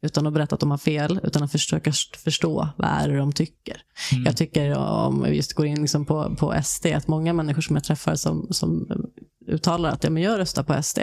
[0.06, 1.92] utan att berätta att de har fel, utan att försöka
[2.24, 3.82] förstå vad är det de tycker.
[4.12, 4.24] Mm.
[4.26, 7.76] Jag tycker om vi just går in liksom på, på SD, att många människor som
[7.76, 8.88] jag träffar som, som
[9.48, 11.00] uttalar att ja, men jag röstar på SD,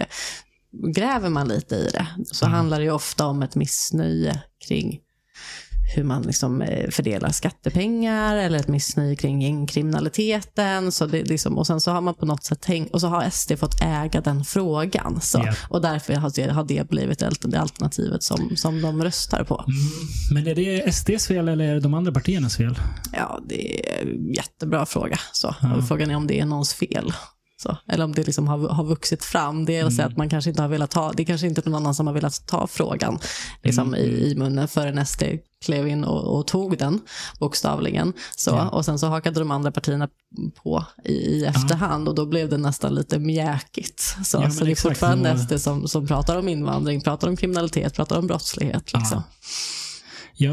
[0.95, 2.57] gräver man lite i det så Mm.
[2.57, 5.01] handlar det ju ofta om ett missnöje kring
[5.95, 10.93] hur man liksom eh, fördelar skattepengar eller ett missnöje kring gängkriminaliteten.
[10.93, 13.31] Så det, liksom, och sen så har man på något sätt tänkt, och så har
[13.31, 15.21] SD fått äga den frågan.
[15.21, 15.55] Så, Ja.
[15.69, 19.65] Och därför har det, har det blivit det alternativet som, som de röstar på.
[19.69, 20.45] Mm.
[20.45, 22.79] Men är det SDs fel eller är det de andra partiernas fel?
[23.13, 25.19] Ja, det är en jättebra fråga.
[25.33, 25.55] Så.
[25.61, 25.83] Ja.
[25.89, 27.13] Frågan är om det är någons fel.
[27.63, 27.77] Så.
[27.89, 29.65] Eller om det liksom har, har vuxit fram.
[29.65, 29.93] Det är Mm.
[29.95, 30.07] mm.
[30.07, 32.15] att man kanske inte har velat ta, det är kanske inte någon annan som har
[32.15, 33.19] velat ta frågan
[33.63, 34.01] liksom, Mm.
[34.01, 35.23] i, i munnen förrän SD
[35.65, 37.01] klev in och, och tog den,
[37.41, 38.13] bokstavligen.
[38.37, 38.69] Så, Ja.
[38.69, 40.09] Och sen så hakade de andra partierna
[40.63, 44.01] på i, i efterhand och då blev det nästan lite mjäkigt.
[44.25, 47.95] Så, Ja, så det är fortfarande SD som, som pratar om invandring, pratar om kriminalitet,
[47.95, 48.93] pratar om brottslighet.
[48.93, 49.23] Liksom.
[50.35, 50.53] Ja,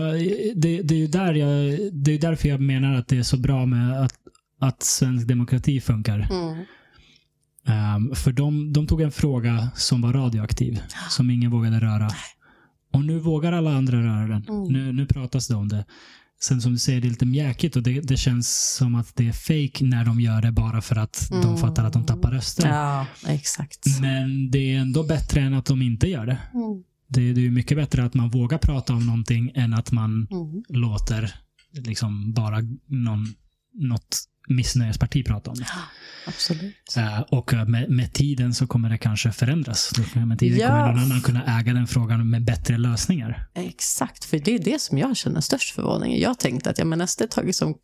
[0.56, 3.66] det, det, är där jag, det är därför jag menar att det är så bra
[3.66, 4.14] med att,
[4.62, 6.28] att svensk demokrati funkar.
[6.32, 6.66] Mm.
[7.68, 12.10] Ehm, för de, de tog en fråga som var radioaktiv, som ingen vågade röra.
[12.94, 14.46] Och nu vågar alla andra röra den.
[14.50, 14.64] Mm.
[14.74, 15.86] Nu, nu pratas det om det.
[16.42, 19.28] Sen som du säger, det är lite mjäkigt och det, det känns som att det
[19.28, 21.58] är fake när de gör det bara för att de Mm.
[21.58, 22.68] fattar att de tappar röster.
[22.68, 23.86] Ja, exakt.
[24.02, 26.40] Men det är ändå bättre än att de inte gör det.
[26.54, 26.84] Mm.
[27.10, 30.64] Det, det är mycket bättre att man vågar prata om någonting än att man Mm.
[30.70, 31.36] låter
[31.74, 32.58] liksom bara
[32.88, 33.34] någon,
[33.74, 34.18] något
[34.48, 35.68] missnöjesparti prata om det.
[36.28, 36.76] Absolut.
[36.98, 39.92] Eh, och med, med tiden så kommer det kanske förändras.
[40.16, 40.68] Med tiden Ja.
[40.68, 43.48] kommer någon annan kunna äga den frågan med bättre lösningar.
[43.54, 46.20] Exakt, för det är det som jag känner störst förvåning.
[46.20, 47.76] Jag tänkte att ja, men SD tar liksom,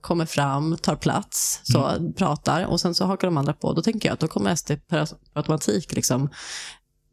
[0.00, 3.72] kommer fram, tar plats, så pratar och sen så hakar de andra på.
[3.72, 6.30] Då tänker jag att då kommer SD per automatik liksom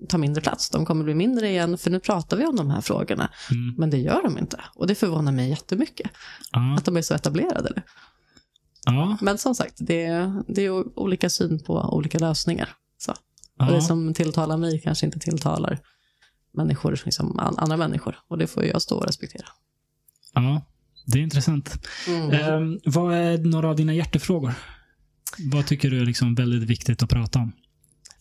[0.09, 0.69] ta mindre plats.
[0.69, 3.29] De kommer bli mindre igen, för nu pratar vi om de här frågorna.
[3.51, 3.75] Mm.
[3.77, 4.59] Men det gör de inte.
[4.75, 6.11] Och det förvånar mig jättemycket
[6.51, 6.75] Ja.
[6.77, 7.83] att de är så etablerade.
[8.91, 9.17] Ja.
[9.21, 12.69] Men som sagt, det är, det är olika syn på olika lösningar.
[12.97, 13.11] Så.
[13.59, 13.81] Och det Ja.
[13.81, 15.79] som tilltalar mig kanske inte tilltalar
[16.53, 18.15] människor, liksom, an- andra människor.
[18.27, 19.45] Och det får jag stå och respektera.
[20.33, 20.61] ja.
[21.09, 21.87] Det är intressant.
[22.07, 22.31] Mm.
[22.31, 24.53] Eh, vad är några av dina hjärtefrågor?
[25.51, 27.51] Vad tycker du är liksom väldigt viktigt att prata om?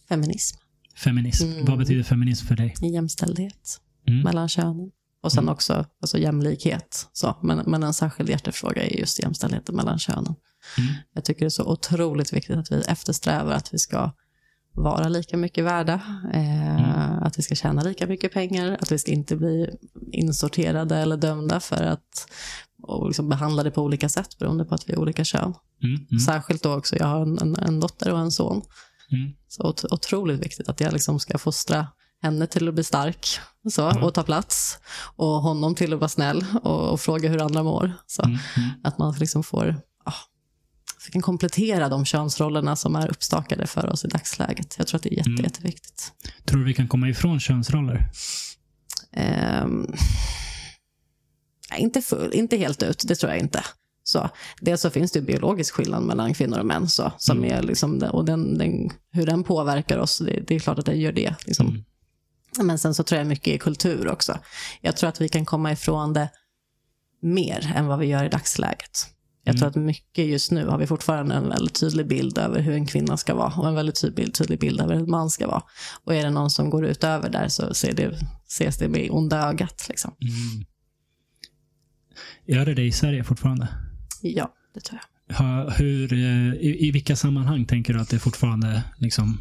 [0.09, 0.59] Feminism,
[0.97, 1.44] Feminism.
[1.52, 1.64] Mm.
[1.64, 2.74] Vad betyder feminism för dig?
[2.82, 4.20] jämställdhet Mm.
[4.22, 4.90] mellan könen.
[5.22, 5.52] Och sen Mm.
[5.52, 7.09] också alltså jämlikhet.
[7.12, 10.34] Så, men, men en särskild hjärtefråga är just jämställdheten mellan könen.
[10.78, 10.94] Mm.
[11.14, 14.12] Jag tycker det är så otroligt viktigt att vi eftersträvar att vi ska
[14.72, 15.94] vara lika mycket värda,
[16.32, 17.22] eh, Mm.
[17.22, 19.70] att vi ska tjäna lika mycket pengar, att vi ska inte bli
[20.12, 22.28] insorterade eller dömda för att
[22.82, 25.55] och liksom behandlade på olika sätt beroende på att vi är olika kön.
[25.82, 26.06] Mm.
[26.10, 26.18] Mm.
[26.20, 28.62] Särskilt då också, jag har en, en, en dotter och en son.
[29.12, 29.32] Mm.
[29.48, 31.86] Så ot- otroligt viktigt att jag liksom ska fostra
[32.22, 33.26] henne till att bli stark
[33.70, 34.05] så, Ja.
[34.05, 34.78] och ta plats.
[35.16, 37.93] Och honom till att vara snäll och, och fråga hur andra mår.
[38.06, 38.38] Så Mm.
[38.56, 38.68] Mm.
[38.84, 39.80] Att man liksom får
[41.06, 44.74] så vi kan komplettera de könsrollerna som är uppstakade för oss i dagsläget.
[44.78, 45.44] Jag tror att det är jätte, Mm.
[45.44, 46.12] jätteviktigt.
[46.44, 48.10] Tror du vi kan komma ifrån könsroller?
[51.70, 53.64] Nej, inte, full, inte helt ut, det tror jag inte.
[54.02, 54.30] Så,
[54.60, 56.88] dels så finns det ju biologisk skillnad mellan kvinnor och män.
[56.88, 57.58] Så, som Mm.
[57.58, 61.00] är liksom, och den, den, hur den påverkar oss, det, det är klart att den
[61.00, 61.34] gör det.
[61.46, 61.66] Liksom.
[61.68, 61.84] Mm.
[62.66, 64.38] Men sen så tror jag mycket i kultur också.
[64.80, 66.28] Jag tror att vi kan komma ifrån det
[67.22, 69.06] mer än vad vi gör i dagsläget.
[69.47, 69.59] Jag Mm.
[69.59, 72.86] tror att mycket just nu har vi fortfarande en väldigt tydlig bild över hur en
[72.86, 75.62] kvinna ska vara och en väldigt tydlig, tydlig bild över hur en man ska vara.
[76.05, 79.48] Och är det någon som går utöver där så ser det, ses det med onda
[79.48, 79.86] ögat.
[79.89, 80.14] Liksom.
[80.20, 80.66] Mm.
[82.47, 83.68] Gör det det i Sverige fortfarande?
[84.23, 85.36] Ja, det tror jag.
[85.36, 89.39] Ha, hur, eh, i, I vilka sammanhang tänker du att det fortfarande liksom...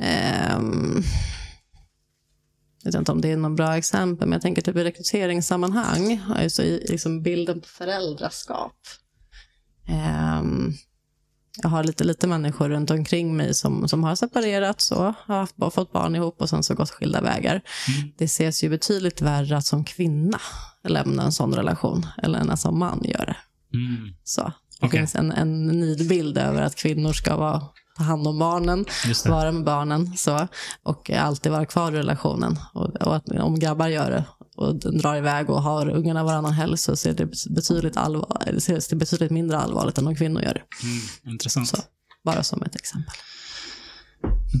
[0.00, 1.02] Ehm,
[2.82, 6.20] jag vet inte om det är något bra exempel, men jag tänker typ i rekryteringssammanhang,
[6.36, 8.76] alltså i liksom bilden på föräldraskap.
[9.88, 10.72] Ehm,
[11.62, 15.54] jag har lite, lite människor runt omkring mig som, som har separerat, så, har haft,
[15.72, 17.62] fått barn ihop och sen så gått skilda vägar.
[17.88, 18.12] Mm.
[18.18, 20.40] Det ses ju betydligt värre att som kvinna
[20.84, 23.36] lämna en sån relation, eller än att som man gör det.
[23.78, 24.14] Mm.
[24.24, 24.52] Så.
[24.80, 25.00] Det Okej.
[25.00, 27.62] finns en, en nidbild över att kvinnor ska vara,
[28.00, 28.84] ta hand om barnen,
[29.26, 30.48] vara med barnen så,
[30.82, 32.56] och alltid vara kvar i relationen.
[32.74, 34.24] Och, och att om grabbar gör det
[34.56, 38.96] och drar iväg och har ungarna varannan helg så ser det betydligt, allvar, ses det
[38.96, 40.62] betydligt mindre allvarligt än om kvinnor gör det.
[40.86, 41.32] Mm.
[41.32, 41.68] Intressant.
[41.68, 41.76] Så.
[42.24, 43.14] Bara som ett exempel.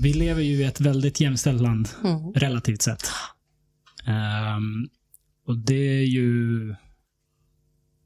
[0.02, 2.32] Vi lever ju i ett väldigt jämställt land, Mm.
[2.32, 3.10] relativt sett.
[4.06, 4.88] Ehm,
[5.46, 6.74] och det är ju...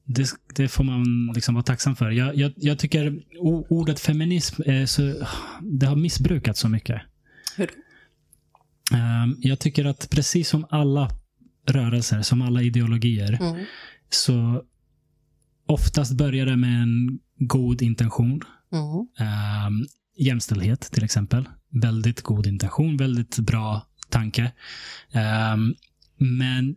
[0.05, 2.11] Det, det får man liksom vara tacksam för.
[2.11, 3.23] Jag, jag, jag tycker
[3.69, 5.27] ordet feminism så,
[5.63, 7.03] det har missbrukats så mycket.
[7.57, 7.71] Hur?
[8.93, 11.11] Ehm, jag tycker att precis som alla
[11.67, 13.65] rörelser, som alla ideologier, Mm.
[14.11, 14.63] så
[15.67, 18.41] oftast börjar det med en god intention.
[18.73, 18.87] Mm.
[19.67, 19.87] Um,
[20.17, 21.49] jämställdhet till exempel.
[21.71, 24.53] Väldigt god intention, väldigt bra tanke.
[25.13, 25.75] Ehm,
[26.19, 26.77] men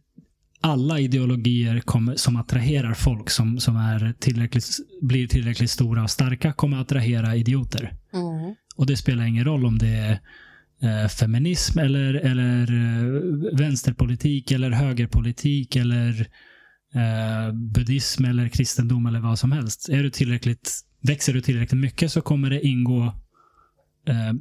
[0.67, 4.65] alla ideologier kommer, som attraherar folk som, som är tillräckligt,
[5.01, 7.93] blir tillräckligt stora och starka kommer attrahera idioter.
[8.13, 8.55] Mm.
[8.75, 10.19] Och det spelar ingen roll om det är
[10.81, 16.27] eh, feminism eller, eller eh, vänsterpolitik eller högerpolitik eller
[16.95, 19.89] eh, buddhism eller kristendom eller vad som helst.
[19.89, 20.71] Är du tillräckligt,
[21.01, 23.13] växer du tillräckligt mycket så kommer det ingå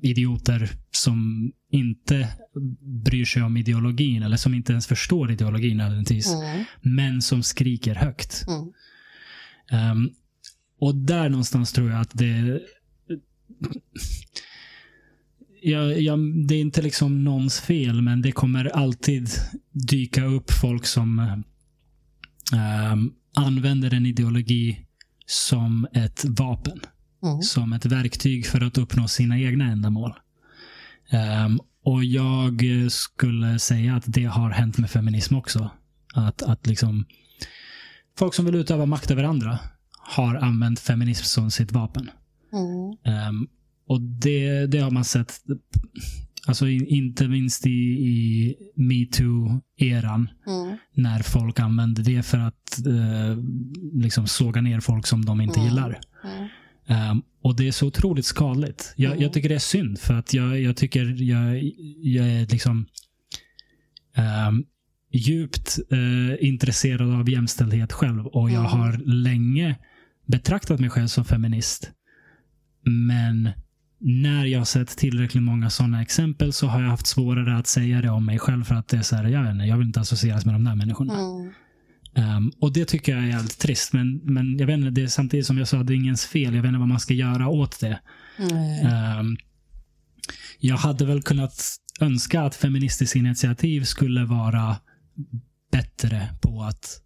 [0.02, 2.28] idioter som inte
[3.04, 6.34] bryr sig om ideologin eller som inte ens förstår ideologin nödvändigtvis.
[6.34, 6.64] Mm.
[6.82, 8.44] Men som skriker högt.
[8.48, 8.72] Mm.
[9.70, 10.10] Ehm,
[10.80, 12.60] och där någonstans tror jag att det...
[15.62, 19.28] Jag, jag, det är inte liksom någons fel, men det kommer alltid
[19.72, 21.18] dyka upp folk som
[22.52, 24.86] ehm, använder en ideologi
[25.26, 26.80] som ett vapen.
[27.26, 27.42] Mm.
[27.42, 30.12] Som ett verktyg för att uppnå sina egna ändamål.
[31.10, 35.70] Ehm, och jag skulle säga att det har hänt med feminism också.
[36.14, 37.04] Att, att liksom
[38.18, 39.58] folk som vill utöva makt över andra
[39.98, 42.10] har använt feminism som sitt vapen.
[42.52, 43.16] Mm.
[43.16, 43.46] Ehm,
[43.88, 45.34] och det, det har man sett,
[46.46, 50.76] alltså i- inte minst i, i metoo-eran, Mm.
[50.94, 53.38] när folk använde det för att eh,
[53.92, 55.68] liksom såga ner folk som de inte Mm.
[55.70, 56.00] gillar.
[56.86, 58.94] Ehm, och det är så otroligt skadligt.
[58.96, 59.22] Jag, Mm.
[59.22, 61.62] jag tycker det är synd för att jag, jag tycker jag,
[62.02, 62.86] jag är liksom
[64.14, 64.64] ehm,
[65.12, 68.70] djupt eh, intresserad av jämställdhet själv och jag Mm.
[68.80, 69.76] har länge
[70.26, 71.90] betraktat mig själv som feminist.
[72.84, 73.50] Men
[73.98, 78.00] när jag har sett tillräckligt många sådana exempel så har jag haft svårare att säga
[78.02, 79.86] det om mig själv för att det är så här, jag, vet inte, jag vill
[79.86, 81.12] inte associeras med de där människorna.
[81.18, 81.52] Mm.
[82.16, 83.92] Um, och det tycker jag är jävligt trist.
[83.92, 86.54] Men, men jag vet inte, det är samtidigt som jag sa, det är ingens fel.
[86.54, 88.00] Jag vet inte vad man ska göra åt det.
[88.38, 88.84] Nej.
[89.20, 89.36] Um,
[90.58, 91.62] jag hade väl kunnat
[92.00, 94.76] önska att Feministiskt initiativ skulle vara
[95.72, 97.00] bättre på att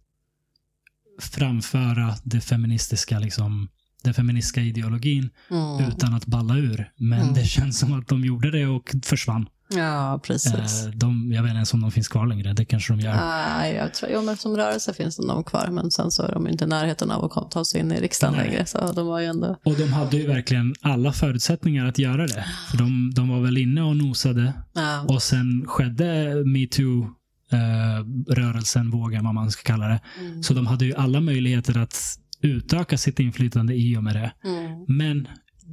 [1.21, 3.67] framföra det feministiska, liksom,
[4.03, 5.89] den feministiska ideologin Mm.
[5.89, 6.91] utan att balla ur.
[6.97, 7.33] Men Mm.
[7.33, 9.45] det känns som att de gjorde det och försvann.
[9.75, 10.85] Ja, precis.
[10.85, 12.53] Uh, de, jag vet inte ens om de finns kvar längre.
[12.53, 13.15] Det kanske de gör.
[13.15, 16.47] Nej, jag tror, jo, men som rörelse finns nog kvar, men sen så är de
[16.47, 18.47] inte i närheten av att ta sig in i riksdagen Nej.
[18.47, 18.65] längre.
[18.65, 19.57] Så de var ju ändå...
[19.65, 22.45] Och de hade ju verkligen alla förutsättningar att göra det.
[22.71, 24.53] För de, de var väl inne och nosade.
[24.73, 25.01] Ja.
[25.01, 29.99] Och sen skedde metoo-rörelsen, vågen vad man ska kalla det.
[30.19, 30.43] Mm.
[30.43, 34.31] Så de hade ju alla möjligheter att utöka sitt inflytande i och med det.
[34.43, 34.85] Mm.
[34.87, 35.27] Men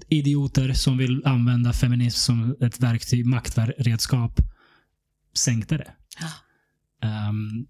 [0.09, 4.41] idioter som vill använda feminism som ett verktyg, maktredskap,
[5.37, 5.91] sänkte det.
[7.03, 7.67] Ehm,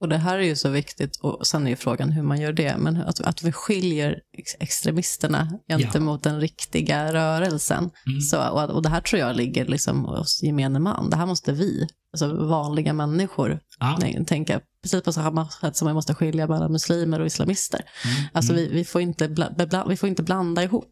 [0.00, 2.52] Och det här är ju så viktigt, och sen är ju frågan hur man gör
[2.52, 7.90] det, men att, att vi skiljer ex- extremisterna gentemot den riktiga rörelsen.
[8.06, 11.10] mm, Så, och, och det här tror jag ligger liksom hos gemene man.
[11.10, 13.98] Det här måste vi alltså vanliga människor Ja.
[14.26, 17.80] Tänka precis på samma sätt som vi måste skilja mellan muslimer och islamister.
[18.04, 18.28] Mm.
[18.32, 18.64] Alltså mm.
[18.64, 20.88] vi, vi, får inte bla, vi får inte blanda ihop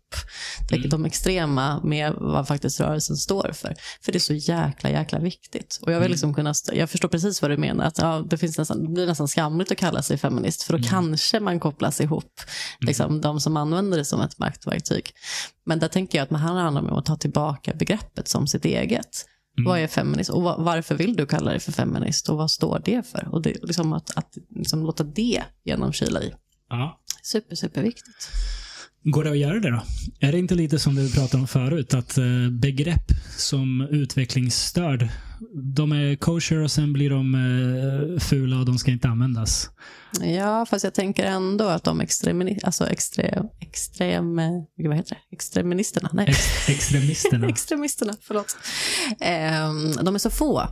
[0.73, 0.89] Mm.
[0.89, 3.75] de extrema med vad faktiskt rörelsen står för.
[4.03, 5.79] För det är så jäkla, jäkla viktigt.
[5.83, 6.11] Och jag vill Mm.
[6.11, 9.07] liksom kunna, jag förstår precis vad du menar, att ja, det, finns nästan, det blir
[9.07, 10.89] nästan skamligt att kalla sig feminist, för då Mm.
[10.91, 12.41] kanske man kopplas ihop,
[12.81, 15.11] liksom, de som använder det som ett maktverktyg.
[15.65, 19.27] Men där tänker jag att det handlar om att ta tillbaka begreppet som sitt eget.
[19.61, 19.65] Mm.
[19.71, 22.83] Vad är feminist och va- varför vill du kalla dig för feminist och vad står
[22.85, 23.29] det för?
[23.33, 26.33] Och det, liksom att, att liksom låta det genomkyla i.
[26.71, 27.01] Ja.
[27.23, 28.29] Super, superviktigt.
[29.05, 29.83] Går det att göra det då?
[30.21, 33.05] Är det inte lite som det vi pratade om förut, att eh, begrepp
[33.37, 35.09] som utvecklingsstörd,
[35.55, 39.71] de är kosher och sen blir de eh, fula och de ska inte användas.
[40.21, 42.01] Ja, fast jag tänker ändå att de
[42.65, 45.37] alltså extrem, extrem, eh, vad heter det?
[45.37, 47.49] extremisterna, nej, Ex extremisterna.
[47.49, 48.57] extremisterna, förlåt.
[49.21, 50.69] Ehm, de är så få.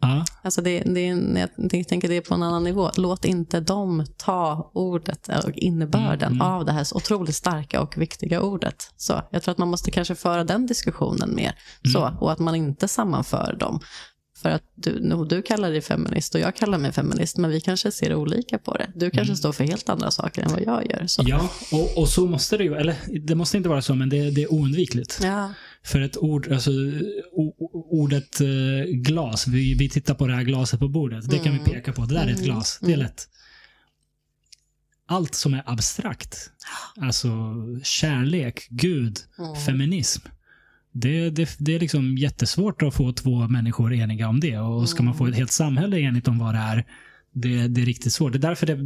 [0.00, 0.24] Ja.
[0.42, 1.04] Alltså det, det,
[1.56, 2.90] jag tänker det är på en annan nivå.
[2.96, 6.52] Låt inte dem ta ordet och innebörden Mm, mm.
[6.54, 8.92] av det här så otroligt starka och viktiga ordet.
[8.96, 11.54] Så jag tror att man måste kanske föra den diskussionen mer.
[11.92, 12.18] Så, Mm.
[12.18, 13.80] och att man inte sammanför dem.
[14.42, 17.90] För att du, du kallar dig feminist och jag kallar mig feminist, men vi kanske
[17.92, 18.92] ser olika på det.
[18.94, 19.36] Du kanske Mm.
[19.36, 21.06] står för helt andra saker än vad jag gör.
[21.06, 21.22] Så.
[21.26, 22.96] Ja, och, och så måste det ju, eller
[23.26, 25.20] det måste inte vara så, men det, det är oundvikligt.
[25.22, 25.52] Ja.
[25.82, 26.70] För ett ord, alltså
[27.32, 27.54] o,
[27.90, 28.46] ordet eh,
[28.92, 31.64] glas, vi, vi tittar på det här glaset på bordet, det kan Mm.
[31.64, 32.04] vi peka på.
[32.04, 32.44] Det där är ett Mm.
[32.44, 33.00] glas, det är Mm.
[33.06, 33.28] lätt.
[35.06, 36.50] Allt som är abstrakt,
[37.00, 37.28] alltså
[37.82, 39.56] kärlek, Gud, Mm.
[39.66, 40.26] feminism.
[40.92, 44.58] Det, det, det är liksom jättesvårt att få två människor eniga om det.
[44.58, 46.84] Och ska man få ett helt samhälle enigt om vad det är,
[47.34, 48.32] det, det är riktigt svårt.
[48.32, 48.78] Det är därför det,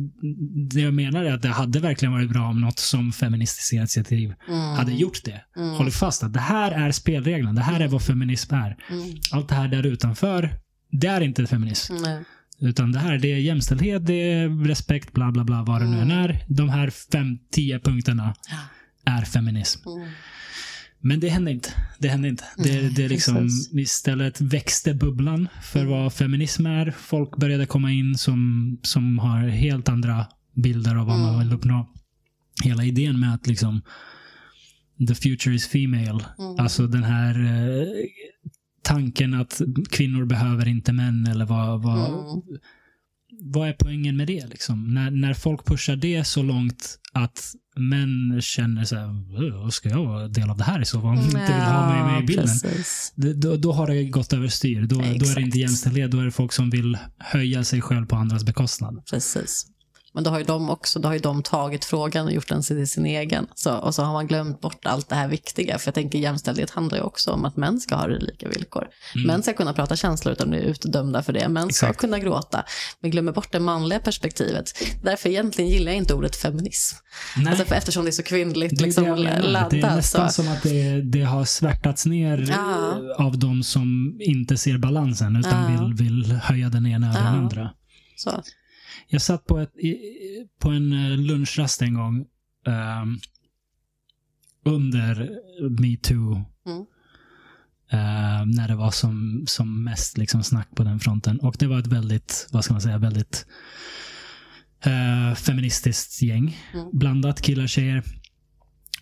[0.74, 4.34] det jag menar är att det hade verkligen varit bra om något som Feministiskt initiativ
[4.48, 4.60] Mm.
[4.60, 5.40] hade gjort det.
[5.56, 5.68] Mm.
[5.70, 7.52] Hållit fast att det här är spelreglerna.
[7.52, 8.76] Det här är vad feminism är.
[8.90, 9.14] Mm.
[9.32, 10.50] Allt det här där utanför,
[10.90, 11.94] det är inte feminism.
[12.02, 12.22] Nej.
[12.60, 15.96] Utan det här det är jämställdhet, det är respekt, bla bla bla, vad det nu
[15.96, 16.24] än Mm.
[16.30, 16.44] är.
[16.48, 18.34] De här fem, tio punkterna
[19.04, 19.80] är feminism.
[21.04, 21.08] Mm.
[21.08, 21.68] Men det hände inte.
[21.98, 22.44] Det hände inte.
[22.56, 23.74] Det, Nej, det liksom, precis.
[23.74, 25.92] istället växte bubblan för Mm.
[25.92, 26.90] vad feminism är.
[26.90, 31.40] Folk började komma in som, som har helt andra bilder av vad man Mm.
[31.48, 31.90] vill uppnå.
[32.64, 33.82] Hela idén med att liksom
[35.08, 36.24] the future is female.
[36.38, 36.58] Mm.
[36.58, 37.86] Alltså den här eh,
[38.82, 39.60] tanken att
[39.90, 42.58] kvinnor behöver inte män eller vad, vad, Mm.
[43.42, 44.46] vad är poängen med det?
[44.46, 44.94] Liksom?
[44.94, 49.08] När, när folk pushar det så långt att män känner så här,
[49.62, 51.10] "Åh, ska jag vara del av det här i så fall?
[51.10, 53.40] Om inte vill ha mig med i bilden.
[53.40, 54.82] Då, då har det gått överstyr.
[54.82, 56.10] Då, då är det inte jämställdhet.
[56.10, 59.02] Då är det folk som vill höja sig själv på andras bekostnad.
[59.10, 59.66] Precis.
[60.14, 62.62] Men då har ju de också då har ju de tagit frågan och gjort den
[62.62, 63.46] till sin egen.
[63.54, 65.78] Så, och så har man glömt bort allt det här viktiga.
[65.78, 68.88] För jag tänker jämställdhet handlar ju också om att män ska ha lika villkor.
[69.14, 69.26] Mm.
[69.26, 71.48] Män ska kunna prata känslor utan att bli utdömda för det.
[71.48, 72.00] Män ska Exakt.
[72.00, 72.64] kunna gråta.
[73.00, 74.70] Men glömmer bort det manliga perspektivet.
[75.02, 76.96] Därför egentligen gillar jag inte ordet feminism.
[77.36, 79.70] Nej, Alltså för, eftersom det är så kvinnligt det liksom, det laddat.
[79.70, 80.42] Det är nästan så.
[80.42, 82.98] som att det, det har svärtats ner Ja.
[83.18, 85.84] eh, av de som inte ser balansen utan Ja.
[85.86, 87.38] vill, vill höja den ena över den Ja.
[87.40, 87.70] andra.
[88.16, 88.42] Så.
[89.14, 89.72] Jag satt på, ett,
[90.58, 92.26] på en eh, lunchrast en gång
[92.66, 93.18] ehm,
[94.64, 95.30] under
[95.80, 96.44] metoo.
[96.66, 96.80] Mm.
[97.90, 101.40] eh, när det var som, som mest liksom snack på den fronten.
[101.40, 103.46] Och det var ett väldigt, vad ska man säga, väldigt
[104.84, 106.56] eh, feministiskt gäng.
[106.74, 106.88] Mm.
[106.92, 108.04] Blandat killar och tjejer.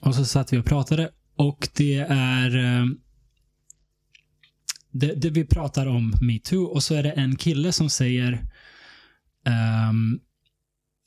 [0.01, 1.11] Och så satt vi och pratade.
[1.37, 2.57] Och det är...
[2.57, 2.87] eh,
[4.91, 8.52] det, det vi pratar om metoo och så är det en kille som säger
[9.47, 10.21] ehm,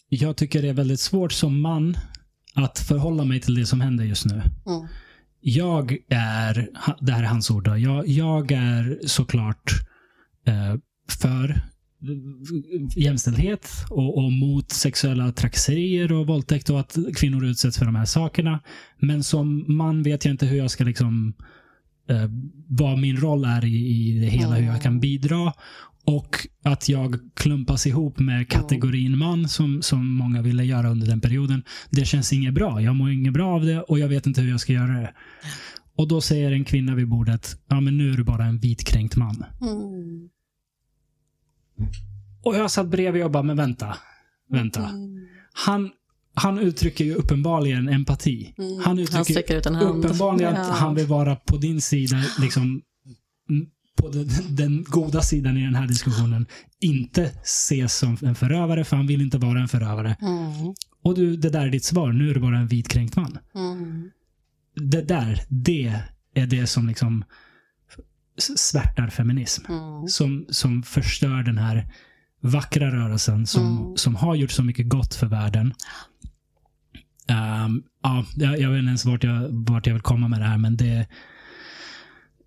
[0.09, 1.97] Jag tycker det är väldigt svårt som man
[2.55, 4.35] att förhålla mig till det som händer just nu.
[4.35, 4.87] Mm.
[5.41, 6.69] Jag är,
[7.01, 9.71] det här är hans ord då, jag, jag är såklart
[10.47, 10.75] eh,
[11.09, 11.61] för
[12.95, 18.05] jämställdhet och, och mot sexuella trakasserier och våldtäkt och att kvinnor utsätts för de här
[18.05, 18.59] sakerna.
[18.99, 21.33] Men som man vet jag inte hur jag ska liksom
[22.09, 22.29] eh,
[22.67, 25.53] vad min roll är i, i det hela, hur jag kan bidra.
[26.07, 31.21] Och att jag klumpas ihop med kategorin man som, som många ville göra under den
[31.21, 31.63] perioden.
[31.89, 32.81] Det känns inget bra.
[32.81, 35.13] Jag mår inget bra av det och jag vet inte hur jag ska göra det.
[35.97, 39.15] Och då säger en kvinna vid bordet, ja men nu är du bara en vitkränkt
[39.15, 39.45] man.
[39.61, 40.29] Mm.
[42.43, 43.97] Och jag satt bredvid och bara, men vänta.
[44.49, 44.89] Vänta.
[44.89, 45.27] Mm.
[45.53, 45.91] Han,
[46.33, 48.53] han uttrycker ju uppenbarligen empati.
[48.57, 48.79] Mm.
[48.85, 50.05] Han uttrycker sträcker ut en hand.
[50.05, 50.73] uppenbarligen att Ja.
[50.73, 52.81] han vill vara på din sida, liksom
[53.95, 56.45] på den, den goda sidan i den här diskussionen.
[56.79, 60.15] Inte ses som en förövare, för han vill inte vara en förövare.
[60.21, 60.73] Mm.
[61.03, 62.11] Och du, det där är ditt svar.
[62.11, 63.37] Nu är du bara en vitkränkt man.
[63.55, 64.11] Mm.
[64.75, 65.99] Det där, det
[66.33, 67.23] är det som liksom
[68.57, 69.65] svärtar feminism.
[69.69, 70.07] Mm.
[70.07, 71.87] Som, som förstör den här
[72.41, 73.97] vackra rörelsen som, Mm.
[73.97, 75.73] som har gjort så mycket gott för världen.
[77.27, 80.45] Ehm, ja, jag, jag vet inte ens vart jag, vart jag vill komma med det
[80.45, 81.07] här, men det...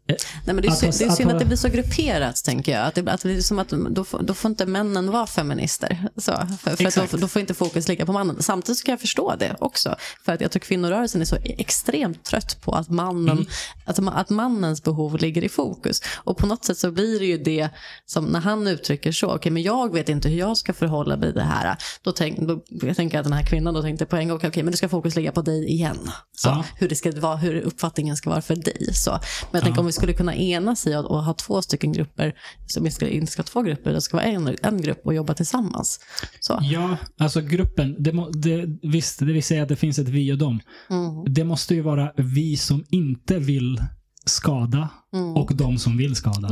[0.08, 2.44] Nej, men det är, Att synd, det är att synd att det blir så grupperat,
[2.44, 2.86] tänker jag.
[2.86, 6.08] Att det, att det som att då, får, då får inte männen vara feminister.
[6.16, 8.42] Så, för för då, då får inte fokus ligga på mannen.
[8.42, 9.96] Samtidigt kan jag förstå det också.
[10.24, 13.46] För att jag tror kvinnorörelsen är så extremt trött på att, mannen, Mm.
[13.84, 16.02] att, att mannens behov ligger i fokus.
[16.16, 17.68] Och på något sätt så blir det ju det
[18.06, 21.28] som när han uttrycker så, okej men jag vet inte hur jag ska förhålla mig
[21.28, 21.76] till det här.
[22.02, 24.62] Då, tänk, då jag tänker att den här kvinnan då tänkte på en gång, okej
[24.62, 26.10] men det ska fokus ligga på dig igen.
[26.36, 26.64] Så, Ja.
[26.76, 28.94] hur, det ska vara, hur uppfattningen ska vara för dig.
[28.94, 29.10] Så.
[29.10, 29.20] Men
[29.52, 32.34] jag tänker om vi skulle kunna enas i att och ha två stycken grupper,
[32.66, 35.14] som vi ska, inte ska ha två grupper, det ska vara en, en grupp och
[35.14, 36.00] jobba tillsammans.
[36.40, 36.58] Så.
[36.62, 40.32] Ja, alltså gruppen, det, må, det, visst, det vill säga att det finns ett vi
[40.32, 40.60] och dem.
[40.90, 43.82] Mm, Det måste ju vara vi som inte vill
[44.24, 45.36] skada mm.
[45.36, 46.48] och de som vill skada.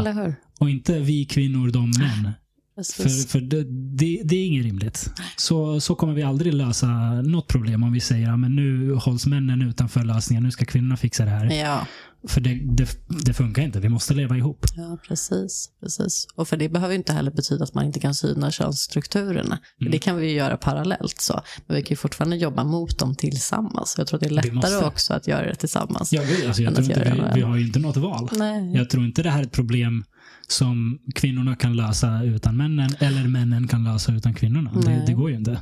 [0.61, 2.33] Och inte vi kvinnor, de män.
[2.77, 3.65] För, för det,
[3.97, 5.11] det, det är inget rimligt.
[5.37, 6.87] Så, så kommer vi aldrig lösa
[7.23, 11.25] något problem om vi säger att nu hålls männen utanför lösningen, nu ska kvinnorna fixa
[11.25, 11.53] det här.
[11.53, 11.87] Ja,
[12.29, 12.89] För det, det,
[13.25, 14.67] det funkar inte, vi måste leva ihop.
[14.77, 16.27] ja precis, precis.
[16.35, 19.59] Och för det behöver ju inte heller betyda att man inte kan syna könsstrukturerna.
[19.81, 19.91] Mm.
[19.93, 21.21] Det kan vi ju göra parallellt.
[21.21, 21.41] Så.
[21.67, 23.95] Men vi kan ju fortfarande jobba mot dem tillsammans.
[23.99, 26.13] Jag tror att det är Vi lättare också att göra det tillsammans.
[26.13, 28.29] Jag, vet, alltså, jag tror inte vi, vi har ju inte något val.
[28.33, 28.73] Nej.
[28.75, 30.05] Jag tror inte det här är ett problem
[30.49, 34.73] som kvinnorna kan lösa utan männen, eller männen kan lösa utan kvinnorna.
[34.73, 35.61] Det, det går ju inte.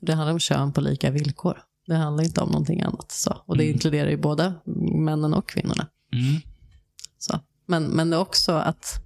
[0.00, 1.58] Det handlar om kön på lika villkor.
[1.88, 3.12] Det handlar inte om någonting annat.
[3.12, 3.42] Så.
[3.46, 3.74] Och det Mm.
[3.74, 4.54] inkluderar ju både
[4.94, 5.88] männen och kvinnorna.
[6.12, 6.40] Mm.
[7.18, 7.40] Så.
[7.66, 9.00] Men, men det är också att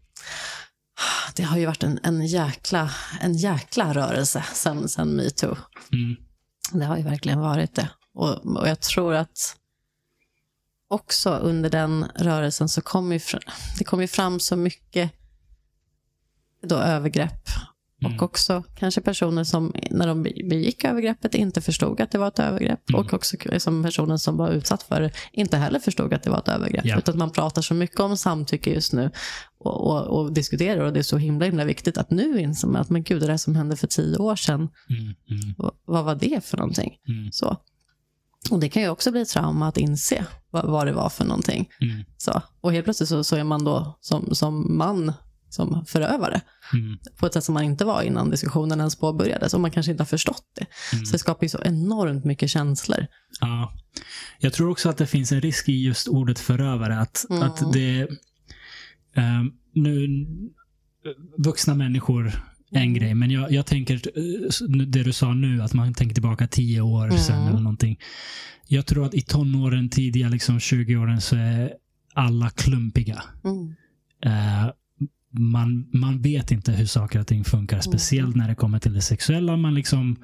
[1.37, 2.91] det har ju varit en, en, jäkla,
[3.21, 5.57] en jäkla rörelse sen, sen metoo.
[5.93, 6.17] Mm.
[6.73, 7.89] Det har ju verkligen varit det.
[8.15, 9.57] Och, och jag tror att
[10.89, 13.21] också under den rörelsen så kom ju
[13.79, 15.13] det kom ju fram så mycket
[16.63, 17.49] då övergrepp.
[18.05, 18.17] Mm.
[18.17, 22.39] Och också kanske personer som när de begick övergreppet inte förstod att det var ett
[22.39, 22.91] övergrepp.
[22.91, 23.01] Mm.
[23.01, 26.39] Och också som personen som var utsatt för det inte heller förstod att det var
[26.39, 26.85] ett övergrepp.
[26.85, 26.99] Ja.
[26.99, 29.11] Utan man pratar så mycket om samtycke just nu
[29.59, 32.81] och, och, och diskuterar och det är så himla himla viktigt att nu inser man
[32.81, 35.03] att men gud, det där som hände för tio år sedan, Mm.
[35.03, 35.55] Mm.
[35.59, 36.97] vad, vad var det för någonting?
[37.09, 37.33] Mm.
[37.33, 37.57] Så.
[38.51, 41.25] Och det kan ju också bli ett trauma att inse vad, vad det var för
[41.25, 41.69] någonting.
[41.81, 42.05] Mm.
[42.17, 42.43] Så.
[42.61, 45.13] Och helt plötsligt så, så är man då som, som man
[45.53, 46.41] som förövare
[46.75, 46.99] Mm.
[47.17, 50.03] på ett sätt som man inte var innan diskussionen ens påbörjades och man kanske inte
[50.03, 50.67] har förstått det.
[50.93, 51.07] Mm.
[51.07, 53.07] Så det skapar ju så enormt mycket känslor.
[53.41, 53.73] Ja.
[54.39, 56.99] Jag tror också att det finns en risk i just ordet förövare.
[57.01, 57.43] Att, Mm.
[57.43, 58.09] att det...
[59.15, 60.09] ehm, nu,
[61.39, 62.27] vuxna människor
[62.71, 62.95] en Mm.
[62.95, 66.81] grej, men jag, jag tänker eh, det du sa nu, att man tänker tillbaka tio
[66.81, 67.19] år Mm.
[67.19, 67.99] sedan eller någonting.
[68.69, 71.73] Jag tror att i tonåren, tidiga liksom 20-åren, så är
[72.15, 73.23] alla klumpiga.
[73.45, 73.75] Mm.
[75.33, 77.83] Man, man vet inte hur saker och ting funkar, Mm.
[77.83, 79.57] speciellt när det kommer till det sexuella.
[79.57, 80.17] Man liksom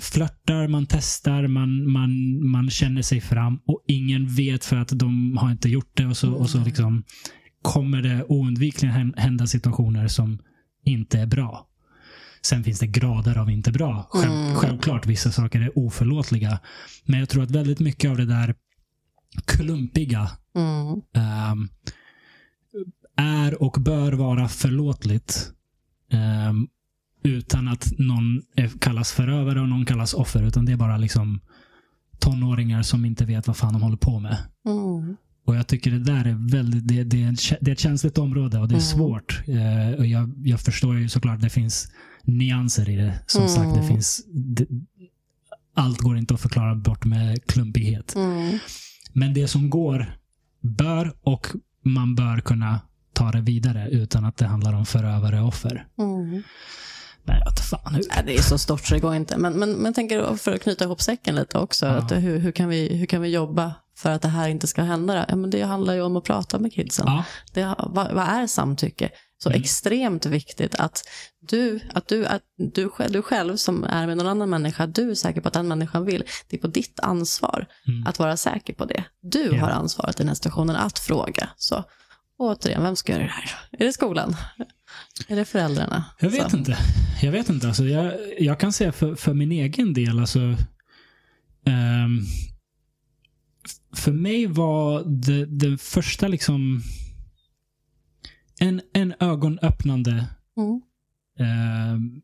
[0.00, 2.10] flörtar, man testar, man, man,
[2.48, 6.16] man känner sig fram och ingen vet för att de har inte gjort det och
[6.16, 6.66] så, och så Mm.
[6.66, 7.04] liksom
[7.62, 10.38] kommer det oundvikligen hän- hända situationer som
[10.84, 11.64] inte är bra.
[12.42, 14.06] Sen finns det grader av inte bra.
[14.10, 14.54] Själv, Mm.
[14.54, 16.58] Självklart, vissa saker är oförlåtliga.
[17.04, 18.54] Men jag tror att väldigt mycket av det där
[19.44, 21.00] klumpiga Mm.
[21.14, 21.68] ehm,
[23.18, 25.52] är och bör vara förlåtligt.
[26.12, 26.68] ehm,
[27.24, 28.42] utan att någon
[28.80, 30.42] kallas förövare och någon kallas offer.
[30.42, 31.40] Utan det är bara liksom
[32.18, 34.36] tonåringar som inte vet vad fan de håller på med.
[34.66, 35.16] Mm.
[35.46, 38.18] Och jag tycker det där är väldigt, det, det, är, en, det är ett känsligt
[38.18, 38.80] område och det är Mm.
[38.80, 39.42] svårt.
[39.48, 41.92] Eh, och jag, jag förstår ju såklart det finns
[42.24, 43.22] nyanser i det.
[43.26, 43.54] Som Mm.
[43.54, 44.66] sagt, det finns det,
[45.74, 48.14] allt går inte att förklara bort med klumpighet.
[48.16, 48.58] Mm.
[49.12, 50.16] Men det som går
[50.60, 51.46] bör och
[51.84, 52.80] man bör kunna
[53.12, 55.86] ta det vidare utan att det handlar om förövare och offer.
[55.98, 56.42] Mm.
[57.24, 58.04] Men jag fan hur.
[58.08, 59.38] Nej, det är så stort så det går inte.
[59.38, 61.86] Men, men, men tänker för att knyta ihop säcken lite också.
[61.86, 61.92] Ja.
[61.92, 64.82] Att hur, hur, kan vi, hur kan vi jobba för att det här inte ska
[64.82, 65.26] hända?
[65.28, 67.06] Ja, men det handlar ju om att prata med kidsen.
[67.06, 69.10] Ja, Det, vad, vad är samtycke?
[69.42, 69.60] Så Mm.
[69.62, 71.02] extremt viktigt att
[71.48, 72.42] du, att, du, att
[72.74, 75.68] du, du själv som är med någon annan människa, du är säker på att den
[75.68, 76.24] människan vill.
[76.48, 78.06] Det är på ditt ansvar Mm.
[78.06, 79.04] att vara säker på det.
[79.22, 79.60] Du Ja.
[79.60, 81.48] har ansvaret i den här situationen att fråga.
[81.56, 81.84] Så
[82.38, 83.50] återigen, vem ska göra det här?
[83.72, 84.36] Är det skolan?
[85.28, 86.04] Är det föräldrarna?
[86.20, 86.56] jag vet så.
[86.56, 86.78] inte.
[87.22, 87.66] Jag vet inte.
[87.68, 90.40] Alltså, jag, jag kan säga för, för min egen del, alltså,
[93.66, 96.82] f- för mig var det, det första liksom
[98.60, 100.80] en, en ögonöppnande Mm.
[101.38, 102.20] ehm,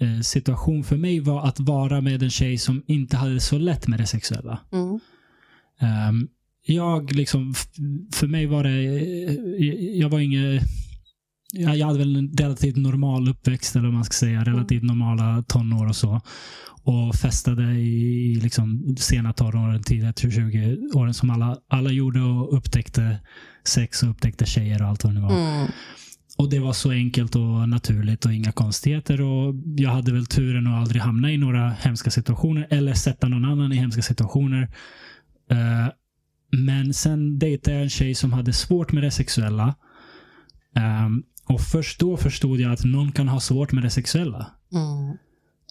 [0.00, 3.58] eh, situation för mig var att vara med en tjej som inte hade det så
[3.58, 4.58] lätt med det sexuella.
[4.72, 5.00] Mm.
[5.80, 6.28] Ehm,
[6.66, 7.54] jag liksom,
[8.14, 8.82] för mig var det,
[9.98, 10.62] jag var inget...
[11.52, 14.44] Jag, hade väl en relativt normal uppväxt, eller vad man ska säga.
[14.44, 16.20] Relativt normala tonår och så.
[16.82, 22.56] Och festade i, i liksom sena tonåren, tidiga 20 åren som alla, alla gjorde och
[22.56, 23.18] upptäckte
[23.64, 25.56] sex och upptäckte tjejer och allt vad det var.
[25.56, 25.68] Mm.
[26.36, 29.20] Och det var så enkelt och naturligt och inga konstigheter.
[29.20, 33.44] Och jag hade väl turen att aldrig hamna i några hemska situationer eller sätta någon
[33.44, 34.68] annan i hemska situationer.
[35.50, 35.88] Eh,
[36.64, 39.74] men sen dejtade jag en tjej som hade svårt med det sexuella.
[40.76, 44.46] Ehm, och först då förstod jag att någon kan ha svårt med det sexuella.
[44.72, 45.16] Mm.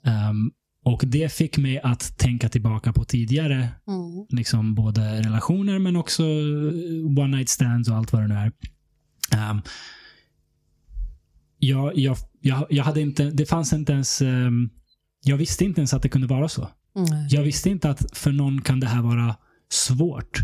[0.03, 0.52] Ehm,
[0.84, 4.26] och det fick mig att tänka tillbaka på tidigare Mm.
[4.30, 8.52] liksom både relationer men också eh, one night stands och allt vad det nu är.
[9.52, 9.62] Um,
[11.60, 14.70] jag, jag, jag, jag hade inte, det fanns inte ens, ehm,
[15.24, 16.70] jag visste inte ens att det kunde vara så.
[16.95, 17.28] Nej.
[17.30, 19.36] Jag visste inte att för någon kan det här vara
[19.70, 20.40] svårt.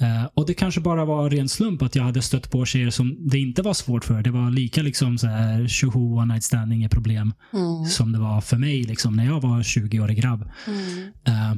[0.00, 3.28] Eh, och det kanske bara var ren slump att jag hade stött på tjejer som
[3.28, 4.22] det inte var svårt för.
[4.22, 7.34] Det var lika liksom så här, tjoho, one night stand, inget problem.
[7.52, 7.84] Mm.
[7.84, 10.50] Som det var för mig liksom, när jag var 20-årig grabb.
[10.66, 11.12] Mm.
[11.26, 11.54] Eh,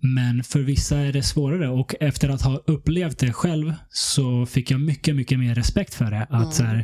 [0.00, 4.70] Men för vissa är det svårare och efter att ha upplevt det själv så fick
[4.70, 6.22] jag mycket, mycket mer respekt för det.
[6.22, 6.52] Att Mm.
[6.52, 6.78] så här,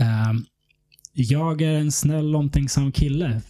[0.00, 0.32] eh,
[1.12, 3.40] jag är en snäll, omtänksam kille.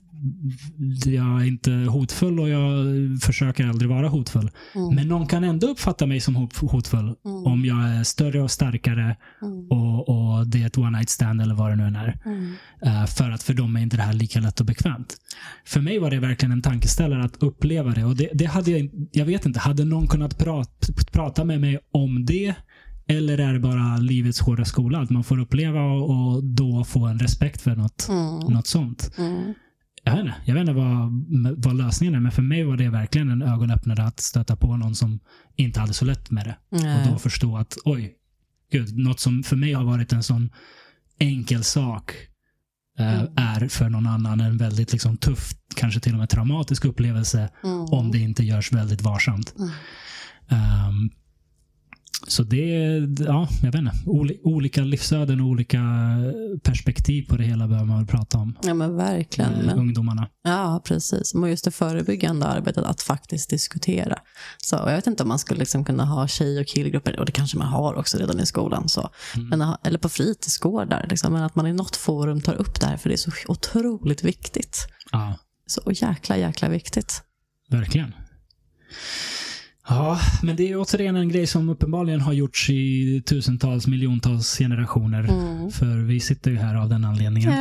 [1.04, 2.86] Jag är inte hotfull och jag
[3.22, 4.50] försöker aldrig vara hotfull.
[4.74, 4.94] Mm.
[4.94, 7.46] Men någon kan ändå uppfatta mig som hot- hotfull Mm.
[7.46, 9.66] om jag är större och starkare Mm.
[9.70, 12.18] och, och det är ett one night stand eller vad det nu än är.
[12.82, 15.16] Eh, för att för dem är inte det här lika lätt och bekvämt.
[15.64, 18.04] För mig var det verkligen en tankeställare att uppleva det.
[18.04, 21.78] Och det, det hade jag, jag vet inte, hade någon kunnat prata, prata med mig
[21.92, 22.54] om det?
[23.08, 24.98] Eller är det bara livets hårda skola?
[25.00, 28.52] Att man får uppleva och, och då få en respekt för något, Mm.
[28.54, 29.10] något sånt.
[29.18, 29.54] Mm.
[30.08, 31.24] Jag vet inte, jag vet inte vad,
[31.64, 34.94] vad lösningen är, men för mig var det verkligen en ögonöppnare att stöta på någon
[34.94, 35.20] som
[35.56, 36.56] inte hade så lätt med det.
[36.76, 37.08] Och Nej.
[37.12, 38.14] då förstå att oj,
[38.72, 40.50] gud, något som för mig har varit en sån
[41.18, 42.12] enkel sak
[42.98, 43.32] eh, Mm.
[43.36, 47.80] är för någon annan en väldigt liksom, tuff, kanske till och med traumatisk upplevelse Mm.
[47.80, 49.54] om det inte görs väldigt varsamt.
[49.58, 49.70] Mm.
[50.48, 51.10] Ehm,
[52.28, 52.66] så det
[53.26, 53.92] ja, jag vet inte.
[54.06, 55.82] Oli, olika livsöden och olika
[56.62, 58.58] perspektiv på det hela behöver man väl prata om.
[58.62, 59.52] Ja men verkligen.
[59.52, 60.28] med Men, ungdomarna.
[60.44, 61.34] ja precis.
[61.34, 64.18] Och just det förebyggande arbetet att faktiskt diskutera.
[64.58, 67.32] Så, jag vet inte om man skulle liksom kunna ha tjej och killgrupper, och det
[67.32, 68.88] kanske man har också redan i skolan.
[68.88, 69.10] Så.
[69.36, 69.48] Mm.
[69.48, 71.06] Men, eller på fritidsgårdar.
[71.10, 73.30] Liksom, men att man i något forum tar upp det här, för det är så
[73.48, 74.86] otroligt viktigt.
[75.12, 75.34] Ja,
[75.66, 77.22] Så jäkla, jäkla viktigt.
[77.70, 78.12] verkligen.
[79.88, 85.20] Ja, men det är återigen en grej som uppenbarligen har gjorts i tusentals, miljontals generationer.
[85.24, 85.70] Mm.
[85.70, 87.52] För vi sitter ju här av den anledningen.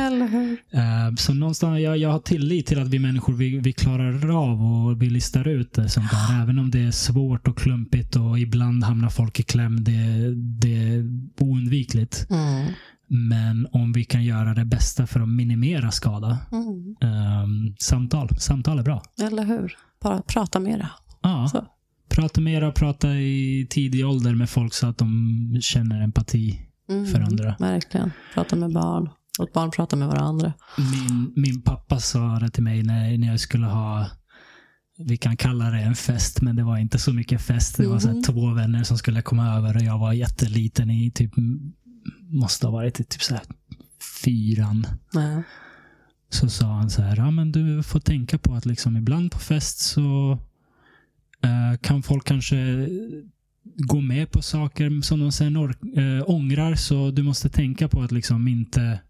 [0.70, 4.62] Eh, Så någonstans, jag, jag har tillit till att vi människor, vi, vi klarar av
[4.62, 6.42] och vi listar ut det sånt där.
[6.42, 9.84] Även om det är svårt och klumpigt och ibland hamnar folk i kläm.
[9.84, 9.92] Det,
[10.34, 11.04] det är
[11.40, 12.26] oundvikligt.
[12.30, 12.66] Mm.
[13.08, 16.38] Men om vi kan göra det bästa för att minimera skada.
[16.52, 16.96] Mm.
[17.00, 18.28] ehm, samtal.
[18.38, 19.02] Samtal är bra.
[19.22, 19.76] Eller hur?
[20.02, 20.88] Bara prata mera.
[21.22, 21.48] Ja.
[21.52, 21.66] Så.
[22.08, 27.06] Prata mera, prata i tidig ålder med folk så att de känner empati Mm.
[27.06, 27.56] för andra.
[27.58, 28.10] Verkligen.
[28.34, 29.08] Prata med barn.
[29.38, 30.52] Låt barn prata med varandra.
[30.78, 34.06] Min, min pappa sa det till mig när, när jag skulle ha,
[34.98, 37.76] vi kan kalla det en fest, men det var inte så mycket fest.
[37.76, 38.22] Det var så Mhm.
[38.22, 41.32] två vänner som skulle komma över och jag var jätteliten i typ,
[42.30, 43.42] måste ha varit i typ så här
[44.24, 44.86] fyran.
[45.12, 45.42] Nej.
[46.30, 49.38] Så sa han så här, ja men du får tänka på att liksom ibland på
[49.38, 50.38] fest så
[51.80, 52.88] kan folk kanske
[53.76, 56.74] gå med på saker som de sen eh, ångrar.
[56.74, 59.00] Så du måste tänka på att liksom inte,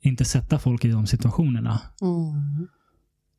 [0.00, 1.80] inte sätta folk i de situationerna.
[2.00, 2.68] Mm.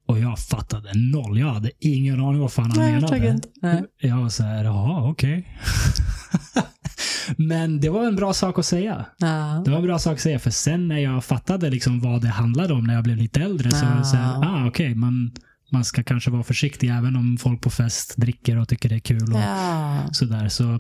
[0.06, 1.40] Och jag fattade noll.
[1.40, 3.42] Jag hade ingen aning vad fan han Nej, jag menade.
[3.62, 3.84] Nej.
[3.98, 5.58] Jag var så här, jaha okej.
[7.38, 9.06] Men det var en bra sak att säga.
[9.18, 9.62] Ja.
[9.66, 12.28] Det var en bra sak att säga, för sen när jag fattade liksom vad det
[12.28, 14.48] handlade om när jag blev lite äldre så var det så här, Ja.
[14.48, 15.32] ah, okej, man,
[15.72, 19.00] man ska kanske vara försiktig även om folk på fest dricker och tycker det är
[19.00, 19.34] kul.
[19.34, 20.10] Och Ja.
[20.12, 20.50] sådär.
[20.50, 20.80] Så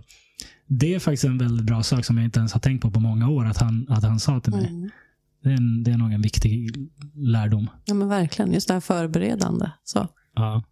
[0.68, 3.00] det är faktiskt en väldigt bra sak som jag inte ens har tänkt på på
[3.00, 4.68] många år att han, att han sa till mig.
[4.68, 4.90] Mm.
[5.44, 6.76] Det, är en, det är nog en viktig
[7.16, 7.70] lärdom.
[7.86, 8.54] ja, men verkligen.
[8.54, 9.72] Just det här förberedande.
[9.84, 10.64] Så, Ja,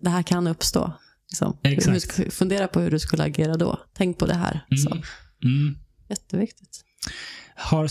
[0.00, 0.92] det här kan uppstå.
[1.30, 1.56] Liksom.
[1.62, 2.34] Exakt.
[2.34, 3.78] Fundera på hur du skulle agera då.
[3.94, 4.66] Tänk på det här.
[4.84, 5.02] Så, mm.
[5.44, 5.76] Mm.
[6.08, 6.84] jätteviktigt.
[7.56, 7.88] Har,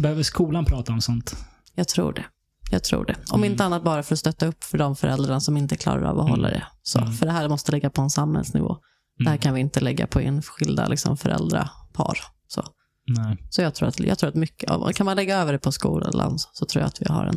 [0.00, 1.36] behöver skolan prata om sånt?
[1.74, 2.24] Jag tror det.
[2.70, 3.14] Jag tror det.
[3.30, 3.52] Om Mm.
[3.52, 6.26] inte annat bara för att stötta upp för de föräldrarna som inte klarar av att
[6.26, 6.30] Mm.
[6.30, 6.62] hålla det.
[6.82, 7.12] Så, Mm.
[7.12, 8.76] För det här måste ligga på en samhällsnivå.
[9.18, 9.40] Det här Mm.
[9.40, 12.18] kan vi inte lägga på enskilda liksom, föräldrapar.
[12.48, 12.62] Så,
[13.06, 13.36] Nej.
[13.50, 15.72] så jag, tror att, jag tror att mycket av, kan man lägga över det på
[15.72, 17.36] skolan så tror jag att vi har en,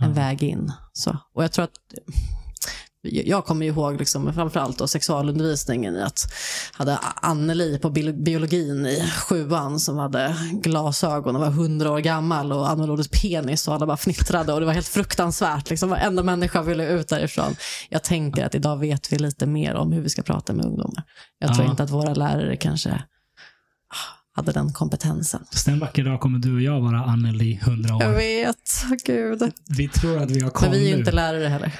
[0.00, 0.08] en Ja.
[0.08, 0.72] väg in.
[0.92, 1.18] Så.
[1.34, 1.76] Och jag tror att
[3.10, 6.32] jag kommer ihåg liksom, framförallt då sexualundervisningen i att
[6.72, 12.70] hade Anneli på biologin i sjuan som hade glasögon och var hundra år gammal och
[12.70, 15.70] använde ordet penis och alla bara fnittrade och det var helt fruktansvärt.
[15.70, 17.56] Liksom, varenda människa ville ut därifrån.
[17.88, 21.04] Jag tänker att idag vet vi lite mer om hur vi ska prata med ungdomar.
[21.38, 21.70] Jag tror Ja.
[21.70, 23.02] inte att våra lärare kanske
[24.36, 25.40] hade den kompetensen.
[25.52, 28.14] Fast en vacker dag kommer du och jag vara Anneli 100 Jag år.
[28.16, 29.52] vet, gud.
[29.68, 31.72] Vi tror att vi har koll Men vi är ju inte lärare heller.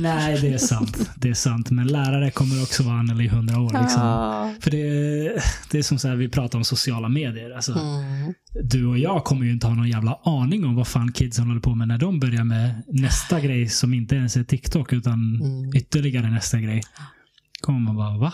[0.00, 1.10] Nej, det är sant.
[1.16, 1.70] Det är sant.
[1.70, 3.82] Men lärare kommer också vara Anneli 100 år.
[3.82, 4.02] Liksom.
[4.02, 4.54] Ja.
[4.60, 7.50] För det är, det är som så här, vi pratar om sociala medier.
[7.50, 8.34] Alltså, Mm.
[8.64, 11.60] Du och jag kommer ju inte ha någon jävla aning om vad fan kidsen håller
[11.60, 15.76] på med när de börjar med nästa grej som inte ens är TikTok utan Mm.
[15.76, 16.82] ytterligare nästa grej.
[17.60, 18.32] Kommer man bara, va?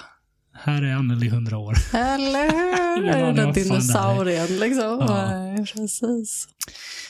[0.61, 1.75] Här är Anneli 100 år.
[1.93, 2.51] Eller
[2.97, 3.09] hur?
[3.09, 3.53] Är det är.
[3.53, 4.99] dinosaurien liksom?
[5.01, 5.31] Ja.
[5.31, 6.49] Nej, precis.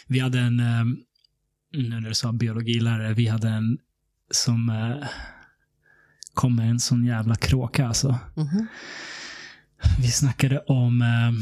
[0.06, 0.84] Vi hade en, eh,
[1.72, 3.78] nu när du sa biologilärare, vi hade en
[4.30, 5.08] som eh,
[6.34, 8.18] kom med en sån jävla kråka alltså.
[8.34, 8.66] Mhm.
[10.00, 11.02] Vi snackade om...
[11.02, 11.32] Eh,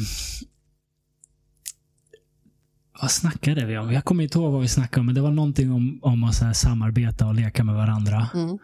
[3.01, 3.93] vad snackade vi om?
[3.93, 6.35] Jag kommer inte ihåg vad vi snackade om, men det var någonting om, om att
[6.35, 8.29] så samarbeta och leka med varandra.
[8.35, 8.59] Mm.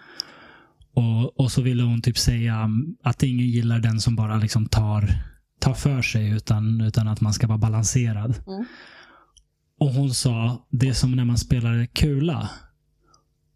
[0.94, 4.66] Och, och så ville hon typ säga um, att ingen gillar den som bara liksom
[4.66, 5.08] tar,
[5.58, 8.34] tar för sig, utan, utan att man ska vara balanserad.
[8.46, 8.64] Mm.
[9.80, 12.50] Och hon sa, det är som när man spelar kula.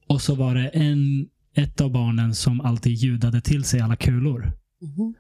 [0.09, 4.53] Och så var det en, ett av barnen som alltid ljudade till sig alla kulor.
[4.81, 5.15] Mhm.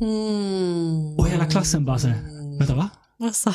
[0.00, 1.16] Mm.
[1.18, 2.18] Och hela klassen bara så här,
[2.58, 2.90] vänta va?
[3.20, 3.54] Alltså.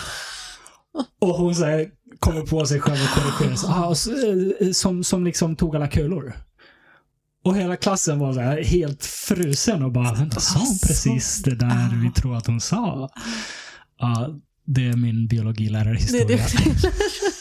[1.19, 1.89] Och hon så här,
[2.19, 3.69] kommer på sig själv och korrigerar sig.
[3.69, 6.33] Ah, eh, som, som liksom tog alla kulor.
[7.47, 10.87] Och hela klassen var så här, helt frusen och bara, vänta, sa hon Alltså.
[10.87, 13.09] precis det där vi tror att hon sa?
[13.99, 14.29] Ja,
[14.65, 16.25] det är min Det är biologilärarhistoria.
[16.27, 16.91] det.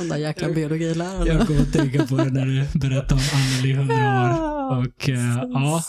[0.00, 1.26] Den där jäkla biologiläraren.
[1.26, 4.50] Jag kommer att tänka på det när du berättade om Anneli 100 år.
[4.78, 5.82] Och eh, ja,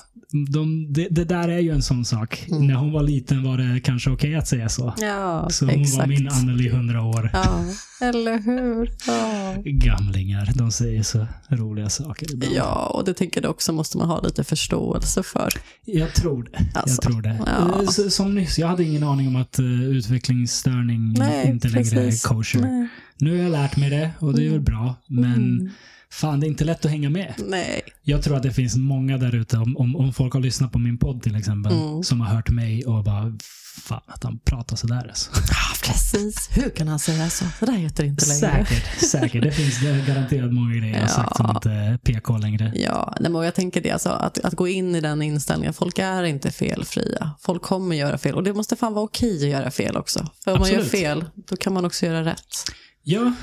[0.54, 2.46] de, det, det där är ju en sån sak.
[2.52, 2.68] Mm.
[2.68, 4.94] När hon var liten var det kanske okej att säga så.
[4.98, 5.98] Ja, Så hon exakt.
[5.98, 7.30] var min Anneli 100 år.
[7.34, 7.66] Ja,
[8.02, 8.90] eller hur?
[9.08, 9.56] Ja.
[9.66, 12.54] Gamlingar, de säger så roliga saker ibland.
[12.56, 15.50] ja, och det tänker jag också måste man ha lite förståelse för.
[15.86, 16.80] Jag tror det.
[16.80, 17.40] Alltså, jag tror det.
[17.46, 17.82] ja.
[18.04, 22.26] Eh, Som nyss, jag hade ingen aning om att uh, utvecklingsstörning Nej, inte längre precis.
[22.26, 22.60] är kosher.
[22.62, 22.88] Nej.
[23.22, 24.96] Nu har jag lärt mig det och det är väl bra.
[25.08, 25.70] Men Mm.
[26.12, 27.34] fan, det är inte lätt att hänga med.
[27.48, 27.82] Nej.
[28.04, 30.80] Jag tror att det finns många där ute, om, om, om folk har lyssnat på
[30.80, 32.04] min podd till exempel, Mm.
[32.04, 33.38] som har hört mig och bara,
[33.82, 35.32] fan att han pratar sådär alltså.
[35.34, 36.50] Ja, precis.
[36.52, 37.46] Hur kan han säga så?
[37.60, 38.66] Det där heter inte längre.
[38.66, 39.44] Säkert, säkert.
[39.44, 42.72] Det finns det garanterat många grejer jag har sagt som inte är PK längre.
[42.76, 45.74] Ja, nej, men jag tänker det, alltså, att, att gå in i den inställningen.
[45.74, 47.32] Folk är inte felfria.
[47.40, 48.36] Folk kommer göra fel.
[48.36, 50.28] Och det måste fan vara okej att göra fel också.
[50.44, 50.92] För om man gör Absolut.
[51.04, 52.56] fel, då kan man också göra rätt.
[53.04, 53.34] Ja,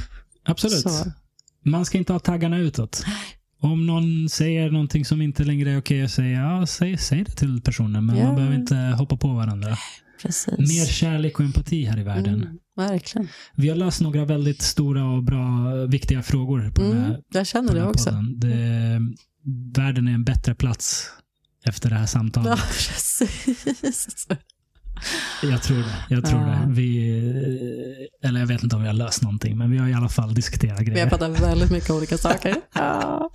[0.44, 0.80] absolut.
[0.80, 1.12] Så.
[1.64, 3.05] Man ska inte ha taggarna utåt.
[3.60, 7.30] Om någon säger någonting som inte längre är okej att säga, ja, säg, säg det
[7.32, 8.06] till personen.
[8.06, 8.24] Men Ja.
[8.26, 9.76] man behöver inte hoppa på varandra.
[10.22, 10.59] Precis.
[10.59, 12.35] Mer kärlek och empati här i världen.
[12.35, 13.28] Mm, verkligen.
[13.55, 17.47] Vi har löst några väldigt stora och bra, viktiga frågor på den Mm, här, jag
[17.47, 18.10] känner den det också.
[18.36, 19.01] Det,
[19.76, 21.06] världen är en bättre plats
[21.64, 22.48] efter det här samtalet.
[22.48, 24.26] Ja, precis.
[25.43, 25.97] Jag tror det.
[26.09, 26.65] Jag tror det.
[26.69, 27.09] Vi,
[28.25, 30.35] eller jag vet inte om vi har löst någonting, men vi har i alla fall
[30.35, 31.09] diskuterat Vi har grejer.
[31.09, 32.57] pratat väldigt mycket olika saker.
[32.75, 33.31] Ja.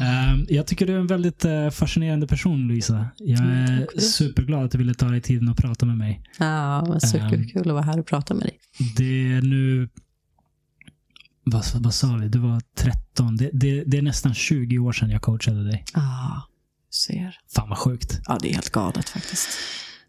[0.00, 3.06] Ehm, jag tycker du är en väldigt eh, fascinerande person, Louisa.
[3.16, 6.22] Jag är superglad att du ville ta dig tiden att prata med mig.
[6.38, 8.58] Ja, men superkul att vara här och prata med dig.
[8.96, 9.88] Det är nu...
[11.44, 12.28] Vad, vad sa vi?
[12.28, 13.36] Du var 13.
[13.36, 15.84] Det, det, det är nästan 20 år sedan jag coachade dig.
[15.94, 16.42] Ja,
[17.06, 17.38] ser.
[17.54, 18.20] Fan vad sjukt.
[18.26, 19.48] Ja, det är helt galet faktiskt.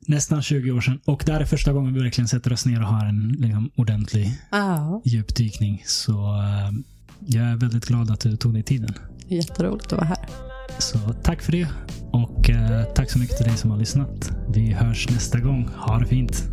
[0.08, 1.00] Nästan 20 år sedan.
[1.06, 3.72] Och det här är första gången vi verkligen sätter oss ner och har en liksom,
[3.76, 5.84] ordentlig Ja, djupdykning.
[5.86, 6.72] Så eh,
[7.26, 8.94] jag är väldigt glad att du tog dig tiden.
[9.28, 10.18] jätteroligt att vara här.
[10.80, 11.68] Så tack för det.
[12.12, 14.32] Och eh, tack så mycket till dig som har lyssnat.
[14.54, 15.70] Vi hörs nästa gång.
[15.78, 16.44] Ha det fint.